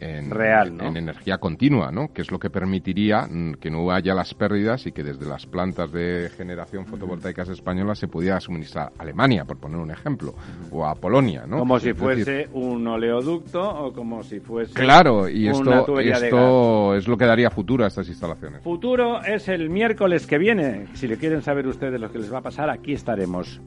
en, 0.00 0.30
Real, 0.30 0.80
en 0.80 0.96
energía 0.96 1.38
continua, 1.38 1.90
¿no? 1.90 2.12
que 2.12 2.22
es 2.22 2.30
lo 2.30 2.38
que 2.38 2.50
permitiría 2.50 3.26
mm, 3.30 3.54
que 3.54 3.70
no 3.70 3.90
haya 3.90 4.14
las 4.14 4.34
pérdidas 4.34 4.86
y 4.86 4.92
que 4.92 5.02
desde 5.02 5.26
las 5.26 5.46
plantas 5.46 5.92
de 5.92 6.30
generación 6.36 6.86
fotovoltaicas 6.86 7.48
españolas 7.48 7.98
se 7.98 8.08
pudiera 8.08 8.40
suministrar 8.40 8.92
a 8.98 9.02
Alemania, 9.02 9.44
por 9.44 9.58
poner 9.58 9.78
un 9.78 9.90
ejemplo, 9.90 10.34
o 10.70 10.84
a 10.84 10.94
Polonia. 10.94 11.44
¿no? 11.46 11.58
Como 11.58 11.78
si 11.78 11.94
fuese 11.94 12.48
un 12.52 12.86
oleoducto 12.86 13.62
o 13.62 13.92
como 13.92 14.22
si 14.22 14.40
fuese. 14.40 14.74
Claro, 14.74 15.28
y 15.28 15.48
esto, 15.48 16.00
esto 16.00 16.94
es 16.94 17.08
lo 17.08 17.16
que 17.16 17.26
daría 17.26 17.50
futuro 17.50 17.84
a 17.84 17.88
estas 17.88 18.08
instalaciones. 18.08 18.62
Futuro 18.62 19.22
es 19.22 19.48
el 19.48 19.70
miércoles 19.70 20.26
que 20.26 20.38
viene. 20.38 20.86
Si 20.94 21.06
le 21.06 21.16
quieren 21.16 21.42
saber 21.42 21.66
ustedes 21.66 22.00
lo 22.00 22.10
que 22.10 22.18
les 22.18 22.32
va 22.32 22.38
a 22.38 22.42
pasar, 22.42 22.68
aquí 22.70 22.92
estaremos. 22.92 23.60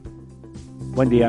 Buen 0.94 1.08
día. 1.08 1.28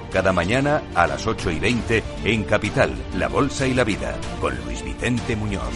cada 0.11 0.33
mañana 0.33 0.83
a 0.93 1.07
las 1.07 1.25
8 1.25 1.51
y 1.51 1.59
20 1.59 2.03
en 2.25 2.43
Capital, 2.43 2.93
La 3.15 3.27
Bolsa 3.27 3.65
y 3.65 3.73
la 3.73 3.83
Vida, 3.83 4.15
con 4.39 4.55
Luis 4.65 4.83
Vicente 4.83 5.35
Muñoz. 5.35 5.73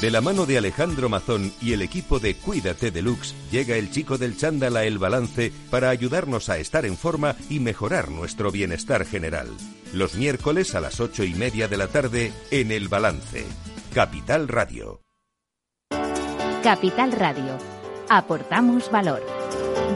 De 0.00 0.10
la 0.10 0.20
mano 0.20 0.44
de 0.44 0.58
Alejandro 0.58 1.08
Mazón 1.08 1.50
y 1.62 1.72
el 1.72 1.80
equipo 1.80 2.18
de 2.18 2.34
Cuídate 2.34 2.90
Deluxe, 2.90 3.34
llega 3.50 3.76
el 3.76 3.90
chico 3.90 4.18
del 4.18 4.36
chándal 4.36 4.76
a 4.76 4.84
El 4.84 4.98
Balance 4.98 5.50
para 5.70 5.88
ayudarnos 5.88 6.50
a 6.50 6.58
estar 6.58 6.84
en 6.84 6.98
forma 6.98 7.36
y 7.48 7.60
mejorar 7.60 8.10
nuestro 8.10 8.50
bienestar 8.50 9.06
general. 9.06 9.48
Los 9.94 10.16
miércoles 10.16 10.74
a 10.74 10.80
las 10.80 11.00
ocho 11.00 11.24
y 11.24 11.32
media 11.34 11.68
de 11.68 11.76
la 11.78 11.86
tarde 11.86 12.32
en 12.50 12.70
El 12.70 12.88
Balance. 12.88 13.46
Capital 13.94 14.48
Radio. 14.48 15.00
Capital 16.62 17.12
Radio. 17.12 17.73
Aportamos 18.08 18.90
valor. 18.90 19.22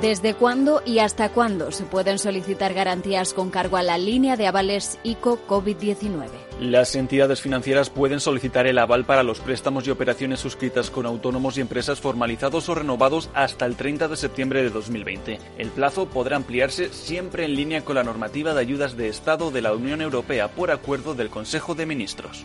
¿Desde 0.01 0.35
cuándo 0.35 0.83
y 0.85 1.01
hasta 1.01 1.31
cuándo 1.31 1.73
se 1.73 1.85
pueden 1.85 2.19
solicitar 2.19 2.73
garantías 2.73 3.35
con 3.35 3.51
cargo 3.51 3.77
a 3.77 3.83
la 3.83 3.99
línea 3.99 4.37
de 4.37 4.47
avales 4.47 4.99
ICO 5.03 5.41
COVID-19? 5.47 6.29
Las 6.61 6.95
entidades 6.95 7.41
financieras 7.41 7.91
pueden 7.91 8.21
solicitar 8.21 8.67
el 8.67 8.79
aval 8.79 9.05
para 9.05 9.23
los 9.23 9.41
préstamos 9.41 9.87
y 9.87 9.91
operaciones 9.91 10.41
suscritas 10.41 10.91
con 10.91 11.07
autónomos 11.07 11.59
y 11.59 11.61
empresas 11.61 12.01
formalizados 12.01 12.69
o 12.69 12.75
renovados 12.77 13.29
hasta 13.35 13.67
el 13.67 13.77
30 13.77 14.09
de 14.09 14.17
septiembre 14.17 14.63
de 14.63 14.71
2020. 14.71 15.39
El 15.59 15.69
plazo 15.71 16.07
podrá 16.07 16.37
ampliarse 16.37 16.93
siempre 16.93 17.45
en 17.45 17.57
línea 17.57 17.85
con 17.85 17.97
la 17.97 18.05
normativa 18.05 18.55
de 18.55 18.61
ayudas 18.61 18.97
de 18.97 19.09
Estado 19.09 19.51
de 19.51 19.63
la 19.63 19.73
Unión 19.73 20.01
Europea 20.01 20.49
por 20.49 20.71
acuerdo 20.71 21.15
del 21.15 21.31
Consejo 21.31 21.75
de 21.75 21.87
Ministros. 21.87 22.45